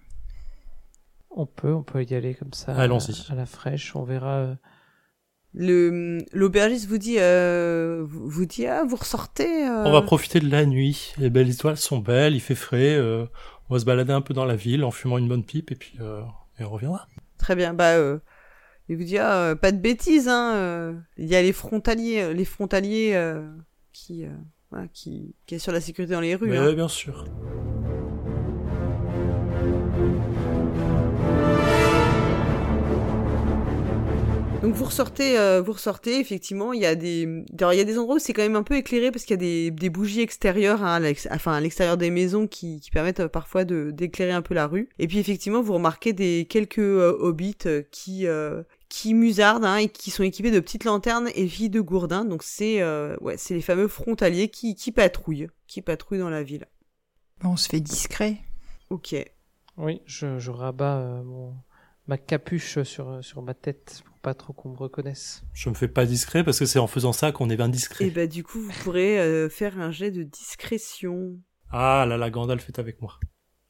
On 1.32 1.46
peut, 1.46 1.74
on 1.74 1.82
peut 1.84 2.04
y 2.04 2.14
aller 2.14 2.36
comme 2.36 2.54
ça. 2.54 2.76
Allons-y. 2.76 3.30
À, 3.30 3.34
à 3.34 3.36
la 3.36 3.46
fraîche, 3.46 3.96
on 3.96 4.04
verra. 4.04 4.36
euh, 4.36 4.56
Le 5.54 6.20
l'aubergiste 6.34 6.88
vous 6.88 6.98
dit 6.98 7.16
euh, 7.20 8.04
vous, 8.06 8.30
vous 8.30 8.46
dit 8.46 8.68
ah 8.68 8.84
vous 8.84 8.98
ressortez 8.98 9.66
euh, 9.68 9.86
On 9.86 9.92
va 9.92 10.02
profiter 10.02 10.39
de 10.42 10.50
la 10.50 10.66
nuit. 10.66 11.14
Les 11.18 11.30
belles 11.30 11.50
étoiles 11.50 11.78
sont 11.78 12.00
belles, 12.00 12.36
il 12.36 12.42
fait 12.42 12.54
frais. 12.56 12.96
euh, 12.96 13.26
on 13.70 13.74
va 13.76 13.80
se 13.80 13.86
balader 13.86 14.12
un 14.14 14.22
peu 14.22 14.34
dans 14.34 14.44
la 14.46 14.58
ville 14.58 14.84
en 14.84 14.92
fumant 14.92 15.18
une 15.18 15.30
bonne 15.30 15.46
pipe 15.46 15.72
et 15.72 15.76
puis 15.76 15.94
euh, 16.02 16.22
et 16.60 16.64
on 16.66 16.70
reviendra. 16.70 17.08
Très 17.42 17.56
bien. 17.56 17.74
Bah, 17.74 17.96
euh, 17.96 18.20
il 18.88 18.98
vous 18.98 19.04
dit 19.04 19.18
ah, 19.18 19.36
euh, 19.42 19.56
pas 19.56 19.72
de 19.72 19.80
bêtises. 19.80 20.30
Hein, 20.30 20.54
euh, 20.56 20.94
il 21.18 21.26
y 21.26 21.36
a 21.36 21.42
les 21.42 21.54
frontaliers, 21.54 22.22
euh, 22.22 22.34
les 22.34 22.46
frontaliers 22.46 23.14
euh, 23.16 23.50
qui, 23.92 24.26
voilà, 24.70 24.88
qui, 24.94 25.34
qui 25.48 25.56
assurent 25.56 25.74
la 25.74 25.82
sécurité 25.82 26.14
dans 26.14 26.22
les 26.22 26.36
rues. 26.36 26.56
Hein. 26.56 26.72
bien 26.74 26.88
sûr. 26.88 27.26
Donc 34.62 34.76
vous 34.76 34.86
ressortez, 34.86 35.39
euh, 35.39 35.59
vous 35.59 35.72
ressortez. 35.72 36.20
Effectivement, 36.20 36.72
il 36.72 36.82
y 36.82 36.86
a 36.86 36.93
des, 36.93 37.43
alors, 37.59 37.74
il 37.74 37.78
y 37.78 37.80
a 37.80 37.84
des 37.84 37.97
endroits 37.97 38.18
où 38.18 38.20
c'est 38.20 38.32
quand 38.32 38.43
même 38.43 38.55
un 38.55 38.62
peu 38.62 38.76
éclairé 38.76 39.09
parce 39.09 39.26
qu'il 39.26 39.34
y 39.34 39.34
a 39.34 39.38
des, 39.38 39.72
des 39.72 39.89
bougies 39.89 40.22
extérieures, 40.22 40.84
hein, 40.84 40.93
à 40.93 40.99
l'ex- 40.99 41.28
enfin 41.32 41.53
à 41.53 41.59
l'extérieur 41.59 41.97
des 41.97 42.12
maisons 42.12 42.45
qui, 42.47 42.80
qui 42.80 42.91
permettent 42.91 43.22
euh, 43.22 43.28
parfois 43.28 43.66
de 43.66 43.89
d'éclairer 43.89 44.34
un 44.34 44.43
peu 44.43 44.53
la 44.53 44.68
rue. 44.68 44.89
Et 44.99 45.07
puis 45.07 45.18
effectivement, 45.18 45.64
vous 45.64 45.74
remarquez 45.74 46.14
des 46.14 46.45
quelques 46.47 46.78
euh, 46.78 47.18
hobbits 47.20 47.57
euh, 47.66 47.82
qui 47.89 48.28
euh, 48.28 48.62
qui 48.88 49.16
musardent 49.16 49.66
hein, 49.66 49.78
et 49.78 49.89
qui 49.89 50.12
sont 50.12 50.22
équipés 50.22 50.51
de 50.51 50.59
petites 50.59 50.84
lanternes 50.84 51.30
et 51.34 51.47
filles 51.47 51.72
de 51.72 51.82
gourdins. 51.82 52.24
Donc 52.24 52.43
c'est 52.43 52.84
euh, 52.84 53.16
ouais, 53.20 53.38
c'est 53.38 53.55
les 53.55 53.62
fameux 53.62 53.88
frontaliers 53.88 54.49
qui 54.49 54.76
qui 54.76 54.91
patrouillent, 54.91 55.47
qui 55.66 55.82
patrouillent 55.82 56.20
dans 56.20 56.30
la 56.30 56.43
ville. 56.43 56.68
On 57.43 57.57
se 57.57 57.68
fait 57.68 57.80
discret. 57.80 58.38
Ok. 58.91 59.16
Oui, 59.78 60.01
je, 60.05 60.38
je 60.38 60.51
rabats 60.51 60.99
euh, 60.99 61.24
mon, 61.24 61.55
ma 62.12 62.18
capuche 62.18 62.84
sur, 62.84 63.24
sur 63.24 63.41
ma 63.41 63.53
tête 63.53 64.01
pour 64.05 64.18
pas 64.18 64.34
trop 64.34 64.51
qu'on 64.51 64.68
me 64.68 64.76
reconnaisse. 64.78 65.43
Je 65.53 65.70
me 65.70 65.74
fais 65.76 65.88
pas 65.88 66.05
discret 66.05 66.43
parce 66.43 66.59
que 66.59 66.66
c'est 66.66 66.78
en 66.78 66.88
faisant 66.88 67.14
ça 67.14 67.32
qu'on 67.32 67.49
est 67.49 67.62
indiscret. 67.62 68.03
Et 68.05 68.09
bah 68.12 68.28
du 68.28 68.43
coup, 68.43 68.59
vous 68.59 68.72
pourrez 68.84 69.18
euh, 69.18 69.47
faire 69.47 69.80
un 69.80 69.91
jet 69.91 70.12
de 70.12 70.24
discrétion. 70.24 71.39
Ah 71.72 72.05
là 72.05 72.18
là, 72.18 72.30
Gandalf 72.30 72.68
est 72.68 72.80
avec 72.80 73.01
moi. 73.01 73.18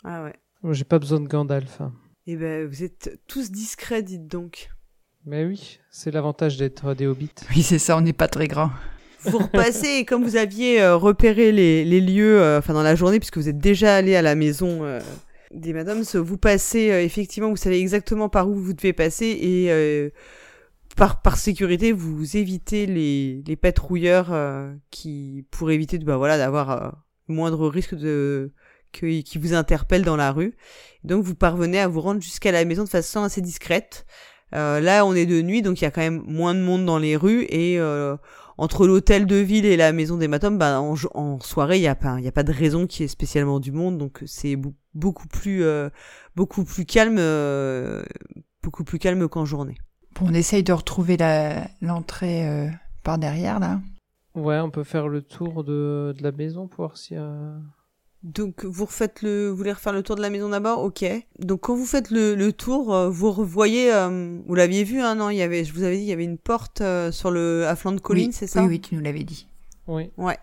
Ah 0.03 0.23
ouais. 0.23 0.33
Moi, 0.63 0.73
J'ai 0.73 0.85
pas 0.85 0.97
besoin 0.97 1.19
de 1.19 1.27
Gandalf. 1.27 1.81
hein. 1.81 1.93
Et 2.25 2.35
ben 2.35 2.67
vous 2.67 2.81
êtes 2.83 3.19
tous 3.27 3.51
discrets, 3.51 4.01
dites 4.01 4.25
donc. 4.25 4.71
Mais 5.27 5.45
oui, 5.45 5.79
c'est 5.91 6.09
l'avantage 6.09 6.57
d'être 6.57 6.95
des 6.95 7.05
hobbits. 7.05 7.29
Oui, 7.55 7.61
c'est 7.61 7.77
ça, 7.77 7.95
on 7.95 8.01
n'est 8.01 8.11
pas 8.11 8.27
très 8.27 8.47
grand. 8.47 8.71
Vous 9.25 9.37
repassez 9.37 9.97
et 9.99 10.05
comme 10.05 10.23
vous 10.23 10.35
aviez 10.35 10.81
euh, 10.81 10.95
repéré 10.97 11.51
les, 11.51 11.85
les 11.85 12.01
lieux, 12.01 12.41
euh, 12.41 12.57
enfin 12.57 12.73
dans 12.73 12.81
la 12.81 12.95
journée, 12.95 13.19
puisque 13.19 13.37
vous 13.37 13.47
êtes 13.49 13.59
déjà 13.59 13.95
allé 13.97 14.15
à 14.15 14.23
la 14.23 14.33
maison 14.33 14.83
euh, 14.83 14.99
des 15.53 15.73
madames, 15.73 16.01
vous 16.01 16.37
passez 16.37 16.91
euh, 16.91 17.03
effectivement, 17.03 17.49
vous 17.49 17.55
savez 17.55 17.79
exactement 17.79 18.29
par 18.29 18.49
où 18.49 18.55
vous 18.55 18.73
devez 18.73 18.93
passer 18.93 19.25
et 19.25 19.71
euh, 19.71 20.09
par, 20.95 21.21
par 21.21 21.37
sécurité, 21.37 21.91
vous 21.91 22.37
évitez 22.37 22.85
les, 22.85 23.43
les 23.45 23.55
patrouilleurs 23.55 24.31
euh, 24.31 24.73
qui 24.89 25.45
pour 25.51 25.71
éviter 25.71 25.97
de 25.97 26.05
bah 26.05 26.17
voilà 26.17 26.37
d'avoir 26.37 26.69
euh, 26.71 26.89
moindre 27.27 27.67
risque 27.67 27.95
de 27.95 28.51
que, 28.91 29.21
qui 29.21 29.37
vous 29.37 29.53
interpellent 29.53 30.03
dans 30.03 30.17
la 30.17 30.31
rue. 30.31 30.55
Donc 31.03 31.23
vous 31.23 31.35
parvenez 31.35 31.79
à 31.79 31.87
vous 31.87 32.01
rendre 32.01 32.21
jusqu'à 32.21 32.51
la 32.51 32.65
maison 32.65 32.83
de 32.83 32.89
façon 32.89 33.23
assez 33.23 33.41
discrète. 33.41 34.05
Là, 34.53 35.05
on 35.05 35.13
est 35.13 35.25
de 35.25 35.41
nuit, 35.41 35.61
donc 35.61 35.79
il 35.79 35.85
y 35.85 35.87
a 35.87 35.91
quand 35.91 36.01
même 36.01 36.23
moins 36.27 36.53
de 36.53 36.59
monde 36.59 36.85
dans 36.85 36.97
les 36.97 37.15
rues 37.15 37.45
et 37.49 37.79
entre 38.57 38.85
l'hôtel 38.85 39.25
de 39.25 39.37
ville 39.37 39.65
et 39.65 39.77
la 39.77 39.93
maison 39.93 40.17
des 40.17 40.27
Matomes, 40.27 40.57
bah, 40.57 40.81
en, 40.81 40.95
en 41.13 41.39
soirée, 41.39 41.77
il 41.77 41.83
y 41.83 41.87
a 41.87 41.95
pas, 41.95 42.19
y 42.19 42.27
a 42.27 42.33
pas 42.33 42.43
de 42.43 42.51
raison 42.51 42.85
qu'il 42.85 43.03
y 43.03 43.05
ait 43.05 43.07
spécialement 43.07 43.61
du 43.61 43.71
monde, 43.71 43.97
donc 43.97 44.21
c'est 44.25 44.57
beaucoup 44.93 45.27
plus, 45.27 45.63
euh, 45.63 45.89
beaucoup 46.35 46.63
plus 46.63 46.85
calme, 46.85 47.17
euh, 47.19 48.03
beaucoup 48.63 48.83
plus 48.83 48.99
calme 48.99 49.27
qu'en 49.27 49.45
journée. 49.45 49.77
Bon, 50.19 50.27
on 50.29 50.33
essaye 50.33 50.63
de 50.63 50.73
retrouver 50.73 51.17
la- 51.17 51.67
l'entrée 51.81 52.47
euh, 52.47 52.69
par 53.03 53.17
derrière, 53.17 53.59
là. 53.59 53.79
Ouais, 54.35 54.59
on 54.59 54.69
peut 54.69 54.83
faire 54.83 55.07
le 55.07 55.21
tour 55.21 55.63
de, 55.63 56.13
de 56.17 56.23
la 56.23 56.31
maison 56.31 56.67
pour 56.67 56.85
voir 56.87 56.95
y 57.09 57.15
a... 57.15 57.53
Donc 58.23 58.65
vous 58.65 58.85
refaites 58.85 59.23
le, 59.23 59.49
vous 59.49 59.57
voulez 59.57 59.71
refaire 59.73 59.93
le 59.93 60.03
tour 60.03 60.15
de 60.15 60.21
la 60.21 60.29
maison 60.29 60.49
d'abord, 60.49 60.83
ok. 60.83 61.03
Donc 61.39 61.61
quand 61.61 61.75
vous 61.75 61.87
faites 61.87 62.11
le, 62.11 62.35
le 62.35 62.53
tour, 62.53 62.93
euh, 62.93 63.09
vous 63.09 63.31
revoyez, 63.31 63.91
euh, 63.91 64.37
vous 64.45 64.53
l'aviez 64.55 64.83
vu, 64.83 65.01
hein, 65.01 65.15
non? 65.15 65.31
Il 65.31 65.37
y 65.37 65.41
avait, 65.41 65.63
je 65.63 65.73
vous 65.73 65.81
avais 65.83 65.97
dit, 65.97 66.03
il 66.03 66.09
y 66.09 66.13
avait 66.13 66.23
une 66.23 66.37
porte 66.37 66.81
euh, 66.81 67.11
sur 67.11 67.31
le 67.31 67.65
à 67.67 67.75
flanc 67.75 67.93
de 67.93 67.99
colline, 67.99 68.27
oui, 68.27 68.33
c'est 68.33 68.45
ça? 68.45 68.61
Oui, 68.61 68.67
oui, 68.67 68.79
tu 68.81 68.93
nous 68.95 69.01
l'avais 69.01 69.23
dit. 69.23 69.47
Oui. 69.93 70.11
Ouais. 70.17 70.37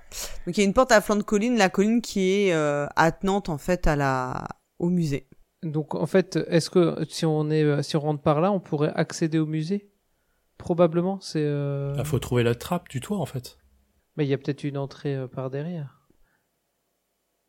Donc 0.46 0.56
il 0.56 0.60
y 0.60 0.60
a 0.62 0.66
une 0.66 0.74
porte 0.74 0.92
à 0.92 1.00
flanc 1.00 1.16
de 1.16 1.22
colline, 1.22 1.56
la 1.56 1.68
colline 1.70 2.02
qui 2.02 2.20
est 2.30 2.52
euh, 2.52 2.86
attenante 2.96 3.48
en 3.48 3.56
fait 3.58 3.86
à 3.86 3.96
la 3.96 4.46
au 4.78 4.90
musée. 4.90 5.26
Donc 5.62 5.94
en 5.94 6.06
fait, 6.06 6.38
est-ce 6.48 6.68
que 6.70 7.04
si 7.08 7.24
on 7.26 7.50
est, 7.50 7.62
euh, 7.64 7.82
si 7.82 7.96
on 7.96 8.00
rentre 8.00 8.22
par 8.22 8.40
là, 8.40 8.52
on 8.52 8.60
pourrait 8.60 8.92
accéder 8.94 9.38
au 9.38 9.46
musée? 9.46 9.90
Probablement. 10.58 11.18
C'est. 11.20 11.42
euh, 11.42 11.94
Il 11.98 12.04
faut 12.04 12.18
trouver 12.18 12.42
la 12.42 12.54
trappe 12.54 12.88
du 12.88 13.00
toit 13.00 13.18
en 13.18 13.26
fait. 13.26 13.58
Mais 14.16 14.24
il 14.26 14.28
y 14.28 14.34
a 14.34 14.38
peut-être 14.38 14.64
une 14.64 14.76
entrée 14.76 15.16
euh, 15.16 15.26
par 15.28 15.48
derrière. 15.50 15.94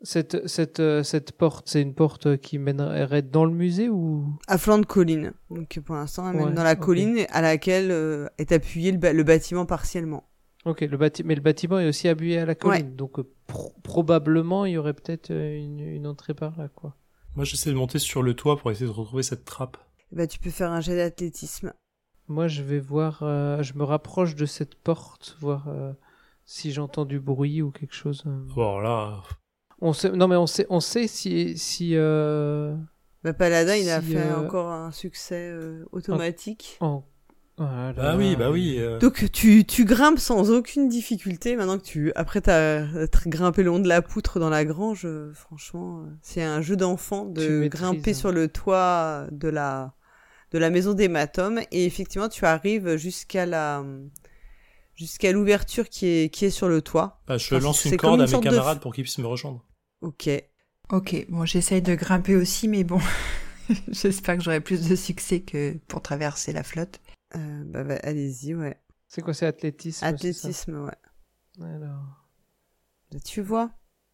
Cette, 0.02 0.48
cette, 0.48 0.82
cette 1.04 1.34
porte, 1.34 1.68
c'est 1.68 1.82
une 1.82 1.94
porte 1.94 2.38
qui 2.38 2.58
mènerait 2.58 3.22
dans 3.22 3.44
le 3.44 3.52
musée 3.52 3.90
ou? 3.90 4.34
À 4.48 4.58
flanc 4.58 4.78
de 4.78 4.86
colline. 4.86 5.34
Donc 5.50 5.78
pour 5.86 5.96
l'instant, 5.96 6.30
elle 6.30 6.38
mène 6.38 6.46
Ouais, 6.48 6.54
dans 6.54 6.64
la 6.64 6.78
colline 6.78 7.26
à 7.32 7.42
laquelle 7.42 7.92
euh, 7.92 8.28
est 8.38 8.54
appuyé 8.54 8.94
le, 8.94 9.12
le 9.12 9.24
bâtiment 9.24 9.66
partiellement. 9.66 10.24
Ok, 10.66 10.82
le 10.82 10.98
mais 11.24 11.36
le 11.36 11.42
bâtiment 11.42 11.80
est 11.80 11.88
aussi 11.88 12.08
appuyé 12.10 12.38
à 12.40 12.46
la 12.46 12.54
colline, 12.56 12.96
donc 12.96 13.20
euh, 13.20 13.24
pro- 13.48 13.74
probablement 13.82 14.66
il 14.66 14.74
y 14.74 14.78
aurait 14.78 14.94
peut-être 14.94 15.32
euh, 15.32 15.58
une, 15.58 15.80
une 15.80 16.06
entrée 16.06 16.34
par 16.34 16.58
là, 16.58 16.68
quoi. 16.68 16.96
Moi 17.36 17.46
j'essaie 17.46 17.70
de 17.70 17.76
monter 17.76 18.00
sur 18.00 18.22
le 18.24 18.34
toit 18.34 18.58
pour 18.58 18.70
essayer 18.70 18.86
de 18.88 18.92
retrouver 18.92 19.24
cette 19.24 19.46
trappe. 19.46 19.78
Bah 20.12 20.28
tu 20.28 20.38
peux 20.40 20.50
faire 20.50 20.72
un 20.72 20.82
jet 20.82 20.96
d'athlétisme. 20.98 21.74
Moi, 22.28 22.48
je 22.48 22.62
vais 22.62 22.80
voir, 22.80 23.24
euh, 23.24 23.64
je 23.64 23.74
me 23.74 23.84
rapproche 23.84 24.36
de 24.36 24.46
cette 24.46 24.76
porte, 24.76 25.36
voir 25.40 25.68
euh, 25.68 25.94
si 26.46 26.72
j'entends 26.72 27.06
du 27.06 27.20
bruit 27.20 27.62
ou 27.64 27.72
quelque 27.72 27.96
chose. 27.96 28.24
euh. 28.28 28.40
Bon 28.54 28.80
là, 28.80 29.24
On 29.82 29.94
sait, 29.94 30.12
non 30.12 30.28
mais 30.28 30.36
on 30.36 30.46
sait, 30.46 30.68
on 30.70 30.80
sait 30.80 31.08
si, 31.08 31.58
si 31.58 31.96
euh, 31.96 32.76
Bah 33.24 33.34
Paladin, 33.34 33.76
il 33.76 33.90
a 33.90 34.02
fait 34.02 34.18
euh, 34.18 34.46
encore 34.46 34.70
un 34.70 34.92
succès 34.92 35.50
euh, 35.52 35.86
automatique. 35.92 36.78
en- 36.82 37.04
voilà. 37.60 37.94
bah 37.94 38.16
oui, 38.18 38.36
bah 38.36 38.50
oui. 38.50 38.78
euh, 38.80 38.98
Donc 39.00 39.30
tu, 39.32 39.66
tu 39.66 39.86
grimpes 39.86 40.18
sans 40.20 40.50
aucune 40.50 40.88
difficulté. 40.90 41.56
Maintenant 41.56 41.78
que 41.78 41.84
tu 41.84 42.12
après 42.16 42.42
t'as 42.42 42.86
grimpé 43.28 43.62
le 43.64 43.68
long 43.70 43.80
de 43.80 43.88
la 43.88 44.02
poutre 44.02 44.40
dans 44.40 44.50
la 44.50 44.66
grange, 44.66 45.02
euh, 45.06 45.32
franchement, 45.34 46.00
euh, 46.02 46.10
c'est 46.22 46.42
un 46.44 46.62
jeu 46.62 46.76
d'enfant 46.76 47.26
de 47.26 47.68
grimper 47.68 48.12
hein. 48.12 48.14
sur 48.14 48.32
le 48.32 48.48
toit 48.48 49.28
de 49.32 49.50
la 49.50 49.94
de 50.52 50.58
la 50.58 50.70
maison 50.72 50.94
d'hématome 50.94 51.60
et 51.72 51.86
effectivement 51.86 52.28
tu 52.30 52.44
arrives 52.46 52.96
jusqu'à 52.96 53.46
la 53.46 53.84
jusqu'à 54.96 55.32
l'ouverture 55.32 55.90
qui 55.90 56.06
est 56.08 56.30
qui 56.34 56.46
est 56.46 56.50
sur 56.50 56.68
le 56.70 56.82
toit. 56.82 57.22
bah, 57.28 57.38
je 57.38 57.54
Enfin, 57.56 57.64
lance 57.64 57.86
une 57.86 57.98
corde 57.98 58.16
une 58.16 58.22
à 58.22 58.26
mes 58.26 58.32
de- 58.38 58.40
camarades 58.44 58.80
pour 58.80 58.94
qu'ils 58.94 59.04
puissent 59.04 59.18
me 59.20 59.28
rejoindre. 59.28 59.64
Ok. 60.02 60.30
Ok, 60.92 61.28
bon, 61.30 61.46
j'essaye 61.46 61.84
de 61.84 61.94
grimper 61.94 62.36
aussi, 62.36 62.68
mais 62.68 62.84
bon, 62.84 63.00
j'espère 63.90 64.38
que 64.38 64.44
j'aurai 64.44 64.60
plus 64.60 64.88
de 64.90 64.96
succès 64.96 65.42
que 65.42 65.78
pour 65.88 66.02
traverser 66.02 66.52
la 66.52 66.64
flotte. 66.64 67.00
Euh, 67.36 67.64
bah, 67.66 67.84
bah, 67.84 68.00
allez-y, 68.04 68.56
ouais. 68.56 68.80
C'est 69.08 69.22
quoi, 69.22 69.34
c'est 69.34 69.46
athlétisme 69.46 70.06
Athlétisme, 70.06 70.86
ouais. 70.86 71.66
Alors, 71.66 72.26
Là, 73.12 73.20
tu 73.20 73.42
vois. 73.42 73.72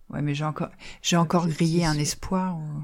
Ouais, 0.09 0.21
mais 0.21 0.33
j'ai 0.33 0.45
encore, 0.45 0.69
j'ai 1.01 1.17
encore 1.17 1.47
grillé 1.47 1.85
un 1.85 1.97
espoir. 1.97 2.57
ou- 2.57 2.83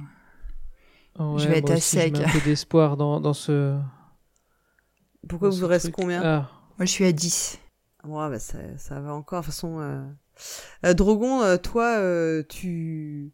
oh 1.20 1.38
Je 1.38 1.48
vais 1.48 1.60
être 1.60 1.72
à 1.72 1.80
sec. 1.80 2.16
un 2.16 2.30
peu 2.30 2.40
d'espoir 2.42 2.98
dans, 2.98 3.20
dans 3.22 3.34
ce. 3.34 3.80
Pourquoi 5.28 5.50
dans 5.50 5.56
vous 5.56 5.62
ce 5.62 5.66
reste 5.66 5.86
truc. 5.86 5.96
combien? 5.96 6.22
Ah, 6.24 6.52
Moi, 6.78 6.86
je 6.86 6.92
suis 6.92 7.06
à 7.06 7.12
10. 7.12 7.60
Ouais, 8.04 8.30
bah 8.30 8.40
ça, 8.40 8.58
ça 8.78 9.00
va 9.00 9.14
encore. 9.14 9.42
De 9.42 9.46
toute 9.46 9.54
façon, 9.54 9.80
euh... 9.80 10.04
euh, 10.86 10.94
Drogon, 10.94 11.42
euh, 11.44 11.58
toi, 11.58 11.98
euh, 12.00 12.44
tu, 12.50 13.32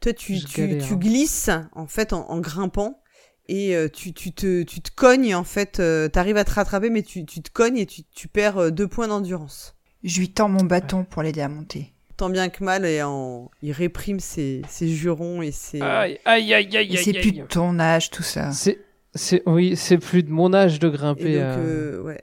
toi, 0.00 0.12
tu, 0.12 0.38
tu, 0.44 0.68
galère, 0.68 0.86
tu 0.86 0.94
hein. 0.94 0.96
glisses 0.96 1.50
en 1.72 1.86
fait 1.86 2.12
en, 2.12 2.28
en 2.28 2.40
grimpant 2.40 3.01
et 3.48 3.74
euh, 3.76 3.88
tu, 3.88 4.12
tu 4.12 4.32
te, 4.32 4.62
tu 4.62 4.80
te 4.80 4.90
cognes 4.94 5.34
en 5.34 5.44
fait. 5.44 5.80
Euh, 5.80 6.08
T'arrives 6.08 6.36
à 6.36 6.44
te 6.44 6.52
rattraper, 6.52 6.90
mais 6.90 7.02
tu, 7.02 7.24
tu 7.24 7.42
te 7.42 7.50
cognes 7.50 7.78
et 7.78 7.86
tu, 7.86 8.02
tu 8.14 8.28
perds 8.28 8.58
euh, 8.58 8.70
deux 8.70 8.88
points 8.88 9.08
d'endurance. 9.08 9.74
Je 10.04 10.18
lui 10.20 10.30
tends 10.30 10.48
mon 10.48 10.64
bâton 10.64 11.04
pour 11.04 11.22
l'aider 11.22 11.40
à 11.42 11.48
monter. 11.48 11.92
Tant 12.16 12.28
bien 12.30 12.48
que 12.50 12.62
mal, 12.62 12.84
et 12.84 13.02
en, 13.02 13.50
il 13.62 13.72
réprime 13.72 14.20
ses, 14.20 14.62
ses 14.68 14.88
jurons 14.88 15.42
et 15.42 15.50
ses. 15.50 15.80
Aïe, 15.80 16.18
aïe, 16.24 16.52
aïe, 16.54 16.76
aïe, 16.76 16.94
Et 16.94 16.96
c'est 16.98 17.12
plus 17.12 17.32
de 17.32 17.42
ton 17.44 17.78
âge, 17.78 18.10
tout 18.10 18.22
ça. 18.22 18.52
C'est, 18.52 18.78
c'est, 19.14 19.42
oui, 19.46 19.76
c'est 19.76 19.98
plus 19.98 20.22
de 20.22 20.30
mon 20.30 20.52
âge 20.52 20.78
de 20.78 20.88
Et 20.88 20.92
grimper. 20.92 21.34
donc, 21.34 21.58
euh, 21.58 22.00
ouais. 22.02 22.20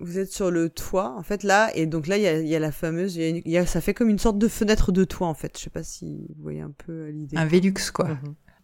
Vous 0.00 0.18
êtes 0.18 0.30
sur 0.32 0.50
le 0.50 0.68
toit, 0.70 1.14
en 1.16 1.22
fait, 1.22 1.42
là, 1.42 1.70
et 1.74 1.86
donc 1.86 2.06
là, 2.06 2.16
il 2.16 2.22
y 2.22 2.26
a, 2.26 2.38
il 2.40 2.48
y 2.48 2.54
a 2.56 2.58
la 2.58 2.72
fameuse, 2.72 3.16
il 3.16 3.22
y 3.22 3.24
a 3.24 3.28
une- 3.28 3.42
il 3.44 3.50
y 3.52 3.58
a- 3.58 3.64
ça 3.66 3.80
fait 3.80 3.94
comme 3.94 4.08
une 4.08 4.18
sorte 4.18 4.38
de 4.38 4.48
fenêtre 4.48 4.92
de 4.92 5.04
toit, 5.04 5.26
en 5.28 5.34
fait. 5.34 5.56
Je 5.58 5.62
sais 5.64 5.70
pas 5.70 5.82
si 5.82 6.26
vous 6.36 6.42
voyez 6.42 6.60
un 6.60 6.72
peu 6.86 7.08
l'idée. 7.08 7.36
Un 7.36 7.46
Vélux, 7.46 7.74
quoi. 7.92 8.18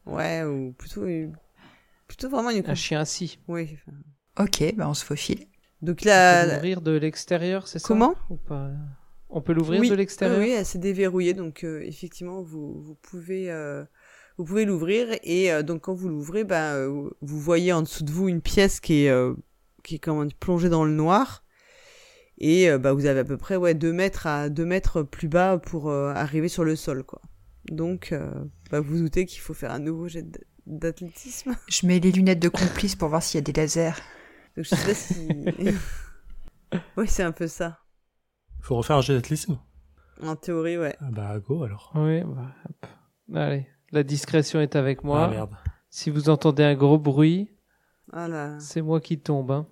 Ouais, 0.06 0.42
ou 0.44 0.72
plutôt, 0.72 1.06
une- 1.06 1.32
plutôt 2.10 2.28
vraiment 2.28 2.50
une. 2.50 2.68
Un 2.68 2.74
chien 2.74 2.98
assis. 3.00 3.38
Oui. 3.46 3.78
Ok, 4.36 4.74
bah 4.76 4.88
on 4.88 4.94
se 4.94 5.04
faufile. 5.04 5.46
Donc 5.80 5.98
On 6.00 6.02
peut 6.02 6.08
là, 6.08 6.44
la- 6.44 6.54
l'ouvrir 6.56 6.80
de 6.80 6.90
l'extérieur, 6.90 7.68
c'est 7.68 7.78
ça? 7.78 7.86
Comment? 7.86 8.14
Ou 8.30 8.36
pas? 8.36 8.70
On 9.28 9.40
peut 9.40 9.52
l'ouvrir 9.52 9.80
oui, 9.80 9.88
de 9.90 9.94
l'extérieur? 9.94 10.40
Oui, 10.40 10.50
elle 10.50 10.66
s'est 10.66 10.80
déverrouillée, 10.80 11.34
donc 11.34 11.62
euh, 11.62 11.80
effectivement, 11.82 12.42
vous, 12.42 12.82
vous 12.82 12.96
pouvez, 12.96 13.48
euh, 13.52 13.84
vous 14.38 14.44
pouvez 14.44 14.64
l'ouvrir 14.64 15.06
et 15.22 15.52
euh, 15.52 15.62
donc 15.62 15.82
quand 15.82 15.94
vous 15.94 16.08
l'ouvrez, 16.08 16.42
bah, 16.42 16.74
euh, 16.74 17.08
vous 17.20 17.38
voyez 17.38 17.72
en 17.72 17.82
dessous 17.82 18.02
de 18.02 18.10
vous 18.10 18.28
une 18.28 18.40
pièce 18.42 18.80
qui 18.80 19.04
est, 19.04 19.08
euh, 19.10 19.34
qui 19.84 19.94
est 19.94 19.98
comment 20.00 20.26
plongée 20.40 20.68
dans 20.68 20.84
le 20.84 20.92
noir. 20.92 21.44
Et 22.38 22.68
euh, 22.68 22.78
bah, 22.78 22.92
vous 22.92 23.06
avez 23.06 23.20
à 23.20 23.24
peu 23.24 23.36
près 23.36 23.54
ouais, 23.54 23.74
2 23.74 23.92
mètres 23.92 24.26
à 24.26 24.48
2 24.48 24.64
mètres 24.64 25.02
plus 25.04 25.28
bas 25.28 25.58
pour 25.58 25.90
euh, 25.90 26.12
arriver 26.12 26.48
sur 26.48 26.64
le 26.64 26.74
sol. 26.74 27.04
quoi. 27.04 27.20
Donc, 27.70 28.10
euh, 28.12 28.28
bah, 28.72 28.80
vous 28.80 28.98
doutez 28.98 29.26
qu'il 29.26 29.40
faut 29.40 29.54
faire 29.54 29.70
un 29.70 29.78
nouveau 29.78 30.08
jet 30.08 30.22
d- 30.22 30.40
d'athlétisme. 30.78 31.56
Je 31.68 31.86
mets 31.86 31.98
les 32.00 32.12
lunettes 32.12 32.38
de 32.40 32.48
complice 32.48 32.96
pour 32.96 33.08
voir 33.08 33.22
s'il 33.22 33.38
y 33.38 33.42
a 33.42 33.44
des 33.44 33.52
lasers. 33.52 33.92
Donc, 34.56 34.64
je 34.64 34.74
sais 34.74 34.86
pas 34.86 34.94
si... 34.94 35.28
oui, 36.96 37.06
c'est 37.08 37.22
un 37.22 37.32
peu 37.32 37.46
ça. 37.46 37.78
Faut 38.60 38.76
refaire 38.76 38.96
un 38.96 39.00
jet 39.00 39.14
d'athlétisme? 39.14 39.58
En 40.22 40.36
théorie, 40.36 40.76
ouais. 40.78 40.96
Ah 41.00 41.08
Bah 41.10 41.38
go 41.38 41.62
alors. 41.64 41.92
Oui, 41.94 42.22
bah, 42.22 42.54
hop. 42.68 42.86
Allez, 43.34 43.66
la 43.92 44.02
discrétion 44.02 44.60
est 44.60 44.76
avec 44.76 45.02
moi. 45.04 45.24
Ah 45.24 45.28
merde. 45.30 45.54
Si 45.88 46.10
vous 46.10 46.28
entendez 46.28 46.62
un 46.62 46.74
gros 46.74 46.98
bruit, 46.98 47.48
Voilà. 48.12 48.58
c'est 48.60 48.82
moi 48.82 49.00
qui 49.00 49.18
tombe. 49.18 49.50
Hein. 49.50 49.66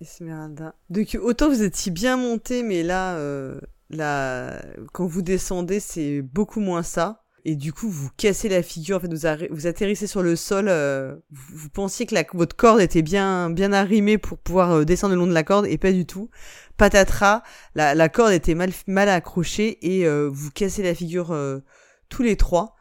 Esmeralda. 0.00 0.74
Donc 0.90 1.18
autant 1.20 1.48
vous 1.48 1.62
étiez 1.62 1.92
bien 1.92 2.16
monté, 2.16 2.62
mais 2.62 2.82
là, 2.82 3.16
euh, 3.16 3.60
là, 3.90 4.62
quand 4.92 5.06
vous 5.06 5.22
descendez, 5.22 5.80
c'est 5.80 6.22
beaucoup 6.22 6.60
moins 6.60 6.82
ça. 6.82 7.24
Et 7.48 7.54
du 7.54 7.72
coup, 7.72 7.88
vous 7.88 8.10
cassez 8.16 8.48
la 8.48 8.60
figure. 8.60 8.96
En 8.96 9.00
fait, 9.00 9.14
vous, 9.14 9.54
vous 9.54 9.66
atterrissez 9.68 10.08
sur 10.08 10.20
le 10.20 10.34
sol. 10.34 10.66
euh, 10.68 11.14
vous, 11.30 11.56
vous 11.58 11.68
pensiez 11.68 12.04
que 12.04 12.14
la, 12.16 12.24
votre 12.34 12.56
corde 12.56 12.80
était 12.80 13.02
bien, 13.02 13.50
bien 13.50 13.72
arrimée 13.72 14.18
pour 14.18 14.36
pouvoir 14.36 14.72
euh, 14.72 14.84
descendre 14.84 15.14
le 15.14 15.20
long 15.20 15.28
de 15.28 15.32
la 15.32 15.44
corde, 15.44 15.64
et 15.66 15.78
pas 15.78 15.92
du 15.92 16.06
tout. 16.06 16.28
Patatras, 16.76 17.44
la, 17.76 17.94
la 17.94 18.08
corde 18.08 18.32
était 18.32 18.56
mal, 18.56 18.70
mal 18.88 19.08
accrochée 19.08 19.78
et 19.80 20.06
euh, 20.06 20.28
vous 20.28 20.50
cassez 20.50 20.82
la 20.82 20.92
figure 20.92 21.30
euh, 21.30 21.60
tous 22.08 22.24
les 22.24 22.34
trois. 22.36 22.74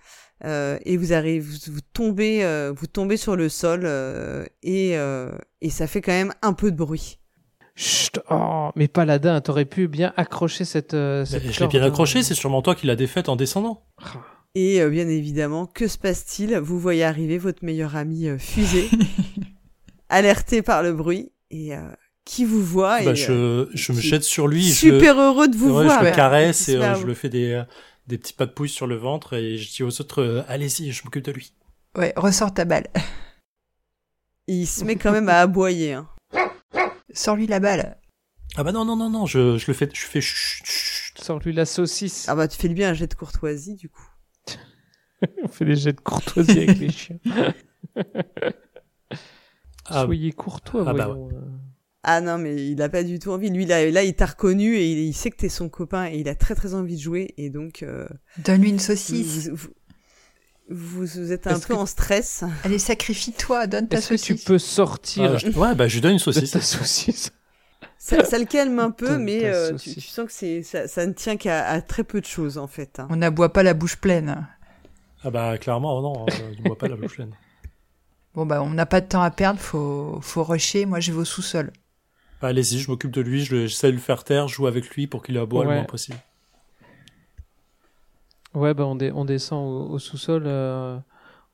Euh, 0.43 0.79
et 0.83 0.97
vous 0.97 1.13
arrivez, 1.13 1.39
vous, 1.39 1.71
vous 1.71 1.81
tombez, 1.93 2.43
euh, 2.43 2.73
vous 2.75 2.87
tombez 2.87 3.17
sur 3.17 3.35
le 3.35 3.49
sol 3.49 3.81
euh, 3.83 4.45
et, 4.63 4.97
euh, 4.97 5.31
et 5.61 5.69
ça 5.69 5.85
fait 5.85 6.01
quand 6.01 6.11
même 6.11 6.33
un 6.41 6.53
peu 6.53 6.71
de 6.71 6.75
bruit. 6.75 7.19
Chut, 7.75 8.19
oh, 8.31 8.69
mais 8.75 8.87
Paladin, 8.87 9.39
t'aurais 9.41 9.65
pu 9.65 9.87
bien 9.87 10.11
accrocher 10.17 10.65
cette. 10.65 10.93
euh, 10.93 11.19
Mais 11.19 11.25
cette 11.39 11.51
je 11.51 11.59
l'ai 11.59 11.67
bien 11.67 11.83
hein. 11.83 11.87
accroché, 11.87 12.23
c'est 12.23 12.33
sûrement 12.33 12.61
toi 12.61 12.73
qui 12.73 12.87
l'as 12.87 12.95
défaite 12.95 13.29
en 13.29 13.35
descendant. 13.35 13.83
Et 14.55 14.81
euh, 14.81 14.89
bien 14.89 15.07
évidemment, 15.09 15.65
que 15.67 15.87
se 15.87 15.97
passe-t-il? 15.97 16.55
Vous 16.57 16.79
voyez 16.79 17.03
arriver 17.03 17.37
votre 17.37 17.63
meilleur 17.65 17.95
ami 17.95 18.27
euh, 18.29 18.37
Fusée, 18.37 18.89
alerté 20.09 20.61
par 20.61 20.81
le 20.81 20.93
bruit, 20.93 21.31
et 21.51 21.75
euh, 21.75 21.81
qui 22.23 22.45
vous 22.45 22.63
voit. 22.63 23.01
bah, 23.03 23.13
et, 23.13 23.29
euh, 23.29 23.67
je, 23.73 23.77
je 23.77 23.91
me 23.91 23.99
jette 23.99 24.23
sur 24.23 24.47
lui. 24.47 24.63
je 24.63 24.73
super 24.73 25.19
heureux 25.19 25.47
de 25.49 25.55
vous 25.57 25.75
ouais, 25.75 25.83
voir. 25.83 25.99
je 26.01 26.05
le 26.09 26.15
caresse 26.15 26.69
et 26.69 26.77
euh, 26.77 26.95
je 26.95 27.05
le 27.05 27.13
fais 27.13 27.29
des, 27.29 27.51
euh, 27.51 27.63
des 28.07 28.17
petits 28.17 28.33
pas 28.33 28.45
de 28.45 28.51
pouce 28.51 28.71
sur 28.71 28.87
le 28.87 28.95
ventre 28.95 29.33
et 29.33 29.57
je 29.57 29.69
dis 29.71 29.83
aux 29.83 30.01
autres 30.01 30.21
euh, 30.21 30.43
allez-y, 30.47 30.91
je 30.91 31.03
m'occupe 31.03 31.25
de 31.25 31.31
lui. 31.33 31.53
Ouais, 31.97 32.13
ressors 32.15 32.53
ta 32.53 32.65
balle. 32.65 32.87
Il 34.47 34.67
se 34.67 34.83
met 34.85 34.95
quand 34.95 35.11
même 35.11 35.29
à 35.29 35.39
aboyer. 35.41 35.93
hein. 35.93 36.07
Sors-lui 37.13 37.47
la 37.47 37.59
balle. 37.59 37.97
Ah 38.57 38.63
bah 38.63 38.71
non 38.71 38.85
non 38.85 38.95
non 38.95 39.09
non, 39.09 39.25
je, 39.25 39.57
je 39.57 39.65
le 39.67 39.73
fais, 39.73 39.89
je 39.93 40.01
fais 40.05 40.21
chut, 40.21 40.63
chut. 40.65 41.17
Sors-lui 41.21 41.51
la 41.51 41.65
saucisse. 41.65 42.25
Ah 42.29 42.35
bah 42.35 42.47
tu 42.47 42.57
fais 42.57 42.67
le 42.69 42.73
bien 42.73 42.89
un 42.91 42.93
jet 42.93 43.07
de 43.07 43.13
courtoisie 43.15 43.75
du 43.75 43.89
coup. 43.89 44.05
On 45.43 45.47
fait 45.47 45.65
des 45.65 45.75
jets 45.75 45.93
de 45.93 46.01
courtoisie 46.01 46.59
avec 46.63 46.77
les 46.79 46.91
chiens. 46.91 47.17
Ah, 49.87 50.03
Soyez 50.05 50.31
courtois, 50.31 50.83
Ah 50.87 50.93
bah 50.93 51.09
euh. 51.15 51.29
Ah 52.01 52.19
non 52.21 52.39
mais 52.39 52.55
il 52.71 52.81
a 52.81 52.89
pas 52.89 53.03
du 53.03 53.19
tout 53.19 53.29
envie. 53.31 53.49
Lui 53.51 53.65
là, 53.67 53.89
là 53.91 54.03
il 54.03 54.15
t'a 54.15 54.25
reconnu 54.25 54.75
et 54.75 54.91
il, 54.91 54.97
il 54.99 55.13
sait 55.13 55.29
que 55.29 55.37
t'es 55.37 55.49
son 55.49 55.69
copain 55.69 56.07
et 56.07 56.17
il 56.17 56.27
a 56.27 56.33
très 56.35 56.55
très 56.55 56.73
envie 56.73 56.95
de 56.95 57.01
jouer 57.01 57.33
et 57.37 57.49
donc 57.51 57.83
euh, 57.83 58.07
Donne-lui 58.39 58.69
une 58.69 58.79
saucisse. 58.79 59.49
vous, 59.49 59.69
vous- 60.69 61.05
vous 61.05 61.31
êtes 61.31 61.45
un 61.45 61.59
peu 61.59 61.75
que- 61.75 61.79
en 61.79 61.85
stress. 61.85 62.43
Allez, 62.63 62.79
sacrifie-toi, 62.79 63.67
donne 63.67 63.87
ta 63.87 63.97
Est-ce 63.97 64.09
que 64.09 64.13
tu 64.15 64.19
saucisse. 64.33 64.45
peux 64.45 64.57
sortir 64.57 65.33
Ah, 65.33 65.37
je- 65.37 65.47
ouais 65.49 65.75
bah 65.75 65.87
je 65.87 65.93
lui 65.95 66.01
donne 66.01 66.13
une 66.13 66.19
saucisse. 66.19 66.49
ta 66.51 66.61
saucisse 66.61 67.31
ça, 67.97 68.23
ça 68.25 68.37
le 68.37 68.45
calme 68.45 68.79
un 68.79 68.91
peu, 68.91 69.17
mais 69.17 69.45
euh, 69.45 69.75
tu, 69.77 69.99
sens 70.01 70.25
que 70.27 70.31
c'est 70.31 70.61
ça, 70.63 70.87
ça 70.87 71.05
ne 71.05 71.13
tient 71.13 71.37
qu'à 71.37 71.65
à 71.67 71.81
très 71.81 72.03
peu 72.03 72.21
de 72.21 72.25
choses 72.25 72.57
en 72.57 72.67
fait. 72.67 72.99
hein. 72.99 73.07
On 73.09 73.15
n'aboie 73.15 73.51
pas 73.53 73.63
la 73.63 73.73
bouche 73.73 73.95
pleine. 73.97 74.47
Ah 75.23 75.31
bah 75.31 75.57
clairement, 75.57 76.01
non, 76.01 76.25
euh, 76.27 76.53
je 76.57 76.61
bois 76.61 76.77
pas 76.77 76.87
la 76.87 76.95
bouche 76.95 77.15
pleine. 77.15 77.31
Bon, 78.35 78.45
bah, 78.45 78.61
on 78.61 78.69
n'a 78.71 78.85
pas 78.85 78.99
de 78.99 79.05
temps 79.07 79.21
à 79.21 79.31
perdre, 79.31 79.61
faut, 79.61 80.19
faut 80.21 80.43
rusher. 80.43 80.85
Moi, 80.85 80.99
je 80.99 81.13
vais 81.13 81.19
au 81.19 81.23
sous-sol. 81.23 81.71
Bah, 82.41 82.49
Allez-y, 82.49 82.79
je 82.79 82.91
m'occupe 82.91 83.11
de 83.11 83.21
lui, 83.21 83.45
je 83.45 83.55
le- 83.55 83.67
j'essaie 83.67 83.87
de 83.87 83.93
le 83.93 83.97
faire 84.01 84.25
taire, 84.25 84.49
je 84.49 84.55
joue 84.55 84.67
avec 84.67 84.89
lui 84.89 85.07
pour 85.07 85.23
qu'il 85.23 85.37
aboie 85.37 85.63
le 85.63 85.69
Ouais. 85.69 85.75
moins 85.77 85.85
possible. 85.85 86.17
Ouais, 88.53 88.73
bah 88.73 88.85
on, 88.85 88.95
dé- 88.95 89.11
on 89.13 89.23
descend 89.25 89.65
au, 89.65 89.89
au 89.93 89.99
sous-sol 89.99 90.43
euh, 90.45 90.97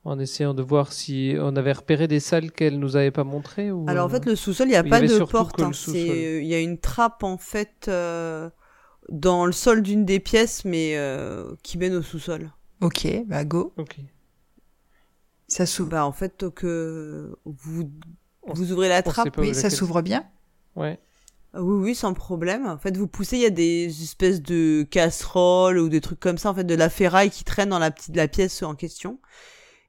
en 0.03 0.19
essayant 0.19 0.53
de 0.53 0.63
voir 0.63 0.91
si 0.91 1.35
on 1.39 1.55
avait 1.55 1.73
repéré 1.73 2.07
des 2.07 2.19
salles 2.19 2.51
qu'elle 2.51 2.79
nous 2.79 2.95
avait 2.95 3.11
pas 3.11 3.23
montrées. 3.23 3.71
Ou... 3.71 3.85
Alors 3.87 4.05
en 4.05 4.09
fait, 4.09 4.25
le 4.25 4.35
sous-sol, 4.35 4.67
il 4.67 4.71
n'y 4.71 4.75
a 4.75 4.83
il 4.83 4.89
pas 4.89 5.01
de 5.01 5.23
porte. 5.25 5.57
que 5.57 5.63
hein. 5.63 5.71
euh, 5.87 6.41
il 6.41 6.47
y 6.47 6.53
a 6.53 6.59
une 6.59 6.79
trappe 6.79 7.23
en 7.23 7.37
fait 7.37 7.85
euh, 7.87 8.49
dans 9.09 9.45
le 9.45 9.51
sol 9.51 9.81
d'une 9.81 10.05
des 10.05 10.19
pièces, 10.19 10.65
mais 10.65 10.93
euh, 10.95 11.53
qui 11.63 11.77
mène 11.77 11.93
au 11.93 12.01
sous-sol. 12.01 12.51
Ok, 12.81 13.07
bah, 13.27 13.45
go. 13.45 13.73
Ok. 13.77 13.97
Ça 15.47 15.65
s'ouvre. 15.65 15.89
Bah 15.89 16.05
en 16.05 16.13
fait, 16.13 16.39
donc, 16.39 16.63
euh, 16.63 17.35
vous 17.45 17.91
vous 18.47 18.71
ouvrez 18.71 18.89
la 18.89 19.03
trappe. 19.03 19.37
Oui, 19.37 19.53
ça 19.53 19.69
s'ouvre 19.69 20.01
bien. 20.01 20.25
Ouais. 20.75 20.99
Oui, 21.53 21.83
oui, 21.83 21.95
sans 21.95 22.13
problème. 22.13 22.65
En 22.65 22.77
fait, 22.77 22.95
vous 22.95 23.07
poussez, 23.07 23.35
il 23.35 23.41
y 23.41 23.45
a 23.45 23.49
des 23.49 23.85
espèces 24.01 24.41
de 24.41 24.87
casseroles 24.89 25.77
ou 25.77 25.89
des 25.89 25.99
trucs 25.99 26.19
comme 26.19 26.37
ça, 26.37 26.49
en 26.49 26.55
fait, 26.55 26.63
de 26.63 26.75
la 26.75 26.89
ferraille 26.89 27.29
qui 27.29 27.43
traîne 27.43 27.69
dans 27.69 27.79
la 27.79 27.91
petite 27.91 28.15
la 28.15 28.29
pièce 28.29 28.63
en 28.63 28.73
question. 28.73 29.19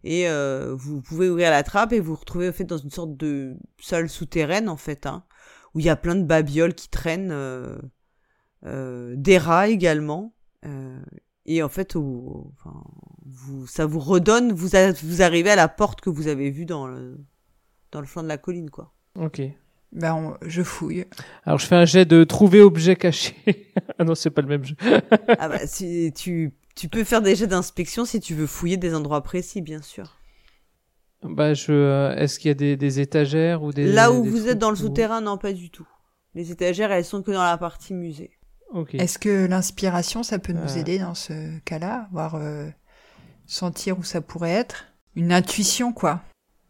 Et 0.05 0.29
euh, 0.29 0.75
vous 0.77 1.01
pouvez 1.01 1.29
ouvrir 1.31 1.51
la 1.51 1.63
trappe 1.63 1.93
et 1.93 2.01
vous 2.01 2.13
vous 2.15 2.19
retrouvez 2.21 2.49
en 2.49 2.53
fait 2.53 2.65
dans 2.65 2.77
une 2.79 2.91
sorte 2.91 3.17
de 3.17 3.57
salle 3.81 4.09
souterraine 4.09 4.69
en 4.69 4.77
fait, 4.77 5.07
hein, 5.07 5.25
où 5.75 5.81
il 5.81 5.85
y 5.87 5.89
a 5.91 5.97
plein 5.97 6.15
de 6.17 6.25
babioles 6.25 6.75
qui 6.75 6.89
traînent, 6.89 7.31
euh, 7.33 7.79
euh, 8.67 9.15
des 9.17 9.39
rats 9.39 9.69
également. 9.69 10.35
euh, 10.65 10.99
et 11.45 11.61
en 11.65 11.69
fait, 11.69 11.97
au- 11.97 12.53
enfin, 12.57 12.85
vous, 13.27 13.67
ça 13.67 13.85
vous 13.85 13.99
redonne, 13.99 14.53
vous, 14.53 14.77
a- 14.77 14.93
vous 14.93 15.23
arrivez 15.23 15.51
à 15.51 15.57
la 15.57 15.67
porte 15.69 16.01
que 16.01 16.09
vous 16.11 16.29
avez 16.29 16.51
vue 16.51 16.67
dans 16.67 16.87
le, 16.87 17.19
dans 17.91 18.01
le 18.01 18.07
flanc 18.07 18.23
de 18.23 18.29
la 18.29 18.39
colline, 18.39 18.71
quoi. 18.71 18.93
Ok. 19.19 19.43
On- 20.01 20.35
je 20.47 20.63
fouille. 20.63 21.05
Alors 21.45 21.59
je 21.59 21.67
fais 21.67 21.75
un 21.75 21.85
jet 21.85 22.05
de 22.05 22.23
trouver 22.25 22.61
objet 22.63 22.95
caché. 22.97 23.35
ah 23.99 24.05
non, 24.05 24.15
c'est 24.15 24.31
pas 24.31 24.41
le 24.43 24.49
même 24.49 24.65
jeu. 24.65 24.77
Ah 25.39 25.49
bah, 25.49 25.67
si 25.67 26.13
tu, 26.15 26.53
tu 26.75 26.89
peux 26.89 27.05
faire 27.05 27.23
des 27.23 27.35
jets 27.37 27.47
d'inspection 27.47 28.05
si 28.05 28.21
tu 28.21 28.35
veux 28.35 28.47
fouiller 28.47 28.77
des 28.77 28.95
endroits 28.95 29.23
précis, 29.23 29.61
bien 29.61 29.83
sûr. 29.83 30.17
Bah 31.23 31.55
je. 31.55 31.73
euh, 31.73 32.15
Est-ce 32.17 32.39
qu'il 32.39 32.49
y 32.49 32.53
a 32.53 32.55
des, 32.55 32.77
des 32.77 33.01
étagères 33.01 33.63
ou 33.63 33.73
des. 33.73 33.91
Là 33.93 34.11
où 34.13 34.23
des 34.25 34.31
vous 34.31 34.49
êtes 34.49 34.59
dans 34.59 34.71
le 34.71 34.77
souterrain, 34.77 35.21
non, 35.21 35.39
pas 35.39 35.53
du 35.53 35.71
tout. 35.71 35.87
Les 36.35 36.51
étagères, 36.51 36.91
elles 36.91 37.05
sont 37.05 37.23
que 37.23 37.31
dans 37.31 37.45
la 37.45 37.59
partie 37.59 37.95
musée. 37.95 38.31
Ok. 38.73 38.95
Est-ce 38.95 39.19
que 39.19 39.47
l'inspiration, 39.47 40.23
ça 40.23 40.39
peut 40.39 40.53
nous 40.55 40.77
Euh. 40.77 40.81
aider 40.81 40.99
dans 40.99 41.15
ce 41.15 41.59
cas-là 41.61 42.09
Voir 42.11 42.35
euh, 42.37 42.69
sentir 43.47 43.99
où 43.99 44.03
ça 44.03 44.21
pourrait 44.21 44.51
être? 44.51 44.87
Une 45.15 45.31
intuition, 45.33 45.93
quoi. 45.93 46.23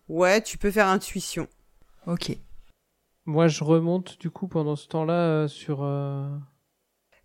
Ouais, 0.09 0.43
tu 0.43 0.59
peux 0.59 0.71
faire 0.73 0.89
intuition. 0.89 1.47
Ok. 2.07 2.37
Moi 3.25 3.47
je 3.47 3.63
remonte 3.63 4.19
du 4.19 4.31
coup 4.31 4.49
pendant 4.49 4.75
ce 4.75 4.89
temps-là 4.89 5.15
euh, 5.15 5.49
sur. 5.49 5.83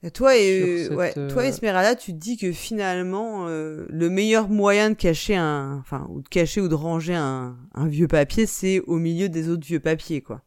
Euh, 0.03 0.07
Et 0.07 0.11
toi, 0.11 0.35
et, 0.37 0.83
cette, 0.83 0.97
ouais, 0.97 1.13
euh, 1.17 1.29
toi, 1.29 1.45
Esmeralda, 1.45 1.95
tu 1.95 2.13
te 2.13 2.17
dis 2.17 2.37
que 2.37 2.51
finalement, 2.51 3.47
euh, 3.47 3.85
le 3.89 4.09
meilleur 4.09 4.49
moyen 4.49 4.89
de 4.91 4.95
cacher 4.95 5.35
un, 5.35 5.77
enfin, 5.79 6.07
ou 6.09 6.21
de 6.21 6.27
cacher 6.27 6.61
ou 6.61 6.67
de 6.67 6.75
ranger 6.75 7.15
un, 7.15 7.57
un 7.73 7.87
vieux 7.87 8.07
papier, 8.07 8.45
c'est 8.45 8.79
au 8.81 8.97
milieu 8.97 9.29
des 9.29 9.49
autres 9.49 9.65
vieux 9.65 9.79
papiers, 9.79 10.21
quoi. 10.21 10.41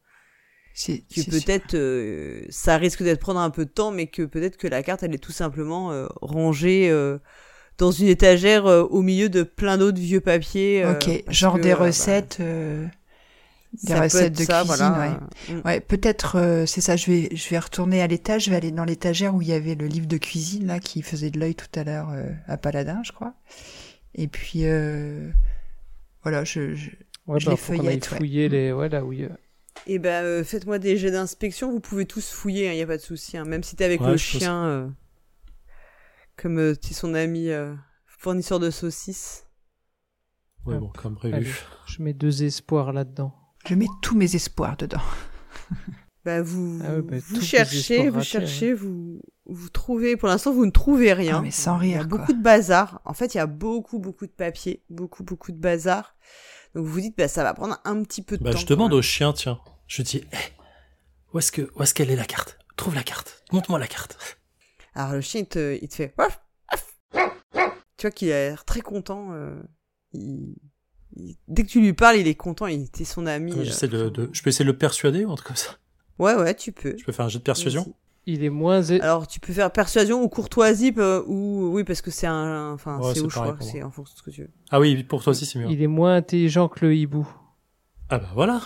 C'est 0.73 1.03
Que 1.15 1.29
peut-être, 1.31 1.75
euh, 1.75 2.43
ça 2.49 2.77
risque 2.77 3.03
d'être 3.03 3.21
prendre 3.21 3.41
un 3.41 3.51
peu 3.51 3.65
de 3.65 3.71
temps, 3.71 3.91
mais 3.91 4.07
que 4.07 4.23
peut-être 4.23 4.57
que 4.57 4.69
la 4.69 4.83
carte, 4.83 5.03
elle 5.03 5.15
est 5.15 5.19
tout 5.19 5.33
simplement 5.33 5.91
euh, 5.93 6.07
rangée 6.23 6.89
euh, 6.91 7.19
dans 7.77 7.91
une 7.91 8.07
étagère 8.07 8.67
euh, 8.67 8.83
au 8.85 9.03
milieu 9.03 9.29
de 9.29 9.43
plein 9.43 9.77
d'autres 9.79 9.99
vieux 10.01 10.21
papiers. 10.21 10.85
euh, 10.85 10.93
Ok, 10.95 11.25
genre 11.29 11.57
que, 11.57 11.63
des 11.63 11.73
euh, 11.73 11.77
bah, 11.77 11.85
recettes. 11.87 12.39
euh, 12.41 12.87
des 13.73 13.93
ça 13.93 14.01
recettes 14.03 14.37
de 14.39 14.43
ça, 14.45 14.61
cuisine, 14.65 14.77
voilà. 14.87 15.21
Mm. 15.49 15.61
Ouais, 15.65 15.81
peut-être, 15.81 16.37
euh, 16.37 16.67
c'est 16.67 16.81
ça, 16.81 16.97
je 16.97 17.11
vais, 17.11 17.29
je 17.37 17.49
vais 17.51 17.59
retourner 17.59 18.03
à 18.03 18.07
l'étage, 18.07 18.45
je 18.47 18.51
vais 18.51 18.57
aller 18.57 18.73
dans 18.73 18.85
l'étagère 18.85 19.35
où 19.35 19.43
il 19.43 19.49
y 19.49 19.53
avait 19.53 19.75
le 19.77 19.87
livre 19.87 20.07
de 20.07 20.17
cuisine, 20.17 20.67
là, 20.67 20.81
qui 20.81 21.03
faisait 21.03 21.31
de 21.31 21.39
l'œil 21.39 21.55
tout 21.55 21.69
à 21.79 21.85
l'heure 21.85 22.11
euh, 22.11 22.27
à 22.47 22.57
Paladin, 22.57 23.01
je 23.05 23.13
crois. 23.13 23.35
Et 24.15 24.27
puis, 24.29 24.65
euh, 24.65 25.31
voilà, 26.23 26.45
je, 26.45 26.75
je- 26.75 26.91
Ouais, 27.27 27.39
Je 27.39 27.47
bah, 27.47 27.53
les 27.53 27.57
feuillette, 27.59 28.11
ouais. 28.11 28.17
fouiller 28.19 28.49
les. 28.49 28.73
Ouais, 28.73 28.89
là 28.89 29.05
où 29.05 29.13
il 29.13 29.21
y 29.21 29.25
a- 29.25 29.39
Et 29.87 30.01
ben, 30.01 30.25
euh, 30.25 30.43
faites-moi 30.43 30.81
des 30.81 30.97
jets 30.97 31.13
d'inspection. 31.13 31.71
Vous 31.71 31.79
pouvez 31.79 32.05
tous 32.07 32.29
fouiller, 32.33 32.73
il 32.73 32.75
n'y 32.75 32.83
a 32.83 32.87
pas 32.89 32.97
de 32.97 33.03
souci. 33.03 33.37
hein, 33.37 33.45
même 33.45 33.63
si 33.63 33.77
t'es 33.77 33.85
avec 33.85 34.01
Ouais, 34.01 34.09
le 34.13 34.17
je 34.17 34.33
pense- 34.33 34.41
chien, 34.41 34.65
euh, 34.65 34.89
comme 36.37 36.59
euh, 36.59 36.75
t'es 36.75 36.93
son 36.93 37.15
ami 37.15 37.51
euh, 37.51 37.73
fournisseur 38.07 38.59
de 38.59 38.71
saucisses. 38.71 39.47
Ouais, 40.67 40.79
bon, 40.79 40.89
comme 40.89 41.15
prévu. 41.15 41.35
Allez. 41.35 41.51
Je 41.87 42.03
mets 42.03 42.15
deux 42.15 42.43
espoirs 42.43 42.93
là-dedans. 42.93 43.33
Je 43.67 43.75
mets 43.75 43.87
tous 44.03 44.17
mes 44.17 44.35
espoirs 44.35 44.77
dedans. 44.77 45.03
Bah, 46.23 46.43
vous, 46.43 46.79
Ah 46.85 46.97
ouais, 46.97 47.01
bah, 47.01 47.17
vous 47.29 47.41
cherchez, 47.41 48.11
vous 48.11 48.17
ratés, 48.19 48.27
cherchez, 48.29 48.75
vous, 48.75 49.23
vous 49.47 49.69
trouvez. 49.71 50.19
Pour 50.19 50.29
l'instant, 50.29 50.53
vous 50.53 50.67
ne 50.67 50.71
trouvez 50.71 51.15
rien. 51.15 51.39
Ah, 51.39 51.41
mais 51.41 51.51
sans 51.51 51.81
Il 51.81 51.89
y 51.89 51.95
a 51.95 52.01
rire, 52.01 52.09
quoi. 52.11 52.19
beaucoup 52.19 52.35
de 52.35 52.43
bazar. 52.43 53.01
En 53.07 53.15
fait, 53.15 53.33
il 53.33 53.39
y 53.39 53.41
a 53.41 53.47
beaucoup, 53.47 53.99
beaucoup 53.99 54.27
de 54.27 54.31
papier, 54.31 54.85
beaucoup, 54.91 55.25
beaucoup 55.25 55.51
de 55.51 55.57
bazar. 55.57 56.15
Donc 56.75 56.85
vous 56.85 56.93
vous 56.93 57.01
dites, 57.01 57.17
bah, 57.17 57.27
ça 57.27 57.43
va 57.43 57.55
prendre 57.55 57.79
un 57.87 58.03
petit 58.03 58.21
peu 58.21 58.37
de 58.37 58.45
Bah, 58.45 58.53
temps. 58.53 58.59
je 58.59 58.67
demande 58.67 58.93
au 58.93 59.01
chien, 59.01 59.33
tiens. 59.33 59.61
Je 59.87 60.03
dis, 60.03 60.23
Eh, 60.31 60.37
où 61.33 61.39
est-ce 61.39 61.53
que, 61.53 61.71
où 61.75 61.83
est-ce 61.83 61.95
qu'elle 61.95 62.11
est 62.11 62.17
la 62.17 62.27
carte? 62.27 62.59
Trouve 62.77 62.95
la 62.97 63.03
carte. 63.03 63.43
Montre-moi 63.51 63.79
la 63.79 63.89
carte. 63.89 64.19
Alors 64.95 65.13
le 65.13 65.23
chien, 65.23 65.41
il 65.41 65.47
te, 65.49 65.79
il 65.83 65.89
te 65.89 65.95
fait. 65.95 66.15
Tu 67.97 68.03
vois 68.07 68.11
qu'il 68.11 68.31
a 68.31 68.49
l'air 68.51 68.65
très 68.67 68.83
content. 68.83 69.33
euh, 69.33 69.59
il- 70.13 70.55
il- 71.17 71.37
Dès 71.49 71.63
que 71.65 71.69
tu 71.69 71.81
lui 71.81 71.93
parles, 71.93 72.17
il 72.17 72.27
est 72.29 72.35
content. 72.35 72.67
Il 72.67 72.83
était 72.83 73.05
son 73.05 73.27
ami. 73.27 73.53
euh, 73.53 73.65
J'essaie 73.65 73.89
de, 73.89 74.31
je 74.33 74.43
peux 74.43 74.49
essayer 74.51 74.65
de 74.65 74.71
le 74.71 74.77
persuader 74.79 75.25
ou 75.25 75.33
un 75.33 75.35
truc 75.37 75.49
comme 75.49 75.57
ça. 75.57 75.77
Ouais, 76.19 76.35
ouais, 76.35 76.55
tu 76.55 76.73
peux. 76.73 76.95
Je 76.99 77.05
peux 77.05 77.13
faire 77.13 77.25
un 77.25 77.29
jet 77.29 77.39
de 77.39 77.45
persuasion. 77.45 77.95
Il 78.27 78.45
est 78.45 78.51
moins. 78.51 78.83
é- 78.83 79.01
Alors 79.01 79.27
tu 79.27 79.41
peux 79.41 79.53
faire 79.53 79.73
persuasion 79.73 80.23
ou 80.23 80.29
courtoisie 80.29 80.93
euh, 80.99 81.23
ou 81.27 81.71
oui 81.73 81.85
parce 81.85 82.03
que 82.03 82.11
c'est 82.11 82.27
un, 82.27 82.73
enfin 82.73 82.99
Ouais, 83.01 83.15
c'est 83.15 83.21
au 83.21 83.31
choix, 83.31 83.57
c'est 83.61 83.83
en 83.83 83.91
fonction 83.91 84.13
de 84.15 84.19
ce 84.19 84.23
que 84.23 84.31
tu 84.31 84.43
veux. 84.43 84.51
Ah 84.71 84.79
oui, 84.79 85.03
pour 85.05 85.23
toi 85.23 85.31
aussi 85.31 85.47
c'est 85.47 85.59
mieux. 85.59 85.69
Il 85.71 85.83
est 85.83 85.87
moins 85.87 86.17
intelligent 86.17 86.69
que 86.69 86.85
le 86.85 86.95
hibou. 86.95 87.27
Ah 88.11 88.19
bah 88.19 88.29
voilà. 88.35 88.61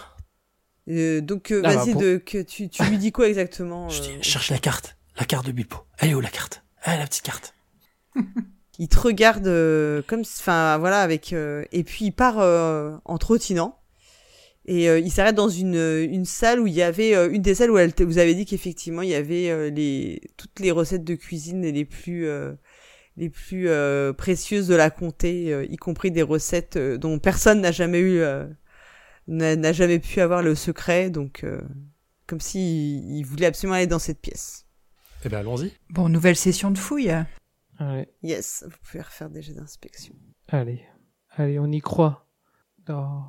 Euh, 0.89 1.21
donc 1.21 1.53
euh, 1.53 1.63
Ah, 1.65 1.69
bah, 1.69 1.77
vas-y 1.77 1.93
pour- 1.93 2.01
de 2.03 2.17
que 2.19 2.43
tu, 2.43 2.69
tu 2.69 2.83
lui 2.85 2.99
dis 2.99 3.13
quoi 3.13 3.29
exactement 3.29 3.89
Je 3.91 4.01
dis, 4.03 4.23
cherche 4.23 4.51
la 4.51 4.59
carte. 4.59 4.97
La 5.19 5.25
carte 5.25 5.47
de 5.47 5.53
Bilbo. 5.53 5.77
Elle 5.99 6.11
est 6.11 6.15
où 6.15 6.21
la 6.21 6.31
carte 6.31 6.65
Ah, 6.83 6.97
la 6.99 7.07
petite 7.07 7.23
carte. 7.23 7.55
Il 8.79 8.89
te 8.89 8.99
regarde 8.99 9.47
euh, 9.47 10.03
comme 10.07 10.25
si- 10.25 10.41
enfin 10.41 10.79
voilà 10.79 11.01
avec 11.03 11.33
euh, 11.33 11.65
et 11.73 11.85
puis 11.85 12.07
il 12.07 12.13
part 12.13 12.39
euh, 12.41 12.97
en 13.05 13.19
trottinant 13.19 13.79
et 14.67 14.89
euh, 14.89 14.99
il 14.99 15.11
s'arrête 15.11 15.37
dans 15.37 15.49
une 15.49 15.77
une 16.11 16.25
salle 16.25 16.59
où 16.59 16.67
il 16.67 16.73
y 16.75 16.83
avait 16.83 17.15
euh, 17.15 17.31
une 17.31 17.43
des 17.43 17.55
salles 17.55 17.71
où 17.71 17.79
elle, 17.79 17.93
vous 18.01 18.19
avez 18.19 18.35
dit 18.35 18.47
qu'effectivement 18.47 19.03
il 19.03 19.11
y 19.11 19.15
avait 19.15 19.49
euh, 19.51 19.71
les 19.71 20.21
toutes 20.37 20.59
les 20.59 20.71
recettes 20.73 21.05
de 21.05 21.15
cuisine 21.15 21.63
les 21.63 21.85
plus 21.85 22.27
euh, 22.27 22.53
les 23.17 23.31
plus 23.31 23.69
euh, 23.69 24.13
précieuses 24.13 24.67
de 24.67 24.75
la 24.75 24.91
comté, 24.91 25.53
euh, 25.53 25.65
y 25.71 25.77
compris 25.77 26.11
des 26.11 26.23
recettes 26.23 26.77
euh, 26.77 26.97
dont 26.99 27.21
personne 27.21 27.61
n'a 27.61 27.71
jamais 27.71 28.01
eu 28.01 28.19
euh, 28.19 28.45
n'a 29.29 29.55
n'a 29.55 29.73
jamais 29.73 30.01
pu 30.01 30.21
avoir 30.21 30.43
le 30.43 30.57
secret 30.57 31.11
donc 31.11 31.45
euh, 31.45 31.61
comme 32.27 32.41
si 32.41 32.59
il, 32.99 33.19
il 33.19 33.23
voulait 33.25 33.47
absolument 33.47 33.77
aller 33.77 33.87
dans 33.87 34.01
cette 34.01 34.21
pièce. 34.21 34.67
Eh 35.25 35.29
ben 35.29 35.39
allons-y. 35.39 35.73
Bon, 35.91 36.09
nouvelle 36.09 36.37
session 36.37 36.71
de 36.73 36.79
fouille. 36.79 37.15
Allez, 37.79 38.09
Yes, 38.23 38.65
vous 38.67 38.77
pouvez 38.83 39.03
refaire 39.03 39.31
des 39.31 39.43
jets 39.43 39.55
d'inspection. 39.55 40.15
allez, 40.49 40.83
allez, 41.31 41.59
on 41.59 41.71
y 41.71 41.81
croit. 41.81 42.27
Oh. 42.89 43.23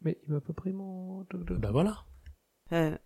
Mais 0.00 0.18
il 0.26 0.32
m'a 0.32 0.40
pas 0.40 0.52
pris 0.52 0.72
mon. 0.72 1.26
Bah 1.58 1.70
voilà. 1.72 2.04
Euh, 2.72 2.96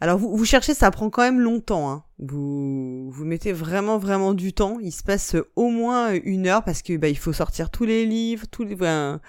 alors 0.00 0.18
vous, 0.18 0.36
vous 0.36 0.44
cherchez, 0.44 0.74
ça 0.74 0.90
prend 0.90 1.08
quand 1.10 1.22
même 1.22 1.38
longtemps. 1.40 1.90
Hein. 1.90 2.04
Vous 2.18 3.08
vous 3.10 3.24
mettez 3.24 3.52
vraiment 3.52 3.98
vraiment 3.98 4.34
du 4.34 4.52
temps. 4.52 4.80
Il 4.80 4.90
se 4.90 5.04
passe 5.04 5.36
au 5.54 5.68
moins 5.70 6.12
une 6.24 6.48
heure 6.48 6.64
parce 6.64 6.82
que 6.82 6.96
bah 6.96 7.08
il 7.08 7.16
faut 7.18 7.32
sortir 7.32 7.70
tous 7.70 7.84
les 7.84 8.06
livres, 8.06 8.46
tous 8.50 8.64
les, 8.64 8.74
enfin, 8.74 9.20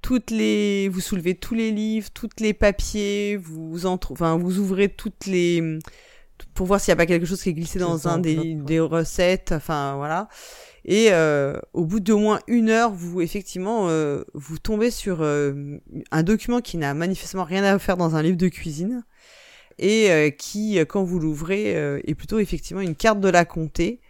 toutes 0.00 0.30
les, 0.30 0.88
vous 0.88 1.00
soulevez 1.00 1.34
tous 1.34 1.54
les 1.54 1.70
livres, 1.72 2.08
toutes 2.14 2.40
les 2.40 2.54
papiers, 2.54 3.36
vous 3.36 3.84
entre, 3.84 4.12
enfin 4.12 4.38
vous 4.38 4.58
ouvrez 4.58 4.88
toutes 4.88 5.26
les 5.26 5.78
pour 6.54 6.66
voir 6.66 6.80
s'il 6.80 6.90
n'y 6.92 6.94
a 6.94 6.96
pas 6.96 7.06
quelque 7.06 7.26
chose 7.26 7.42
qui 7.42 7.48
est 7.50 7.54
glissé 7.54 7.78
dans 7.78 8.08
un 8.08 8.18
des, 8.18 8.54
des 8.54 8.80
recettes. 8.80 9.52
Enfin 9.52 9.96
voilà. 9.96 10.28
Et 10.84 11.08
euh, 11.10 11.58
au 11.74 11.84
bout 11.84 12.00
d'au 12.00 12.18
moins 12.18 12.40
une 12.46 12.70
heure, 12.70 12.90
vous 12.92 13.20
effectivement 13.20 13.88
euh, 13.88 14.24
vous 14.34 14.58
tombez 14.58 14.90
sur 14.90 15.18
euh, 15.20 15.78
un 16.10 16.22
document 16.22 16.60
qui 16.60 16.78
n'a 16.78 16.94
manifestement 16.94 17.44
rien 17.44 17.64
à 17.64 17.78
faire 17.78 17.96
dans 17.98 18.16
un 18.16 18.22
livre 18.22 18.38
de 18.38 18.48
cuisine 18.48 19.04
et 19.78 20.10
euh, 20.10 20.30
qui, 20.30 20.78
quand 20.88 21.02
vous 21.04 21.18
l'ouvrez, 21.18 21.76
euh, 21.76 22.00
est 22.06 22.14
plutôt 22.14 22.38
effectivement 22.38 22.82
une 22.82 22.94
carte 22.94 23.20
de 23.20 23.28
la 23.28 23.44
comté 23.44 24.00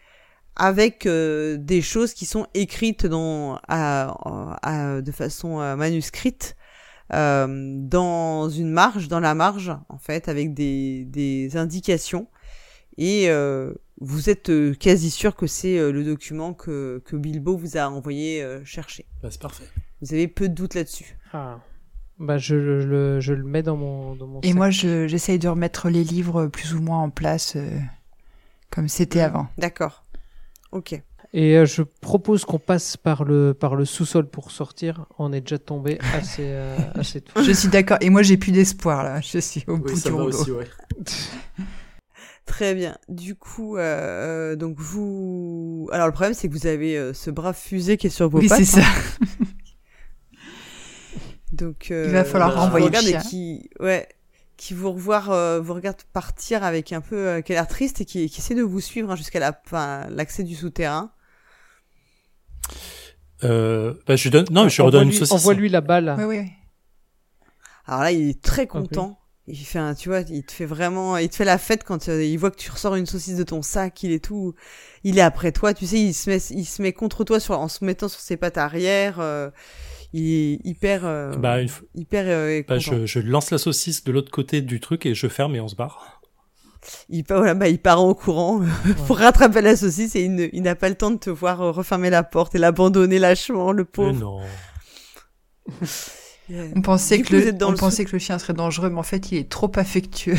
avec 0.56 1.06
euh, 1.06 1.56
des 1.58 1.80
choses 1.82 2.12
qui 2.12 2.26
sont 2.26 2.46
écrites 2.54 3.06
dans, 3.06 3.58
à, 3.68 4.14
à- 4.62 5.00
de 5.00 5.12
façon 5.12 5.56
manuscrite 5.76 6.54
euh, 7.12 7.74
dans 7.76 8.48
une 8.48 8.70
marge, 8.70 9.08
dans 9.08 9.20
la 9.20 9.34
marge, 9.34 9.72
en 9.88 9.98
fait, 9.98 10.28
avec 10.28 10.54
des, 10.54 11.04
des 11.04 11.56
indications. 11.56 12.28
Et 12.98 13.30
euh, 13.30 13.72
vous 14.00 14.28
êtes 14.30 14.50
euh, 14.50 14.74
quasi 14.74 15.10
sûr 15.10 15.34
que 15.36 15.46
c'est 15.46 15.78
euh, 15.78 15.92
le 15.92 16.04
document 16.04 16.52
que, 16.54 17.02
que 17.04 17.16
Bilbo 17.16 17.56
vous 17.56 17.76
a 17.76 17.88
envoyé 17.88 18.42
euh, 18.42 18.64
chercher. 18.64 19.06
Bah, 19.22 19.28
c'est 19.30 19.40
parfait. 19.40 19.64
Vous 20.02 20.12
avez 20.12 20.28
peu 20.28 20.48
de 20.48 20.54
doute 20.54 20.74
là-dessus. 20.74 21.16
Ah. 21.32 21.60
Bah, 22.18 22.36
je, 22.36 22.80
je, 22.80 22.86
le- 22.86 23.20
je 23.20 23.32
le 23.32 23.44
mets 23.44 23.62
dans 23.62 23.76
mon, 23.76 24.14
dans 24.16 24.26
mon 24.26 24.40
Et 24.42 24.48
sac. 24.48 24.56
moi, 24.56 24.70
je- 24.70 25.06
j'essaye 25.06 25.38
de 25.38 25.48
remettre 25.48 25.88
les 25.88 26.04
livres 26.04 26.46
plus 26.48 26.74
ou 26.74 26.82
moins 26.82 26.98
en 26.98 27.10
place 27.10 27.54
euh, 27.56 27.78
comme 28.70 28.88
c'était 28.88 29.20
avant. 29.20 29.48
D'accord. 29.56 30.04
Ok. 30.72 31.00
Et 31.32 31.56
euh, 31.56 31.64
je 31.64 31.82
propose 31.82 32.44
qu'on 32.44 32.58
passe 32.58 32.96
par 32.96 33.22
le, 33.24 33.54
par 33.54 33.76
le 33.76 33.84
sous-sol 33.84 34.26
pour 34.28 34.50
sortir. 34.50 35.06
On 35.18 35.32
est 35.32 35.40
déjà 35.40 35.58
tombé 35.58 35.98
assez, 36.14 36.42
euh, 36.46 36.76
assez 36.94 37.20
tôt. 37.20 37.40
Je 37.42 37.52
suis 37.52 37.68
d'accord. 37.68 37.98
Et 38.00 38.10
moi, 38.10 38.22
j'ai 38.22 38.36
plus 38.36 38.50
d'espoir 38.52 39.04
là. 39.04 39.20
Je 39.20 39.38
suis 39.38 39.64
au 39.68 39.76
bout 39.76 39.90
Oui, 39.90 39.96
ça 39.96 40.08
du 40.08 40.14
rouleau. 40.14 40.28
aussi, 40.28 40.50
ouais. 40.50 40.66
Très 42.46 42.74
bien. 42.74 42.96
Du 43.08 43.36
coup, 43.36 43.76
euh, 43.76 43.80
euh, 44.52 44.56
donc 44.56 44.80
vous. 44.80 45.88
Alors 45.92 46.08
le 46.08 46.12
problème, 46.12 46.34
c'est 46.34 46.48
que 46.48 46.52
vous 46.52 46.66
avez 46.66 46.98
euh, 46.98 47.12
ce 47.14 47.30
brave 47.30 47.56
fusée 47.56 47.96
qui 47.96 48.08
est 48.08 48.10
sur 48.10 48.28
vos 48.28 48.40
Oui, 48.40 48.48
pattes. 48.48 48.58
c'est 48.58 48.64
ça. 48.64 48.80
hein. 48.80 49.36
Donc 51.52 51.90
euh, 51.90 52.04
Il 52.06 52.12
va 52.12 52.24
falloir 52.24 52.54
renvoyer 52.60 52.88
le 52.90 52.96
chien. 52.96 53.20
qui, 53.20 53.70
ouais, 53.80 54.08
qui 54.56 54.74
vous 54.74 54.92
revoir, 54.92 55.30
euh, 55.30 55.60
vous 55.60 55.74
regarde 55.74 55.96
partir 56.12 56.62
avec 56.64 56.92
un 56.92 57.00
peu, 57.00 57.16
euh, 57.16 57.40
qui 57.40 57.52
a 57.52 57.56
l'air 57.56 57.66
triste 57.68 58.00
et 58.00 58.04
qui, 58.04 58.28
qui 58.30 58.40
essaie 58.40 58.54
de 58.54 58.62
vous 58.62 58.80
suivre 58.80 59.10
hein, 59.10 59.16
jusqu'à 59.16 59.40
la, 59.40 60.08
l'accès 60.10 60.42
du 60.44 60.54
souterrain. 60.54 61.10
Euh, 63.44 63.94
bah, 64.06 64.16
je 64.16 64.22
lui 64.24 64.30
donne, 64.30 64.46
non, 64.50 64.64
mais 64.64 64.70
je 64.70 64.76
lui 64.76 64.82
redonne 64.82 65.08
une 65.08 65.12
saucisse. 65.12 65.32
Envoie-lui 65.32 65.68
la 65.68 65.80
balle. 65.80 66.14
Oui, 66.18 66.24
oui. 66.24 66.46
Alors 67.86 68.02
là, 68.02 68.12
il 68.12 68.28
est 68.30 68.42
très 68.42 68.66
content. 68.66 69.18
Il 69.46 69.56
fait 69.56 69.78
un, 69.80 69.94
tu 69.94 70.10
vois, 70.10 70.20
il 70.20 70.44
te 70.44 70.52
fait 70.52 70.66
vraiment, 70.66 71.16
il 71.16 71.28
te 71.28 71.34
fait 71.34 71.44
la 71.44 71.58
fête 71.58 71.82
quand 71.82 72.08
euh, 72.08 72.22
il 72.22 72.36
voit 72.38 72.52
que 72.52 72.56
tu 72.58 72.70
ressors 72.70 72.94
une 72.94 73.06
saucisse 73.06 73.36
de 73.36 73.42
ton 73.42 73.62
sac. 73.62 74.00
Il 74.04 74.12
est 74.12 74.22
tout, 74.24 74.54
il 75.02 75.18
est 75.18 75.22
après 75.22 75.50
toi. 75.50 75.74
Tu 75.74 75.86
sais, 75.86 75.98
il 75.98 76.12
se 76.14 76.30
met, 76.30 76.36
il 76.50 76.64
se 76.66 76.82
met 76.82 76.92
contre 76.92 77.24
toi 77.24 77.40
sur, 77.40 77.58
en 77.58 77.66
se 77.66 77.84
mettant 77.84 78.08
sur 78.08 78.20
ses 78.20 78.36
pattes 78.36 78.58
arrière. 78.58 79.18
euh, 79.18 79.50
il 80.12 80.30
est 80.30 80.58
hyper, 80.64 81.04
euh, 81.04 81.34
Bah, 81.36 81.60
une 81.62 81.68
fois- 81.68 81.86
hyper 81.96 82.24
euh, 82.28 82.62
bah, 82.68 82.76
content. 82.76 82.96
je, 82.98 83.06
je 83.06 83.18
lance 83.20 83.50
la 83.50 83.58
saucisse 83.58 84.04
de 84.04 84.12
l'autre 84.12 84.30
côté 84.30 84.60
du 84.60 84.78
truc 84.78 85.06
et 85.06 85.14
je 85.14 85.26
ferme 85.26 85.56
et 85.56 85.60
on 85.60 85.68
se 85.68 85.74
barre. 85.76 86.19
Il, 87.08 87.24
part- 87.24 87.38
voilà, 87.38 87.54
bah, 87.54 87.68
il 87.68 87.78
part 87.78 88.00
en 88.00 88.14
courant 88.14 88.60
pour 89.06 89.18
rattraper 89.18 89.60
la 89.60 89.76
saucisse 89.76 90.14
et 90.16 90.22
il, 90.22 90.34
ne- 90.34 90.48
il 90.52 90.62
n'a 90.62 90.74
pas 90.74 90.88
le 90.88 90.94
temps 90.94 91.10
de 91.10 91.18
te 91.18 91.30
voir 91.30 91.60
euh, 91.60 91.70
refermer 91.70 92.10
la 92.10 92.22
porte 92.22 92.54
et 92.54 92.58
l'abandonner 92.58 93.18
lâchement, 93.18 93.72
le 93.72 93.82
Mais 93.82 93.88
pauvre. 93.90 94.12
non. 94.18 94.40
On 96.76 96.80
pensait 96.82 97.18
Du 97.18 97.22
que 97.24 97.36
le, 97.36 97.46
êtes 97.46 97.58
dans 97.58 97.68
on 97.68 97.70
le 97.70 97.76
pensait 97.76 98.04
que 98.04 98.10
le 98.12 98.18
chien 98.18 98.36
serait 98.40 98.54
dangereux, 98.54 98.90
mais 98.90 98.98
en 98.98 99.04
fait, 99.04 99.30
il 99.30 99.38
est 99.38 99.48
trop 99.48 99.70
affectueux. 99.76 100.36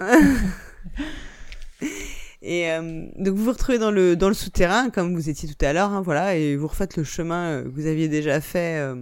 Et 2.42 2.70
euh, 2.70 3.06
donc 3.16 3.34
vous 3.34 3.44
vous 3.44 3.50
retrouvez 3.52 3.78
dans 3.78 3.90
le 3.90 4.14
dans 4.16 4.28
le 4.28 4.34
souterrain 4.34 4.88
comme 4.90 5.14
vous 5.14 5.28
étiez 5.28 5.48
tout 5.48 5.64
à 5.64 5.72
l'heure, 5.72 5.90
hein, 5.90 6.00
voilà, 6.02 6.36
et 6.36 6.54
vous 6.56 6.68
refaites 6.68 6.96
le 6.96 7.02
chemin 7.04 7.46
euh, 7.50 7.62
que 7.64 7.68
vous 7.68 7.86
aviez 7.86 8.08
déjà 8.08 8.40
fait, 8.40 8.78
euh, 8.78 8.94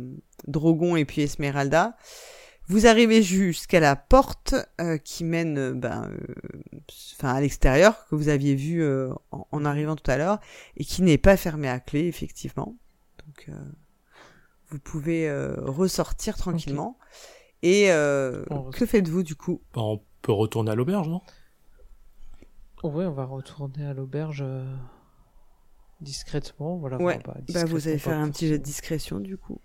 Drogon 0.47 0.97
et 0.97 1.05
puis 1.05 1.23
Esmeralda. 1.23 1.97
Vous 2.67 2.87
arrivez 2.87 3.23
jusqu'à 3.23 3.79
la 3.81 3.95
porte 3.95 4.55
euh, 4.81 4.97
qui 4.97 5.23
mène, 5.25 5.59
euh, 5.59 5.75
ben, 5.75 6.11
euh, 6.11 6.81
enfin 7.15 7.35
à 7.35 7.41
l'extérieur 7.41 8.07
que 8.09 8.15
vous 8.15 8.29
aviez 8.29 8.55
vu 8.55 8.83
euh, 8.83 9.13
en, 9.33 9.47
en 9.51 9.65
arrivant 9.67 9.97
tout 9.97 10.11
à 10.11 10.17
l'heure 10.17 10.41
et 10.77 10.85
qui 10.85 11.03
n'est 11.03 11.19
pas 11.19 11.37
fermée 11.37 11.69
à 11.69 11.79
clé 11.79 12.07
effectivement. 12.07 12.77
Donc 13.27 13.47
euh, 13.51 13.53
vous 14.69 14.79
pouvez 14.79 15.29
euh, 15.29 15.57
ressortir 15.61 16.37
tranquillement. 16.37 16.99
Et 17.63 17.91
euh, 17.93 18.45
On 18.51 18.71
que 18.71 18.87
faites-vous 18.87 19.23
du 19.23 19.37
coup? 19.37 19.61
Bah, 19.75 19.83
on 19.83 20.03
peut 20.23 20.33
retourner 20.33 20.71
à 20.71 20.75
l'auberge, 20.75 21.09
non? 21.09 21.21
Ouais, 22.83 23.05
on 23.07 23.13
va 23.13 23.25
retourner 23.25 23.85
à 23.87 23.93
l'auberge 23.95 24.43
euh, 24.47 24.65
discrètement. 26.01 26.77
Voilà, 26.77 26.99
Ouais, 26.99 27.17
enfin, 27.17 27.33
Bah 27.53 27.65
vous 27.67 27.79
discrètement, 27.79 27.79
allez 27.91 27.99
faire 27.99 28.19
un 28.19 28.31
petit 28.31 28.49
jet 28.49 28.59
de 28.59 28.63
discrétion 28.65 29.21
du 29.21 29.37
coup. 29.37 29.59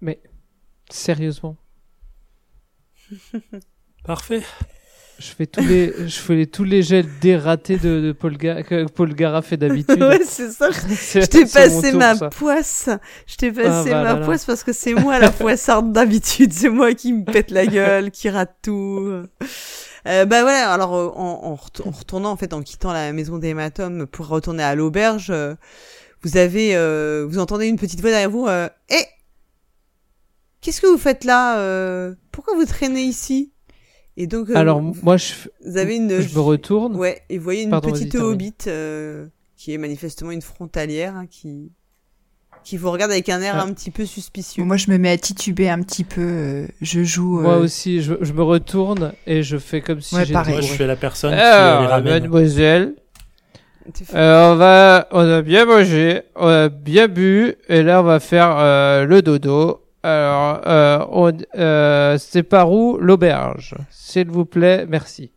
Mais 0.00 0.20
sérieusement, 0.96 1.56
Parfait. 4.04 4.42
je 5.18 5.26
fais 5.26 5.46
tous 5.46 5.64
les, 5.64 5.92
je 6.08 6.18
fais 6.18 6.34
les- 6.34 6.46
tous 6.46 6.64
les 6.64 6.82
jets 6.82 7.04
dératés 7.20 7.76
de, 7.76 8.00
de 8.00 8.12
Paul, 8.12 8.36
Ga- 8.36 8.62
que 8.62 8.86
Paul 8.88 9.14
Gara 9.14 9.42
fait 9.42 9.56
d'habitude. 9.56 10.00
ouais, 10.02 10.20
c'est 10.24 10.50
ça. 10.50 10.70
Je 10.70 11.24
t'ai 11.26 11.44
passé 11.46 11.90
tour, 11.90 11.98
ma 11.98 12.14
ça. 12.16 12.28
poisse. 12.30 12.88
Je 13.26 13.36
t'ai 13.36 13.50
passé 13.52 13.68
Ah, 13.68 13.82
bah, 13.84 13.90
ma 13.90 14.02
là, 14.14 14.14
là. 14.20 14.24
poisse 14.24 14.44
parce 14.44 14.62
que 14.62 14.72
c'est 14.72 14.94
moi 14.94 15.18
la 15.18 15.30
poissarde 15.30 15.92
d'habitude. 15.92 16.52
C'est 16.52 16.68
moi 16.68 16.94
qui 16.94 17.12
me 17.12 17.24
pète 17.24 17.50
la 17.50 17.66
gueule, 17.66 18.10
qui 18.10 18.28
rate 18.30 18.56
tout. 18.62 19.08
Euh, 20.06 20.24
bah 20.24 20.42
voilà, 20.42 20.72
alors 20.72 20.94
euh, 20.94 21.08
en, 21.16 21.40
en 21.42 21.54
ret- 21.56 21.82
en 21.84 21.90
retournant 21.90 22.30
en 22.30 22.36
fait, 22.36 22.52
en 22.52 22.62
quittant 22.62 22.92
la 22.92 23.12
maison 23.12 23.38
des 23.38 23.48
hématomes 23.48 24.06
pour 24.06 24.28
retourner 24.28 24.62
à 24.62 24.76
l'auberge, 24.76 25.28
euh, 25.30 25.54
vous 26.22 26.36
avez, 26.36 26.76
euh, 26.76 27.26
vous 27.28 27.38
entendez 27.40 27.66
une 27.66 27.76
petite 27.76 28.00
voix 28.00 28.10
derrière 28.10 28.30
vous. 28.30 28.46
Euh, 28.46 28.68
Eh, 28.90 29.04
qu'est-ce 30.66 30.80
que 30.80 30.88
vous 30.88 30.98
faites 30.98 31.24
là 31.24 31.58
euh, 31.60 32.14
Pourquoi 32.32 32.54
vous 32.56 32.64
traînez 32.66 33.02
ici? 33.02 33.52
Et 34.16 34.26
donc, 34.26 34.50
euh, 34.50 34.54
Alors 34.56 34.80
vous, 34.80 34.96
moi, 35.02 35.16
je, 35.16 35.32
vous 35.64 35.76
avez 35.76 35.94
une, 35.96 36.20
je 36.20 36.34
me 36.34 36.40
retourne. 36.40 36.96
Ouais, 36.96 37.22
et 37.28 37.38
vous 37.38 37.44
voyez 37.44 37.62
une 37.62 37.70
Pardon, 37.70 37.92
petite 37.92 38.16
hobbit 38.16 38.54
euh, 38.66 39.26
qui 39.56 39.72
est 39.72 39.78
manifestement 39.78 40.32
une 40.32 40.42
frontalière 40.42 41.14
hein, 41.14 41.26
qui 41.30 41.70
qui 42.64 42.76
vous 42.78 42.90
regarde 42.90 43.12
avec 43.12 43.28
un 43.28 43.40
air 43.42 43.54
Ah. 43.58 43.62
un 43.62 43.72
petit 43.72 43.92
peu 43.92 44.04
suspicieux. 44.04 44.64
Moi, 44.64 44.76
je 44.76 44.90
me 44.90 44.98
mets 44.98 45.10
à 45.10 45.16
tituber 45.18 45.68
un 45.68 45.80
petit 45.82 46.02
peu. 46.02 46.20
euh, 46.20 46.66
je 46.80 47.04
joue. 47.04 47.38
Moi 47.40 47.58
aussi, 47.58 48.02
je, 48.02 48.14
je 48.20 48.32
me 48.32 48.42
retourne 48.42 49.12
et 49.24 49.44
je 49.44 49.56
fais 49.56 49.80
comme 49.82 50.00
si 50.00 50.16
Ouais, 50.16 50.24
j'étais. 50.24 50.50
Moi, 50.50 50.60
je 50.62 50.72
fais 50.72 50.86
la 50.88 50.96
personne 50.96 51.32
qui 51.32 51.38
Alors, 51.38 51.82
les 51.82 51.86
ramène. 51.86 52.12
mademoiselle, 52.14 52.94
euh, 54.14 54.52
on 54.52 54.56
va, 54.56 55.06
on 55.12 55.20
a 55.20 55.42
bien 55.42 55.64
mangé, 55.64 56.22
on 56.34 56.48
a 56.48 56.68
bien 56.68 57.06
bu, 57.06 57.54
et 57.68 57.84
là 57.84 58.00
on 58.00 58.04
va 58.04 58.18
faire 58.18 58.56
euh, 58.58 59.04
le 59.04 59.22
dodo. 59.22 59.82
Alors, 60.06 60.60
euh, 60.66 61.04
on, 61.10 61.32
euh, 61.58 62.16
c'est 62.18 62.44
par 62.44 62.70
où 62.72 62.96
l'auberge? 62.98 63.74
S'il 63.90 64.30
vous 64.30 64.44
plaît, 64.44 64.86
merci. 64.88 65.32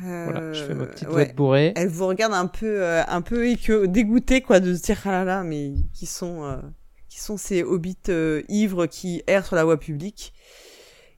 Voilà, 0.00 0.52
je 0.52 0.62
fais 0.64 0.74
ma 0.74 0.84
Euh, 0.84 0.86
petite 0.86 1.08
ouais. 1.08 1.12
voix 1.14 1.24
de 1.24 1.32
bourré. 1.32 1.72
Elle 1.76 1.88
vous 1.88 2.06
regarde 2.06 2.32
un 2.34 2.46
peu, 2.46 2.82
euh, 2.82 3.02
un 3.08 3.22
peu 3.22 3.44
dégoûtée 3.86 4.40
quoi 4.40 4.60
de 4.60 4.72
se 4.74 4.82
dire 4.82 5.00
ah 5.04 5.10
là 5.10 5.24
là, 5.24 5.42
mais 5.42 5.72
qui 5.92 6.06
sont, 6.06 6.44
euh, 6.44 6.56
qui 7.08 7.20
sont 7.20 7.36
ces 7.36 7.62
hobbits 7.64 7.96
euh, 8.08 8.42
ivres 8.48 8.86
qui 8.86 9.22
errent 9.26 9.46
sur 9.46 9.56
la 9.56 9.64
voie 9.64 9.78
publique? 9.78 10.32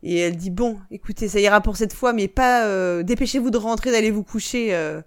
Et 0.02 0.18
elle 0.18 0.36
dit 0.36 0.50
bon, 0.50 0.78
écoutez, 0.90 1.28
ça 1.28 1.40
ira 1.40 1.60
pour 1.60 1.76
cette 1.76 1.92
fois, 1.92 2.12
mais 2.14 2.28
pas. 2.28 2.64
euh, 2.66 3.02
Dépêchez-vous 3.02 3.50
de 3.50 3.58
rentrer, 3.58 3.90
d'aller 3.92 4.10
vous 4.10 4.24
coucher. 4.24 4.74
euh, 4.74 5.02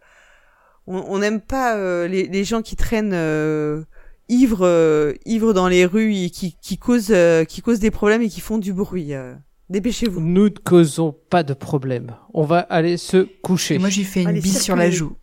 on 0.87 0.97
on 1.07 1.19
n'aime 1.19 1.41
pas 1.41 1.75
euh, 1.75 2.07
les, 2.07 2.27
les 2.27 2.43
gens 2.43 2.61
qui 2.61 2.75
traînent 2.75 3.13
euh, 3.13 3.83
ivres, 4.29 4.65
euh, 4.65 5.13
ivres 5.25 5.53
dans 5.53 5.67
les 5.67 5.85
rues 5.85 6.15
et 6.15 6.29
qui, 6.29 6.55
qui 6.61 6.77
causent, 6.77 7.11
euh, 7.11 7.43
qui 7.43 7.61
causent 7.61 7.79
des 7.79 7.91
problèmes 7.91 8.21
et 8.21 8.29
qui 8.29 8.39
font 8.41 8.57
du 8.57 8.71
bruit. 8.73 9.13
euh. 9.13 9.35
Dépêchez-vous. 9.69 10.19
Nous 10.21 10.45
ne 10.45 10.49
causons 10.49 11.15
pas 11.29 11.43
de 11.43 11.53
problème. 11.53 12.15
On 12.33 12.43
va 12.43 12.59
aller 12.59 12.97
se 12.97 13.17
coucher. 13.41 13.75
Et 13.75 13.79
moi, 13.79 13.89
j'ai 13.89 14.03
fait 14.03 14.21
une 14.23 14.29
Allez, 14.29 14.41
bise 14.41 14.61
sur 14.61 14.75
la 14.75 14.89
joue. 14.89 15.15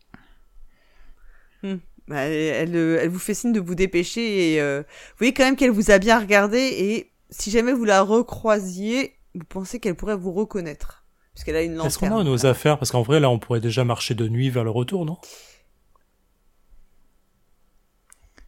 Bah, 2.09 2.21
elle, 2.21 2.33
elle, 2.73 2.77
elle 2.77 3.09
vous 3.09 3.19
fait 3.19 3.35
signe 3.35 3.53
de 3.53 3.59
vous 3.59 3.75
dépêcher 3.75 4.53
et 4.53 4.61
euh, 4.61 4.83
vous 4.87 5.15
voyez 5.19 5.33
quand 5.35 5.43
même 5.43 5.57
qu'elle 5.57 5.73
vous 5.73 5.91
a 5.91 5.99
bien 5.99 6.21
regardé 6.21 6.59
et 6.59 7.11
si 7.31 7.51
jamais 7.51 7.73
vous 7.73 7.85
la 7.85 8.03
recroisiez, 8.03 9.15
vous 9.35 9.45
pensez 9.49 9.81
qu'elle 9.81 9.97
pourrait 9.97 10.15
vous 10.17 10.31
reconnaître 10.33 11.03
puisqu'elle 11.35 11.57
a 11.57 11.63
une 11.63 11.73
lanterne. 11.73 11.89
Est-ce 11.89 11.99
qu'on 11.99 12.17
a 12.17 12.23
nos 12.23 12.47
affaires? 12.47 12.79
Parce 12.79 12.93
qu'en 12.93 13.03
vrai, 13.03 13.19
là, 13.19 13.29
on 13.29 13.41
pourrait 13.41 13.59
déjà 13.61 13.83
marcher 13.83 14.15
de 14.15 14.29
nuit 14.29 14.51
vers 14.51 14.63
le 14.63 14.71
retour, 14.71 15.05
non? 15.05 15.19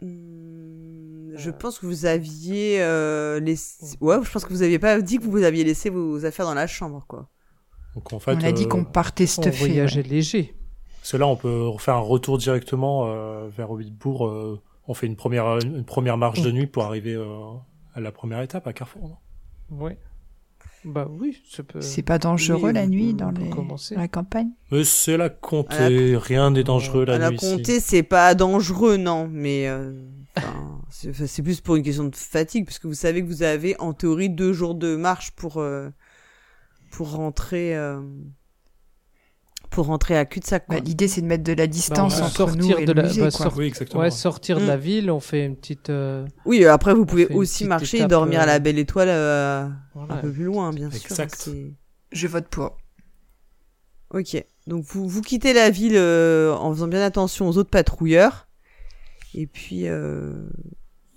Hmm, 0.00 0.37
je 1.38 1.50
pense 1.50 1.78
que 1.78 1.86
vous 1.86 2.04
aviez 2.06 2.82
euh, 2.82 3.40
laissé... 3.40 3.96
Ouais, 4.00 4.16
je 4.22 4.30
pense 4.30 4.44
que 4.44 4.52
vous 4.52 4.62
aviez 4.62 4.78
pas 4.78 5.00
dit 5.00 5.18
que 5.18 5.24
vous 5.24 5.42
aviez 5.42 5.64
laissé 5.64 5.88
vos 5.90 6.24
affaires 6.24 6.46
dans 6.46 6.54
la 6.54 6.66
chambre, 6.66 7.04
quoi. 7.08 7.28
Donc 7.94 8.12
en 8.12 8.18
fait, 8.18 8.32
On 8.34 8.44
a 8.44 8.52
dit 8.52 8.64
euh, 8.64 8.68
qu'on 8.68 8.84
partait 8.84 9.24
on 9.24 9.26
stuffé. 9.42 9.66
voyageait 9.66 10.02
ouais. 10.02 10.08
léger. 10.08 10.54
parce 11.00 11.12
que 11.12 11.16
là, 11.16 11.26
on 11.26 11.36
peut 11.36 11.66
refaire 11.68 11.94
un 11.94 12.00
retour 12.00 12.38
directement 12.38 13.06
euh, 13.06 13.48
vers 13.56 13.70
Hobbitbourg. 13.70 14.26
euh, 14.26 14.60
on 14.86 14.94
fait 14.94 15.06
une 15.06 15.16
première, 15.16 15.58
une 15.58 15.84
première 15.84 16.16
marche 16.16 16.40
de 16.42 16.50
nuit 16.50 16.66
pour 16.66 16.84
arriver 16.84 17.14
euh, 17.14 17.26
à 17.94 18.00
la 18.00 18.12
première 18.12 18.40
étape 18.42 18.66
à 18.66 18.72
Carrefour. 18.72 19.08
Non? 19.08 19.16
Oui. 19.70 19.92
Bah 20.84 21.08
oui, 21.10 21.36
ça 21.50 21.62
peut. 21.64 21.80
C'est 21.80 22.02
pas 22.02 22.18
dangereux 22.18 22.68
Oui, 22.68 22.72
la 22.72 22.84
on 22.84 22.86
nuit 22.86 23.12
dans, 23.12 23.28
on 23.28 23.76
les... 23.90 23.96
la 23.96 24.06
campagne? 24.08 24.50
Mais 24.70 24.84
c'est 24.84 25.16
la 25.16 25.28
comté, 25.28 26.16
rien 26.16 26.52
n'est 26.52 26.62
dangereux 26.62 27.04
la 27.04 27.18
la 27.18 27.30
nuit 27.30 27.36
ici. 27.36 27.56
comté, 27.56 27.80
c'est 27.80 28.04
pas 28.04 28.34
dangereux, 28.36 28.96
non, 28.96 29.28
mais 29.30 29.66
euh, 29.68 29.92
enfin, 30.36 30.77
c'est 30.90 31.10
enfin, 31.10 31.26
c'est 31.26 31.42
plus 31.42 31.60
pour 31.60 31.76
une 31.76 31.82
question 31.82 32.04
de 32.04 32.14
fatigue, 32.16 32.64
parce 32.64 32.78
que 32.78 32.86
vous 32.88 32.94
savez 32.94 33.22
que 33.22 33.26
vous 33.26 33.42
avez 33.42 33.78
en 33.80 33.92
théorie 33.92 34.30
deux 34.30 34.52
jours 34.52 34.74
de 34.74 34.96
marche 34.96 35.30
pour 35.32 35.58
euh, 35.58 35.88
pour 36.90 37.12
rentrer 37.12 37.76
euh, 37.76 38.00
pour 39.70 39.86
rentrer 39.86 40.16
à 40.16 40.24
cul-de-sac. 40.24 40.66
quoi. 40.66 40.76
Bah, 40.76 40.82
L'idée, 40.84 41.08
c'est 41.08 41.20
de 41.20 41.26
mettre 41.26 41.44
de 41.44 41.52
la 41.52 41.66
distance 41.66 42.18
va 42.18 42.24
entre 42.26 42.34
sortir 42.36 42.56
nous 42.56 42.78
et 42.78 42.86
de 42.86 42.92
le 42.92 43.02
la- 43.02 43.08
musée, 43.08 43.20
bah, 43.20 43.30
quoi. 43.30 43.46
sort- 43.46 43.56
Oui, 43.58 43.66
exactement. 43.66 44.00
Ouais, 44.02 44.10
sortir 44.10 44.58
de 44.58 44.64
Mm. 44.64 44.68
la 44.68 44.76
ville, 44.78 45.10
on 45.10 45.20
fait 45.20 45.44
une 45.44 45.56
petite. 45.56 45.90
euh, 45.90 46.26
Oui, 46.46 46.64
euh, 46.64 46.72
après 46.72 46.94
vous 46.94 47.04
pouvez 47.04 47.26
aussi 47.28 47.66
marcher 47.66 47.98
et 48.00 48.06
dormir 48.06 48.40
à 48.40 48.46
la 48.46 48.54
euh, 48.56 48.58
Belle 48.60 48.78
Étoile 48.78 49.08
euh, 49.10 49.68
voilà. 49.94 50.14
un 50.14 50.16
peu 50.18 50.32
plus 50.32 50.44
loin, 50.44 50.72
bien 50.72 50.90
sûr. 50.90 51.10
Exact. 51.10 51.34
c'est- 51.36 51.72
Je 52.12 52.26
vote 52.26 52.48
pour. 52.48 52.78
Ok, 54.10 54.42
donc 54.66 54.84
vous, 54.86 55.06
vous 55.06 55.20
quittez 55.20 55.52
la 55.52 55.68
ville 55.68 55.96
euh, 55.96 56.54
en 56.54 56.72
faisant 56.72 56.88
bien 56.88 57.02
attention 57.02 57.46
aux 57.46 57.58
autres 57.58 57.68
patrouilleurs. 57.68 58.48
Et 59.34 59.46
puis, 59.46 59.86
euh, 59.86 60.48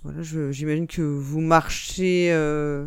voilà, 0.04 0.22
je- 0.22 0.50
j'imagine 0.52 0.86
que 0.86 1.02
vous 1.02 1.40
marchez, 1.40 2.32
euh, 2.32 2.86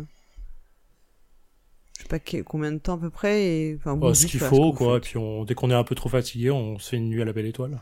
je 1.96 2.02
sais 2.02 2.08
pas 2.08 2.18
combien 2.44 2.72
de 2.72 2.78
temps 2.78 2.94
à 2.94 2.98
peu 2.98 3.10
près. 3.10 3.42
Et, 3.44 3.76
enfin, 3.78 3.94
vous 3.94 4.00
Bah, 4.00 4.08
me 4.08 4.14
ce 4.14 4.26
qu'il 4.26 4.40
faut, 4.40 4.72
quoi. 4.72 4.98
Et 4.98 5.00
puis 5.00 5.16
on, 5.16 5.44
dès 5.44 5.54
qu'on 5.54 5.70
est 5.70 5.74
un 5.74 5.84
peu 5.84 5.94
trop 5.94 6.08
fatigué, 6.08 6.50
on 6.50 6.78
se 6.78 6.90
fait 6.90 6.96
une 6.96 7.08
nuit 7.08 7.22
à 7.22 7.24
la 7.24 7.32
belle 7.32 7.46
étoile. 7.46 7.80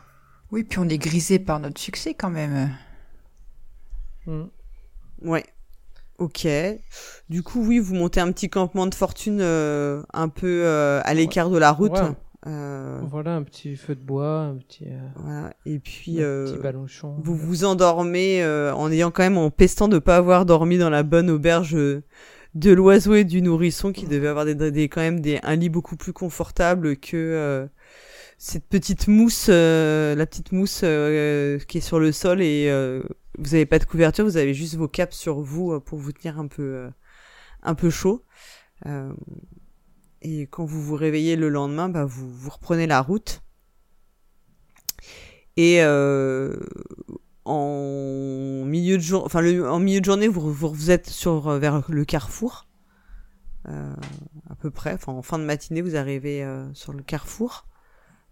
Oui, 0.51 0.63
puis 0.63 0.79
on 0.79 0.87
est 0.87 0.97
grisé 0.97 1.39
par 1.39 1.59
notre 1.59 1.79
succès 1.81 2.13
quand 2.13 2.29
même. 2.29 2.69
Mm. 4.25 4.43
Ouais. 5.21 5.45
Ok. 6.17 6.47
Du 7.29 7.43
coup, 7.43 7.65
oui, 7.65 7.79
vous 7.79 7.93
montez 7.95 8.21
un 8.21 8.31
petit 8.31 8.49
campement 8.49 8.87
de 8.87 8.95
fortune 8.95 9.39
euh, 9.41 10.01
un 10.13 10.29
peu 10.29 10.63
euh, 10.65 11.01
à 11.03 11.13
l'écart 11.13 11.49
de 11.49 11.57
la 11.57 11.71
route. 11.71 11.91
Ouais. 11.91 12.11
Euh, 12.47 13.01
Voilà, 13.09 13.35
un 13.35 13.43
petit 13.43 13.75
feu 13.75 13.95
de 13.95 14.01
bois, 14.01 14.41
un 14.41 14.57
petit, 14.57 14.85
euh, 14.85 14.99
voilà. 15.15 15.53
Et 15.65 15.79
puis, 15.79 16.21
un 16.21 16.25
euh, 16.25 16.45
petit 16.45 16.59
vous 17.23 17.35
vous 17.35 17.65
endormez 17.65 18.43
euh, 18.43 18.73
en 18.75 18.91
ayant 18.91 19.11
quand 19.11 19.23
même 19.23 19.37
en 19.37 19.49
pestant 19.49 19.87
de 19.87 19.97
pas 19.97 20.17
avoir 20.17 20.45
dormi 20.45 20.77
dans 20.77 20.89
la 20.91 21.03
bonne 21.03 21.29
auberge 21.29 21.75
de 21.75 22.71
l'oiseau 22.71 23.15
et 23.15 23.23
du 23.23 23.41
nourrisson 23.41 23.91
qui 23.91 24.05
devait 24.05 24.27
avoir 24.27 24.45
des, 24.45 24.55
des 24.71 24.89
quand 24.89 25.01
même 25.01 25.19
des 25.19 25.39
un 25.43 25.55
lit 25.55 25.69
beaucoup 25.69 25.97
plus 25.97 26.13
confortable 26.13 26.97
que 26.97 27.17
euh, 27.17 27.65
cette 28.37 28.67
petite 28.67 29.07
mousse 29.07 29.47
euh, 29.49 30.15
la 30.15 30.25
petite 30.25 30.51
mousse 30.51 30.81
euh, 30.83 31.57
qui 31.67 31.79
est 31.79 31.81
sur 31.81 31.99
le 31.99 32.11
sol. 32.11 32.41
Et 32.41 32.67
euh, 32.69 33.01
vous 33.39 33.55
avez 33.55 33.65
pas 33.65 33.79
de 33.79 33.85
couverture 33.85 34.23
vous 34.23 34.37
avez 34.37 34.53
juste 34.53 34.75
vos 34.75 34.87
capes 34.87 35.13
sur 35.13 35.41
vous 35.41 35.79
pour 35.81 35.97
vous 35.97 36.11
tenir 36.11 36.39
un 36.39 36.47
peu 36.47 36.61
euh, 36.63 36.89
un 37.63 37.75
peu 37.75 37.89
chaud. 37.89 38.23
Euh, 38.85 39.11
et 40.25 40.47
quand 40.47 40.65
vous 40.65 40.81
vous 40.81 40.95
réveillez 40.95 41.35
le 41.35 41.49
lendemain 41.49 41.89
bah 41.89 42.05
vous 42.05 42.29
vous 42.29 42.49
reprenez 42.49 42.87
la 42.87 43.01
route 43.01 43.41
et 45.57 45.81
euh, 45.81 46.57
en 47.45 48.63
milieu 48.65 48.97
de 48.97 49.01
jour, 49.01 49.23
enfin 49.23 49.41
le, 49.41 49.69
en 49.69 49.79
milieu 49.79 49.99
de 50.01 50.05
journée, 50.05 50.27
vous, 50.27 50.51
vous, 50.51 50.69
vous 50.73 50.91
êtes 50.91 51.09
sur 51.09 51.47
euh, 51.47 51.59
vers 51.59 51.83
le 51.89 52.05
carrefour, 52.05 52.67
euh, 53.69 53.93
à 54.49 54.55
peu 54.55 54.71
près. 54.71 54.93
Enfin, 54.93 55.13
en 55.13 55.21
fin 55.21 55.39
de 55.39 55.43
matinée, 55.45 55.81
vous 55.81 55.95
arrivez 55.95 56.43
euh, 56.43 56.65
sur 56.73 56.91
le 56.91 57.03
carrefour. 57.03 57.67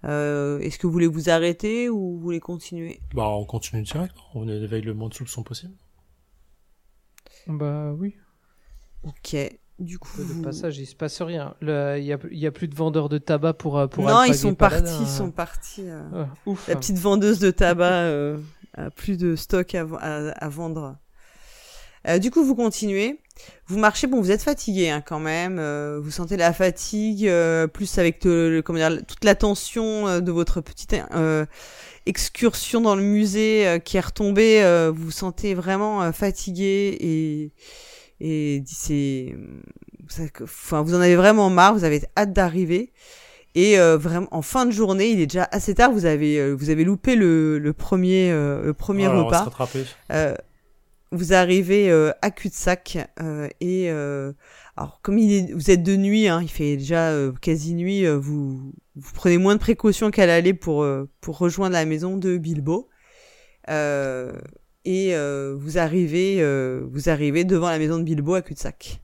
Euh, 0.04 0.60
Est-ce 0.60 0.78
que 0.78 0.88
vous 0.88 0.91
voulez 0.91 1.08
vous 1.08 1.30
arrêter 1.30 1.89
ou 1.89 2.16
vous 2.16 2.20
voulez 2.20 2.41
continuer? 2.41 3.00
Bah, 3.14 3.30
on 3.30 3.46
continue 3.46 3.84
direct. 3.84 4.16
On 4.34 4.48
éveille 4.48 4.82
le 4.82 4.94
moins 4.94 5.08
de 5.08 5.14
soupçons 5.14 5.44
possible. 5.44 5.76
Bah 7.48 7.94
oui. 7.94 8.16
Ok. 9.04 9.36
Du 9.84 10.00
coup, 10.00 10.10
Le 10.20 10.42
passage, 10.42 10.78
il 10.78 10.86
se 10.86 10.96
passe 10.96 11.22
rien. 11.22 11.56
Il 11.62 11.68
y 11.68 12.14
a, 12.14 12.18
il 12.32 12.38
y 12.40 12.48
a 12.48 12.52
plus 12.52 12.68
de 12.68 12.76
vendeurs 12.76 13.10
de 13.10 13.18
tabac 13.18 13.54
pour 13.54 13.78
euh, 13.78 13.88
pour 13.88 14.06
non, 14.06 14.24
ils 14.24 14.34
sont 14.36 14.56
partis, 14.56 14.94
ils 15.00 15.04
hein. 15.04 15.08
sont 15.08 15.32
partis. 15.32 15.84
euh. 15.90 16.02
Ah, 16.16 16.28
ouf. 16.46 16.68
La 16.68 16.76
petite 16.76 16.98
vendeuse 16.98 17.40
de 17.40 17.52
tabac 17.52 17.92
euh, 17.92 18.38
a 18.78 18.90
plus 18.90 19.18
de 19.18 19.36
stock 19.36 19.76
à, 19.76 19.86
à- 20.00 20.30
à 20.30 20.50
vendre. 20.50 20.96
Euh, 22.08 22.18
du 22.20 22.32
coup, 22.32 22.44
vous 22.44 22.56
continuez. 22.56 23.20
Vous 23.68 23.78
marchez. 23.80 24.08
Bon, 24.08 24.20
vous 24.22 24.30
êtes 24.32 24.44
fatigué 24.44 24.90
hein, 24.90 25.02
quand 25.06 25.20
même. 25.20 25.58
euh, 25.60 26.00
vous 26.02 26.12
sentez 26.12 26.38
la 26.38 26.54
fatigue, 26.54 27.28
euh, 27.28 27.66
plus 27.68 27.98
avec 27.98 28.24
le, 28.26 28.50
le- 28.56 28.62
comment 28.62 28.78
dire, 28.80 29.00
toute 29.08 29.24
la 29.26 29.36
tension 29.36 30.20
de 30.22 30.32
votre 30.32 30.62
petite 30.62 30.96
euh, 31.16 31.46
excursion 32.06 32.82
dans 32.82 32.96
le 32.96 33.02
musée 33.04 33.68
euh, 33.68 33.80
qui 33.80 33.98
est 33.98 34.02
retombée. 34.02 34.62
euh, 34.64 34.92
vous 34.94 35.06
vous 35.06 35.12
sentez 35.12 35.54
vraiment 35.56 36.12
fatigué 36.12 36.98
et 37.00 37.52
et 38.20 38.64
c'est, 38.66 39.36
enfin, 40.41 40.82
vous 40.82 40.93
en 40.95 41.01
avez 41.01 41.16
vraiment 41.16 41.49
marre. 41.49 41.74
Vous 41.74 41.84
avez 41.84 42.03
hâte 42.18 42.34
d'arriver. 42.34 42.91
Et 43.55 43.80
euh, 43.80 43.97
vraiment, 43.97 44.28
en 44.32 44.41
fin 44.41 44.66
de 44.66 44.72
journée, 44.72 45.09
il 45.09 45.20
est 45.22 45.28
déjà 45.28 45.47
assez 45.51 45.76
tard. 45.76 45.91
Vous 45.91 46.05
avez, 46.05 46.39
euh, 46.39 46.53
vous 46.53 46.70
avez 46.72 46.84
loupé 46.84 47.16
le, 47.16 47.59
le 47.59 47.74
premier, 47.74 48.32
euh, 48.32 48.64
le 48.64 48.74
premier 48.74 49.05
Alors, 49.05 49.26
repas. 49.28 49.43
Euh, 50.11 50.34
vous 51.11 51.34
arrivez 51.34 51.91
euh, 51.91 52.11
à 52.24 52.32
cul-de-sac 52.32 52.97
euh, 53.22 53.47
et 53.61 53.91
euh, 53.91 54.34
alors 54.76 54.99
comme 55.03 55.20
il 55.20 55.32
est, 55.32 55.53
vous 55.53 55.70
êtes 55.70 55.84
de 55.84 55.95
nuit, 55.95 56.28
hein, 56.28 56.39
il 56.41 56.49
fait 56.49 56.76
déjà 56.76 57.09
euh, 57.11 57.32
quasi 57.39 57.76
nuit. 57.76 58.07
euh, 58.07 58.18
vous, 58.18 58.74
vous 58.95 59.11
prenez 59.14 59.38
moins 59.38 59.53
de 59.53 59.59
précautions 59.59 60.09
qu'à 60.09 60.26
l'aller 60.26 60.55
pour 60.55 60.82
euh, 60.82 61.07
pour 61.22 61.38
rejoindre 61.38 61.74
la 61.74 61.86
maison 61.86 62.18
de 62.18 62.39
Bilbo. 62.39 62.89
Et 64.86 65.16
euh, 65.16 65.56
vous 65.58 65.78
arrivez, 65.78 66.42
euh, 66.42 66.86
vous 66.92 67.10
arrivez 67.10 67.46
devant 67.46 67.70
la 67.70 67.80
maison 67.80 67.98
de 67.98 68.04
Bilbo 68.04 68.34
à 68.36 68.42
cul-de-sac. 68.42 69.02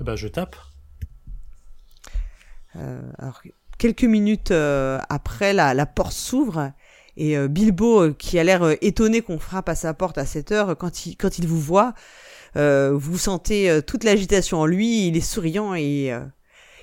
Eh 0.00 0.04
ben, 0.04 0.16
je 0.16 0.28
tape. 0.28 0.56
Euh, 2.76 3.02
alors, 3.18 3.42
quelques 3.76 4.04
minutes 4.04 4.50
euh, 4.50 4.98
après, 5.10 5.52
la, 5.52 5.74
la 5.74 5.84
porte 5.84 6.12
s'ouvre 6.14 6.72
et 7.18 7.36
euh, 7.36 7.48
Bilbo, 7.48 8.14
qui 8.14 8.38
a 8.38 8.44
l'air 8.44 8.76
étonné 8.80 9.20
qu'on 9.20 9.38
frappe 9.38 9.68
à 9.68 9.74
sa 9.74 9.92
porte 9.92 10.16
à 10.16 10.24
cette 10.24 10.52
heure, 10.52 10.78
quand 10.78 11.04
il, 11.04 11.16
quand 11.16 11.38
il 11.38 11.46
vous 11.46 11.60
voit, 11.60 11.92
euh, 12.56 12.92
vous 12.94 13.18
sentez 13.18 13.80
toute 13.86 14.04
l'agitation 14.04 14.60
en 14.60 14.66
lui, 14.66 15.06
il 15.06 15.16
est 15.18 15.20
souriant 15.20 15.74
et 15.74 16.14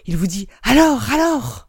il 0.05 0.15
vous 0.15 0.27
dit 0.27 0.47
«Alors, 0.63 1.11
alors?» 1.11 1.63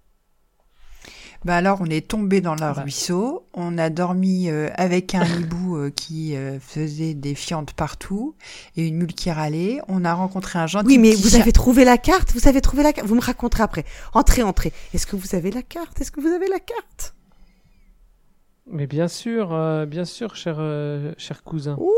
Bah 1.44 1.56
alors, 1.56 1.78
on 1.80 1.86
est 1.86 2.06
tombé 2.08 2.40
dans 2.40 2.54
le 2.54 2.60
Bah. 2.60 2.72
ruisseau, 2.72 3.46
on 3.54 3.78
a 3.78 3.90
dormi 3.90 4.50
euh, 4.50 4.68
avec 4.74 5.14
un 5.14 5.24
hibou 5.24 5.76
euh, 5.76 5.90
qui 5.90 6.36
euh, 6.36 6.58
faisait 6.58 7.14
des 7.14 7.36
fientes 7.36 7.72
partout 7.74 8.34
et 8.76 8.86
une 8.88 8.96
mule 8.96 9.14
qui 9.14 9.30
râlait. 9.30 9.78
On 9.86 10.04
a 10.04 10.14
rencontré 10.14 10.58
un 10.58 10.66
gentil 10.66 10.86
Oui, 10.88 10.98
mais 10.98 11.10
petit 11.12 11.22
vous 11.22 11.28
chat- 11.30 11.40
avez 11.40 11.52
trouvé 11.52 11.84
la 11.84 11.96
carte 11.96 12.32
Vous 12.34 12.48
avez 12.48 12.60
trouvé 12.60 12.82
la 12.82 12.92
carte 12.92 13.06
Vous 13.06 13.14
me 13.14 13.20
raconterez 13.20 13.62
après. 13.62 13.84
Entrez, 14.14 14.42
entrez. 14.42 14.72
Est-ce 14.94 15.06
que 15.06 15.14
vous 15.14 15.36
avez 15.36 15.52
la 15.52 15.62
carte? 15.62 16.00
Est-ce 16.00 16.10
que 16.10 16.20
vous 16.20 16.26
avez 16.28 16.48
la 16.48 16.58
carte? 16.58 17.14
Mais 18.70 18.86
bien 18.86 19.08
sûr, 19.08 19.54
euh, 19.54 19.86
bien 19.86 20.04
sûr, 20.04 20.34
cher 20.36 20.56
euh, 20.58 21.14
cher 21.18 21.42
cousin. 21.44 21.76
Ouh 21.78 21.92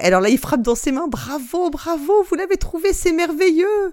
alors 0.00 0.22
là, 0.22 0.30
il 0.30 0.38
frappe 0.38 0.62
dans 0.62 0.74
ses 0.74 0.90
mains. 0.90 1.06
Bravo, 1.06 1.68
bravo, 1.68 2.22
vous 2.26 2.34
l'avez 2.34 2.56
trouvé, 2.56 2.94
c'est 2.94 3.12
merveilleux. 3.12 3.92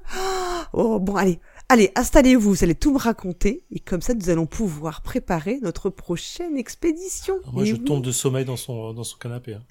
Oh, 0.71 0.97
bon, 0.97 1.17
allez, 1.17 1.41
allez, 1.69 1.91
installez-vous, 1.95 2.49
vous 2.53 2.63
allez 2.63 2.75
tout 2.75 2.93
me 2.93 2.99
raconter. 2.99 3.63
Et 3.71 3.79
comme 3.79 4.01
ça, 4.01 4.13
nous 4.13 4.29
allons 4.29 4.45
pouvoir 4.45 5.01
préparer 5.01 5.59
notre 5.61 5.89
prochaine 5.89 6.57
expédition. 6.57 7.35
Moi, 7.53 7.63
Et 7.63 7.67
je 7.67 7.75
oui. 7.75 7.83
tombe 7.83 8.03
de 8.03 8.11
sommeil 8.11 8.43
dans 8.45 8.57
son, 8.57 8.93
dans 8.93 9.03
son 9.03 9.17
canapé. 9.17 9.53
hein. 9.53 9.63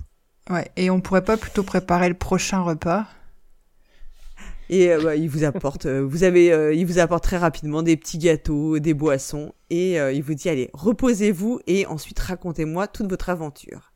Ouais, 0.51 0.71
et 0.77 0.89
on 0.89 1.01
pourrait 1.03 1.25
pas 1.25 1.37
plutôt 1.37 1.63
préparer 1.63 2.09
le 2.09 2.15
prochain 2.15 2.63
repas? 2.63 3.07
Et 4.71 4.91
euh, 4.91 5.03
bah, 5.03 5.17
il 5.17 5.29
vous 5.31 5.45
apporte, 5.45 5.87
euh, 5.87 6.01
vous 6.07 6.25
avez, 6.25 6.53
euh, 6.53 6.75
il 6.75 6.85
vous 6.87 6.99
apporte 6.99 7.25
très 7.25 7.39
rapidement 7.39 7.83
des 7.83 7.97
petits 7.97 8.19
gâteaux, 8.19 8.79
des 8.79 8.93
boissons, 8.93 9.55
et 9.71 9.99
euh, 9.99 10.13
il 10.13 10.23
vous 10.23 10.35
dit 10.35 10.49
allez, 10.51 10.69
reposez-vous 10.75 11.61
et 11.67 11.87
ensuite 11.87 12.19
racontez-moi 12.19 12.87
toute 12.87 13.09
votre 13.09 13.31
aventure. 13.31 13.93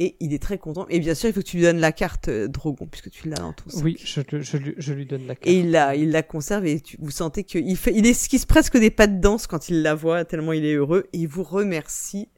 Et 0.00 0.16
il 0.20 0.32
est 0.32 0.40
très 0.40 0.58
content. 0.58 0.86
Et 0.90 1.00
bien 1.00 1.14
sûr, 1.14 1.28
il 1.28 1.32
faut 1.32 1.40
que 1.40 1.46
tu 1.46 1.56
lui 1.56 1.64
donnes 1.64 1.80
la 1.80 1.90
carte, 1.90 2.28
euh, 2.28 2.46
Drogon, 2.46 2.86
puisque 2.86 3.10
tu 3.10 3.28
l'as 3.28 3.36
dans 3.36 3.52
ton 3.52 3.68
sac. 3.68 3.82
Oui, 3.82 3.96
je, 4.04 4.20
je, 4.30 4.56
lui- 4.56 4.74
je 4.78 4.92
lui 4.92 5.06
donne 5.06 5.26
la 5.26 5.34
carte. 5.34 5.48
Et 5.48 5.58
il 5.58 5.72
la, 5.72 5.96
il 5.96 6.10
la 6.12 6.22
conserve 6.22 6.66
et 6.66 6.80
tu, 6.80 6.96
vous 7.00 7.10
sentez 7.10 7.42
qu'il 7.42 7.76
fait, 7.76 7.92
il 7.94 8.06
esquisse 8.06 8.46
presque 8.46 8.78
des 8.78 8.90
pas 8.92 9.08
de 9.08 9.20
danse 9.20 9.48
quand 9.48 9.68
il 9.68 9.82
la 9.82 9.96
voit, 9.96 10.24
tellement 10.24 10.52
il 10.52 10.64
est 10.64 10.74
heureux. 10.74 11.08
Et 11.12 11.18
il 11.18 11.26
vous 11.28 11.42
remercie. 11.42 12.28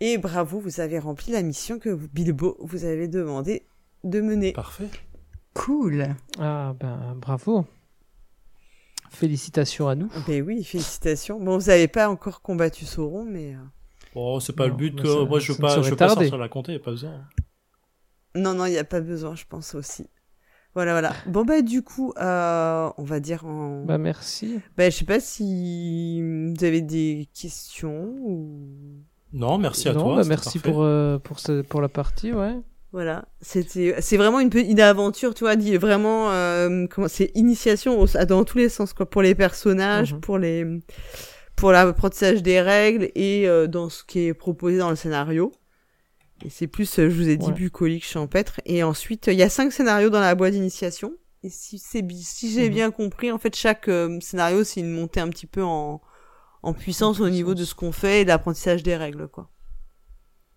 Et 0.00 0.16
bravo, 0.16 0.58
vous 0.58 0.80
avez 0.80 0.98
rempli 0.98 1.32
la 1.32 1.42
mission 1.42 1.78
que 1.78 1.90
vous- 1.90 2.08
Bilbo 2.12 2.56
vous 2.60 2.84
avez 2.86 3.08
demandé 3.08 3.66
de 4.04 4.20
mener. 4.22 4.52
Parfait. 4.52 4.88
Cool. 5.52 6.14
Ah 6.38 6.74
ben 6.80 7.14
bravo. 7.20 7.66
Félicitations 9.10 9.88
à 9.88 9.94
nous. 9.94 10.10
Ben 10.26 10.42
oui, 10.42 10.64
félicitations. 10.64 11.38
Bon, 11.40 11.58
vous 11.58 11.66
n'avez 11.66 11.88
pas 11.88 12.08
encore 12.08 12.42
combattu 12.42 12.84
Sauron, 12.84 13.24
mais 13.24 13.54
euh, 13.54 13.58
Bon, 14.16 14.40
c'est 14.40 14.54
pas 14.54 14.64
Non, 14.66 14.70
le 14.70 14.76
but. 14.76 14.94
mais 14.96 15.02
que- 15.02 15.08
ça- 15.08 15.24
Moi, 15.26 15.38
je 15.38 15.52
veux 15.52 15.58
pas, 15.58 15.80
je 15.82 15.90
veux 15.90 15.96
pas 15.96 16.08
sortir 16.08 16.38
la 16.38 16.48
compter, 16.48 16.72
y 16.72 16.76
a 16.76 16.80
pas 16.80 16.90
besoin. 16.90 17.12
non, 18.34 18.54
non, 18.54 18.64
il 18.66 18.72
n'y 18.72 18.78
a 18.78 18.84
pas 18.84 19.00
besoin, 19.00 19.34
je 19.34 19.44
pense 19.48 19.74
aussi. 19.74 20.06
Voilà, 20.74 20.92
voilà. 20.92 21.12
Bon 21.26 21.44
bah 21.44 21.62
du 21.62 21.82
coup, 21.82 22.12
euh, 22.18 22.90
on 22.98 23.04
va 23.04 23.18
dire 23.20 23.46
en. 23.46 23.84
Bah 23.84 23.96
merci. 23.98 24.60
Ben, 24.76 24.90
je 24.90 24.96
sais 24.98 25.04
pas 25.06 25.20
si 25.20 26.20
vous 26.22 26.64
avez 26.64 26.82
des 26.82 27.28
questions 27.38 28.14
ou. 28.22 28.58
Non, 29.32 29.56
merci 29.58 29.88
à 29.88 29.92
non, 29.94 30.02
toi. 30.02 30.16
bah, 30.16 30.22
merci 30.28 30.58
parfait. 30.58 30.70
pour 30.70 30.82
euh, 30.82 31.18
pour 31.18 31.38
ce, 31.40 31.62
pour 31.62 31.80
la 31.80 31.88
partie, 31.88 32.32
ouais. 32.32 32.56
Voilà, 32.92 33.26
c'était, 33.42 33.96
c'est 34.00 34.16
vraiment 34.16 34.40
une 34.40 34.48
petite 34.48 34.70
une 34.70 34.80
aventure, 34.80 35.34
tu 35.34 35.44
vois, 35.44 35.56
dit 35.56 35.76
vraiment, 35.76 36.30
euh, 36.30 36.86
comment, 36.90 37.08
c'est 37.08 37.30
initiation 37.34 37.98
au- 38.00 38.06
dans 38.26 38.44
tous 38.44 38.56
les 38.58 38.68
sens, 38.70 38.92
quoi, 38.94 39.04
pour 39.08 39.20
les 39.22 39.34
personnages, 39.34 40.14
Mhm. 40.14 40.20
pour 40.20 40.38
les, 40.38 40.64
pour 41.56 41.72
l'apprentissage 41.72 42.42
des 42.42 42.60
règles 42.60 43.10
et 43.14 43.48
euh, 43.48 43.66
dans 43.66 43.88
ce 43.88 44.04
qui 44.04 44.20
est 44.20 44.34
proposé 44.34 44.78
dans 44.78 44.90
le 44.90 44.96
scénario. 44.96 45.52
Et 46.44 46.50
c'est 46.50 46.66
plus, 46.66 46.98
euh, 46.98 47.08
je 47.08 47.16
vous 47.16 47.28
ai 47.28 47.36
dit, 47.36 47.46
Ouais. 47.48 47.52
bucolique, 47.52 48.04
champêtre. 48.04 48.60
Et 48.66 48.82
ensuite, 48.82 49.26
il 49.28 49.34
y 49.34 49.42
a 49.42 49.48
cinq 49.48 49.72
scénarios 49.72 50.10
dans 50.10 50.20
la 50.20 50.34
boîte 50.34 50.52
d'initiation. 50.52 51.12
Et 51.42 51.48
si 51.50 51.78
c'est 51.78 52.04
si 52.12 52.52
j'ai 52.52 52.68
Mhm. 52.68 52.74
bien 52.74 52.90
compris, 52.90 53.32
en 53.32 53.38
fait, 53.38 53.54
chaque 53.56 53.88
euh, 53.88 54.18
scénario, 54.20 54.64
c'est 54.64 54.80
une 54.80 54.90
montée 54.90 55.20
un 55.20 55.28
petit 55.28 55.46
peu 55.46 55.62
en, 55.62 56.00
en 56.62 56.72
puissance 56.74 57.20
au 57.20 57.28
niveau 57.30 57.54
de 57.54 57.64
ce 57.64 57.74
qu'on 57.74 57.92
fait 57.92 58.22
et 58.22 58.24
l'apprentissage 58.24 58.82
des 58.82 58.96
règles, 58.96 59.28
quoi. 59.28 59.50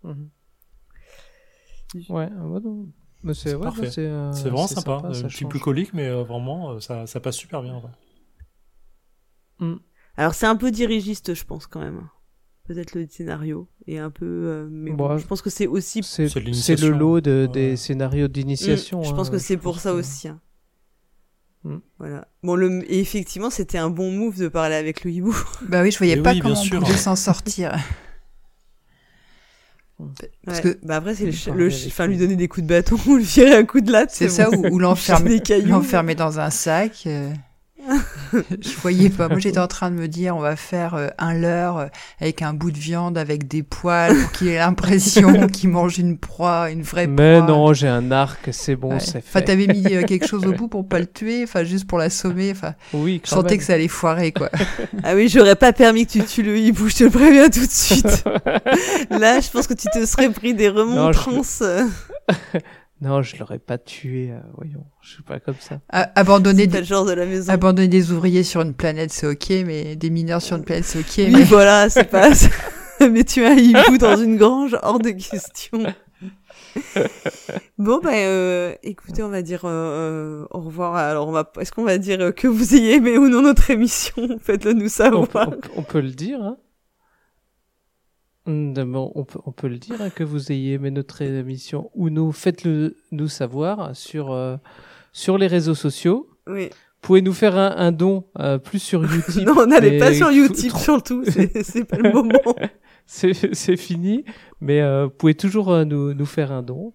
Mhm. 0.04 0.30
Ouais, 2.10 2.30
ah 2.38 2.46
ouais, 2.46 2.60
c'est 3.34 3.56
ouais, 3.56 3.70
c'est 3.88 4.06
euh, 4.06 4.32
C'est 4.34 4.50
vraiment 4.50 4.68
sympa. 4.68 5.00
ça 5.02 5.08
un 5.08 5.12
petit 5.24 5.44
change. 5.44 5.54
bucolique, 5.54 5.94
mais 5.94 6.08
euh, 6.08 6.24
vraiment, 6.24 6.72
euh, 6.72 6.80
ça, 6.80 7.08
ça 7.08 7.20
passe 7.20 7.36
super 7.36 7.62
bien. 7.62 7.76
ouais. 9.60 9.76
Alors, 10.18 10.34
c'est 10.36 10.46
un 10.48 10.56
peu 10.56 10.72
dirigiste, 10.72 11.34
je 11.34 11.44
pense, 11.46 11.66
quand 11.68 11.80
même. 11.80 12.08
Peut-être 12.66 12.94
le 12.94 13.08
scénario 13.10 13.68
et 13.88 13.98
un 13.98 14.12
peu, 14.12 14.26
euh, 14.26 14.68
mais 14.70 14.92
bon, 14.92 15.08
Bon, 15.08 15.18
je 15.18 15.26
pense 15.26 15.42
que 15.42 15.50
c'est 15.50 15.66
aussi. 15.66 16.04
C'est 16.04 16.28
le 16.36 16.90
lot 16.90 17.20
de, 17.20 17.48
Ouais. 17.48 17.54
des 17.54 17.76
scénarios 17.78 18.28
d'initiation. 18.28 19.00
Mm, 19.02 19.06
je 19.06 19.10
hein, 19.10 19.14
pense 19.16 19.30
que 19.32 19.40
c'est 19.40 19.58
pour 19.58 19.80
ça 19.80 19.92
que- 19.92 19.96
aussi. 19.96 20.28
hein. 20.28 20.40
Mm. 21.64 21.78
Voilà. 21.98 22.28
Bon, 22.44 22.56
le, 22.56 22.84
et 22.92 23.00
effectivement, 23.00 23.50
c'était 23.50 23.80
un 23.80 23.90
bon 23.90 24.12
move 24.12 24.38
de 24.38 24.48
parler 24.50 24.76
avec 24.76 25.04
le 25.04 25.10
hibou. 25.12 25.36
Bah 25.68 25.82
oui, 25.82 25.92
je 25.92 25.98
voyais 25.98 26.16
Mais 26.18 26.22
pas 26.22 26.34
oui, 26.34 26.42
comment 26.42 26.62
on 26.62 26.80
pouvait 26.80 26.96
s'en 26.98 27.16
sortir. 27.16 27.76
Ouais. 29.98 30.08
Parce 30.46 30.62
que- 30.62 30.78
bah 30.84 30.98
après, 30.98 31.16
c'est 31.16 31.26
le, 31.26 31.68
enfin, 31.88 32.08
lui. 32.08 32.18
donner 32.18 32.36
des 32.38 32.48
coups 32.48 32.64
de 32.66 32.70
bâton 32.70 32.98
ou 33.08 33.18
lui 33.18 33.24
virer 33.26 33.56
un 33.56 33.66
coup 33.66 33.82
de 33.82 33.92
latte. 33.92 34.12
C'est 34.12 34.28
bon. 34.28 34.32
ça, 34.34 34.50
ou, 34.52 34.68
ou 34.68 34.80
l'enfermer 34.80 36.16
dans 36.16 36.40
un 36.40 36.50
sac. 36.50 37.04
euh, 37.08 37.34
je 38.34 38.76
voyais 38.82 39.10
pas. 39.10 39.28
Moi, 39.30 39.40
j'étais 39.40 39.60
en 39.60 39.68
train 39.68 39.90
de 39.90 39.96
me 39.96 40.08
dire, 40.08 40.36
on 40.36 40.40
va 40.42 40.56
faire 40.56 40.96
euh, 40.96 41.08
un 41.18 41.34
leurre 41.34 41.78
euh, 41.78 41.86
avec 42.20 42.42
un 42.42 42.54
bout 42.54 42.72
de 42.72 42.78
viande, 42.78 43.18
avec 43.18 43.48
des 43.48 43.64
poils, 43.64 44.16
pour 44.16 44.32
qu'il 44.34 44.50
ait 44.50 44.58
l'impression 44.58 45.48
qu'il 45.52 45.70
mange 45.70 45.98
une 45.98 46.18
proie, 46.18 46.70
une 46.72 46.82
vraie 46.82 47.08
Mais 47.08 47.38
proie. 47.40 47.48
non, 47.48 47.74
j'ai 47.74 47.88
un 47.88 48.12
arc, 48.12 48.50
c'est 48.52 48.76
bon, 48.76 48.94
Ouais. 48.94 49.00
c'est 49.00 49.20
Enfin, 49.20 49.40
fait. 49.40 49.46
t'avais 49.46 49.68
mis 49.68 49.86
euh, 49.96 50.04
quelque 50.04 50.28
chose 50.28 50.46
au 50.46 50.52
bout 50.54 50.68
pour 50.68 50.88
pas 50.88 51.00
le 51.00 51.08
tuer, 51.08 51.44
enfin, 51.44 51.64
juste 51.64 51.88
pour 51.88 51.98
l'assommer. 51.98 52.52
Enfin, 52.52 52.74
oui, 52.94 53.22
je 53.24 53.30
sentais 53.30 53.52
même. 53.52 53.58
que 53.60 53.64
ça 53.64 53.74
allait 53.74 53.88
foirer, 53.88 54.32
quoi. 54.34 54.50
Ah 55.04 55.16
oui, 55.16 55.28
j'aurais 55.30 55.56
pas 55.56 55.74
permis 55.74 56.06
que 56.06 56.12
tu 56.12 56.24
tues 56.24 56.44
le 56.44 56.58
hibou, 56.58 56.90
je 56.90 56.96
te 56.98 57.04
le 57.06 57.10
préviens 57.10 57.50
tout 57.50 57.66
de 57.66 57.72
suite. 57.72 58.24
Là, 59.10 59.40
je 59.40 59.50
pense 59.50 59.68
que 59.68 59.74
tu 59.74 59.88
te 59.94 60.06
serais 60.06 60.30
pris 60.30 60.54
des 60.54 60.70
remontrances. 60.70 61.64
Non, 63.02 63.22
je 63.22 63.38
l'aurais 63.38 63.60
pas 63.60 63.78
tué, 63.78 64.30
euh, 64.32 64.40
voyons. 64.58 64.86
Je 65.02 65.10
suis 65.14 65.24
pas 65.24 65.40
comme 65.40 65.56
ça. 65.60 65.80
A- 65.90 66.12
abandonner, 66.20 66.68
des, 66.68 66.80
le 66.80 66.84
genre 66.84 67.06
de 67.06 67.14
la 67.14 67.26
maison. 67.26 67.52
abandonner 67.52 67.88
des 67.88 68.12
ouvriers 68.12 68.44
sur 68.44 68.60
une 68.62 68.74
planète, 68.74 69.12
c'est 69.14 69.26
ok, 69.28 69.50
mais 69.66 69.96
des 69.96 70.10
mineurs 70.10 70.42
sur 70.42 70.58
une 70.58 70.66
planète, 70.66 70.84
c'est 70.86 71.00
ok. 71.00 71.14
oui, 71.18 71.32
mais... 71.32 71.44
voilà, 71.46 71.90
c'est 71.90 72.04
pas. 72.10 72.30
Mais 73.10 73.24
tu 73.24 73.46
as 73.46 73.52
un 73.52 73.56
hibou 73.56 73.98
dans 73.98 74.18
une 74.18 74.36
grange, 74.36 74.78
hors 74.84 75.00
de 75.00 75.12
question. 75.12 75.86
Bon, 77.78 78.02
bah, 78.04 78.10
euh, 78.14 78.76
écoutez, 78.84 79.24
on 79.24 79.30
va 79.30 79.42
dire 79.42 79.62
euh, 79.64 79.70
euh, 80.44 80.46
au 80.52 80.60
revoir. 80.60 80.96
Alors, 80.96 81.28
on 81.28 81.32
va, 81.32 81.50
est-ce 81.62 81.72
qu'on 81.72 81.86
va 81.86 81.98
dire 81.98 82.36
que 82.36 82.48
vous 82.48 82.76
ayez 82.76 82.96
aimé 82.96 83.18
ou 83.18 83.30
non 83.30 83.42
notre 83.42 83.72
émission? 83.72 84.16
Faites-le 84.42 84.74
nous 84.74 84.86
On, 84.88 84.90
savoir. 84.90 85.28
on- 85.36 85.80
on 85.80 85.84
peut 85.84 86.02
le 86.02 86.10
dire, 86.12 86.42
hein. 86.42 86.58
On 88.50 89.24
peut, 89.24 89.40
on 89.46 89.52
peut 89.52 89.68
le 89.68 89.78
dire 89.78 90.02
hein, 90.02 90.10
que 90.10 90.24
vous 90.24 90.52
ayez 90.52 90.74
aimé 90.74 90.92
notre 90.92 91.22
émission 91.22 91.92
ou 91.94 92.10
nous 92.10 92.32
faites-le 92.32 92.98
nous 93.12 93.28
savoir 93.28 93.96
sur 93.96 94.32
euh, 94.32 94.58
sur 95.14 95.38
les 95.38 95.48
réseaux 95.48 95.76
sociaux. 95.76 96.30
Oui. 96.48 96.70
Pouvez 97.02 97.22
nous 97.22 97.34
faire 97.34 97.56
un, 97.58 97.76
un 97.78 97.92
don 97.92 98.26
euh, 98.40 98.58
plus 98.58 98.80
sur 98.80 99.02
YouTube. 99.14 99.48
Non, 99.48 99.66
mais 99.68 99.98
pas 100.00 100.14
sur 100.14 100.32
YouTube, 100.32 100.72
surtout. 100.76 101.24
C'est 101.64 101.86
pas 101.86 101.98
le 101.98 102.12
moment. 102.12 102.56
c'est 103.10 103.76
fini, 103.76 104.24
mais 104.62 104.82
euh, 104.82 105.06
vous 105.06 105.10
pouvez 105.10 105.34
toujours 105.34 105.72
euh, 105.72 105.84
nous 105.84 106.14
nous 106.14 106.26
faire 106.28 106.52
un 106.52 106.62
don 106.62 106.94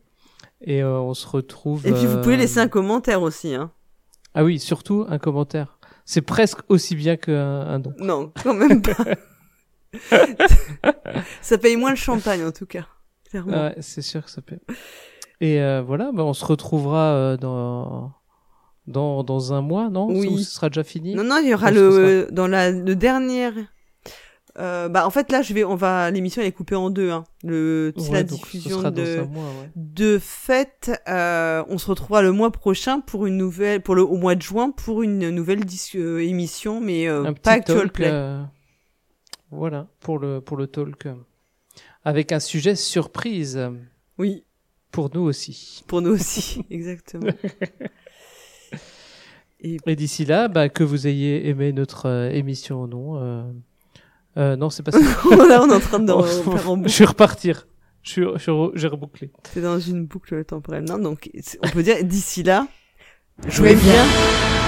et 0.61 0.81
euh, 0.81 1.01
on 1.01 1.13
se 1.13 1.27
retrouve. 1.27 1.85
Et 1.87 1.93
puis, 1.93 2.07
vous 2.07 2.21
pouvez 2.21 2.35
euh, 2.35 2.39
laisser 2.39 2.61
un 2.61 2.69
commentaire 2.69 3.21
aussi. 3.21 3.53
Hein. 3.55 3.73
Ah 4.33 4.45
oui, 4.45 4.61
surtout 4.61 5.05
un 5.09 5.19
commentaire. 5.19 5.79
C'est 6.05 6.23
presque 6.23 6.61
aussi 6.69 6.95
bien 6.95 7.17
qu'un 7.17 7.63
un 7.63 7.81
don. 7.81 7.95
Non, 7.99 8.33
quand 8.43 8.55
même 8.55 8.81
pas. 8.81 8.95
Ça 11.45 11.59
paye 11.59 11.76
moins 11.76 11.90
le 11.90 11.97
champagne, 11.97 12.45
en 12.45 12.53
tout 12.53 12.66
cas. 12.66 12.86
Clairement. 13.30 13.53
Ouais, 13.66 13.76
c'est 13.80 14.03
sûr 14.03 14.24
que 14.24 14.30
ça 14.30 14.42
peut. 14.42 14.59
Et 15.40 15.61
euh, 15.61 15.82
voilà, 15.82 16.11
bah, 16.12 16.24
on 16.24 16.34
se 16.34 16.45
retrouvera 16.45 17.14
euh, 17.14 17.36
dans 17.36 18.12
dans 18.86 19.22
dans 19.24 19.53
un 19.53 19.61
mois, 19.61 19.88
non? 19.88 20.07
Oui. 20.09 20.26
Ou 20.28 20.38
ce 20.38 20.51
sera 20.51 20.68
déjà 20.68 20.84
fini? 20.84 21.14
Non, 21.14 21.24
non, 21.24 21.38
il 21.42 21.49
y 21.49 21.55
aura 21.55 21.70
le 21.70 22.28
dans 22.30 22.47
la 22.47 22.70
le 22.70 22.97
dernier. 22.97 23.51
Euh, 24.57 24.88
bah 24.88 25.05
en 25.05 25.11
fait 25.11 25.32
là 25.32 25.42
je 25.42 25.53
vais 25.53 25.64
on 25.64 25.74
va 25.74 26.12
l'émission 26.12 26.40
elle 26.40 26.47
est 26.47 26.53
coupée 26.53 26.76
en 26.76 26.88
deux 26.88 27.11
hein. 27.11 27.24
Le 27.42 27.92
c'est 27.97 28.07
Ouais, 28.11 28.12
la 28.12 28.22
diffusion 28.22 28.82
de 28.88 29.18
un 29.22 29.24
mois, 29.24 29.42
ouais. 29.42 29.70
de 29.74 30.20
fait 30.20 30.92
euh, 31.09 31.64
on 31.68 31.76
se 31.76 31.88
retrouvera 31.88 32.22
le 32.22 32.30
mois 32.30 32.53
prochain 32.53 33.01
pour 33.01 33.26
une 33.26 33.36
nouvelle 33.36 33.80
pour 33.82 33.97
le 33.97 34.03
au 34.03 34.16
mois 34.16 34.36
de 34.36 34.42
juin 34.42 34.70
pour 34.70 35.03
une 35.03 35.28
nouvelle 35.30 35.62
euh, 35.97 36.18
émission 36.20 36.80
mais 36.80 37.09
euh, 37.09 37.24
un 37.24 37.32
pas 37.32 37.40
petit 37.59 37.72
actual 37.72 37.78
talk. 37.80 37.92
play. 37.95 38.09
euh, 38.09 38.45
voilà 39.51 39.88
pour 39.99 40.20
le 40.20 40.40
pour 40.40 40.57
le 40.57 40.68
talk 40.68 41.09
avec 42.05 42.33
un 42.33 42.41
sujet 42.41 42.75
surprise 42.77 43.61
Oui, 44.19 44.45
pour 44.91 45.11
nous 45.15 45.23
aussi. 45.23 45.83
pour 45.87 46.03
nous 46.03 46.11
aussi 46.13 46.65
exactement. 46.71 47.31
Et 49.61 49.79
Et 49.87 49.97
d'ici 49.97 50.25
là, 50.25 50.49
bah, 50.49 50.69
que 50.69 50.85
vous 50.85 51.07
ayez 51.07 51.49
aimé 51.49 51.73
notre 51.73 52.07
euh, 52.07 52.31
émission 52.31 52.83
ou 52.83 52.87
non. 52.87 53.17
Euh... 53.23 53.43
euh, 54.37 54.57
non, 54.57 54.69
c'est 54.69 54.83
pas 54.83 54.93
ça. 54.93 54.99
là 55.49 55.63
on 55.63 55.71
est 55.71 55.75
en 55.75 55.81
train 55.81 56.01
de 56.01 56.13
faire 56.23 56.71
en 56.71 56.83
je 56.83 56.89
suis 56.89 57.05
repartir. 57.05 57.67
Je 58.03 58.11
suis, 58.11 58.23
je 58.35 58.39
suis 58.39 58.53
re- 58.53 58.73
j'ai 58.75 58.89
rebouclé. 58.89 59.31
C'est 59.45 59.63
dans 59.63 59.81
une 59.81 60.05
boucle 60.05 60.45
temporelle. 60.45 60.85
Non, 60.85 60.99
donc 60.99 61.31
on 61.63 61.69
peut 61.71 61.83
dire 61.83 62.05
d'ici 62.05 62.43
là, 62.43 62.69
Jouez 63.49 63.75
bien. 63.75 63.83
bien. 64.05 64.64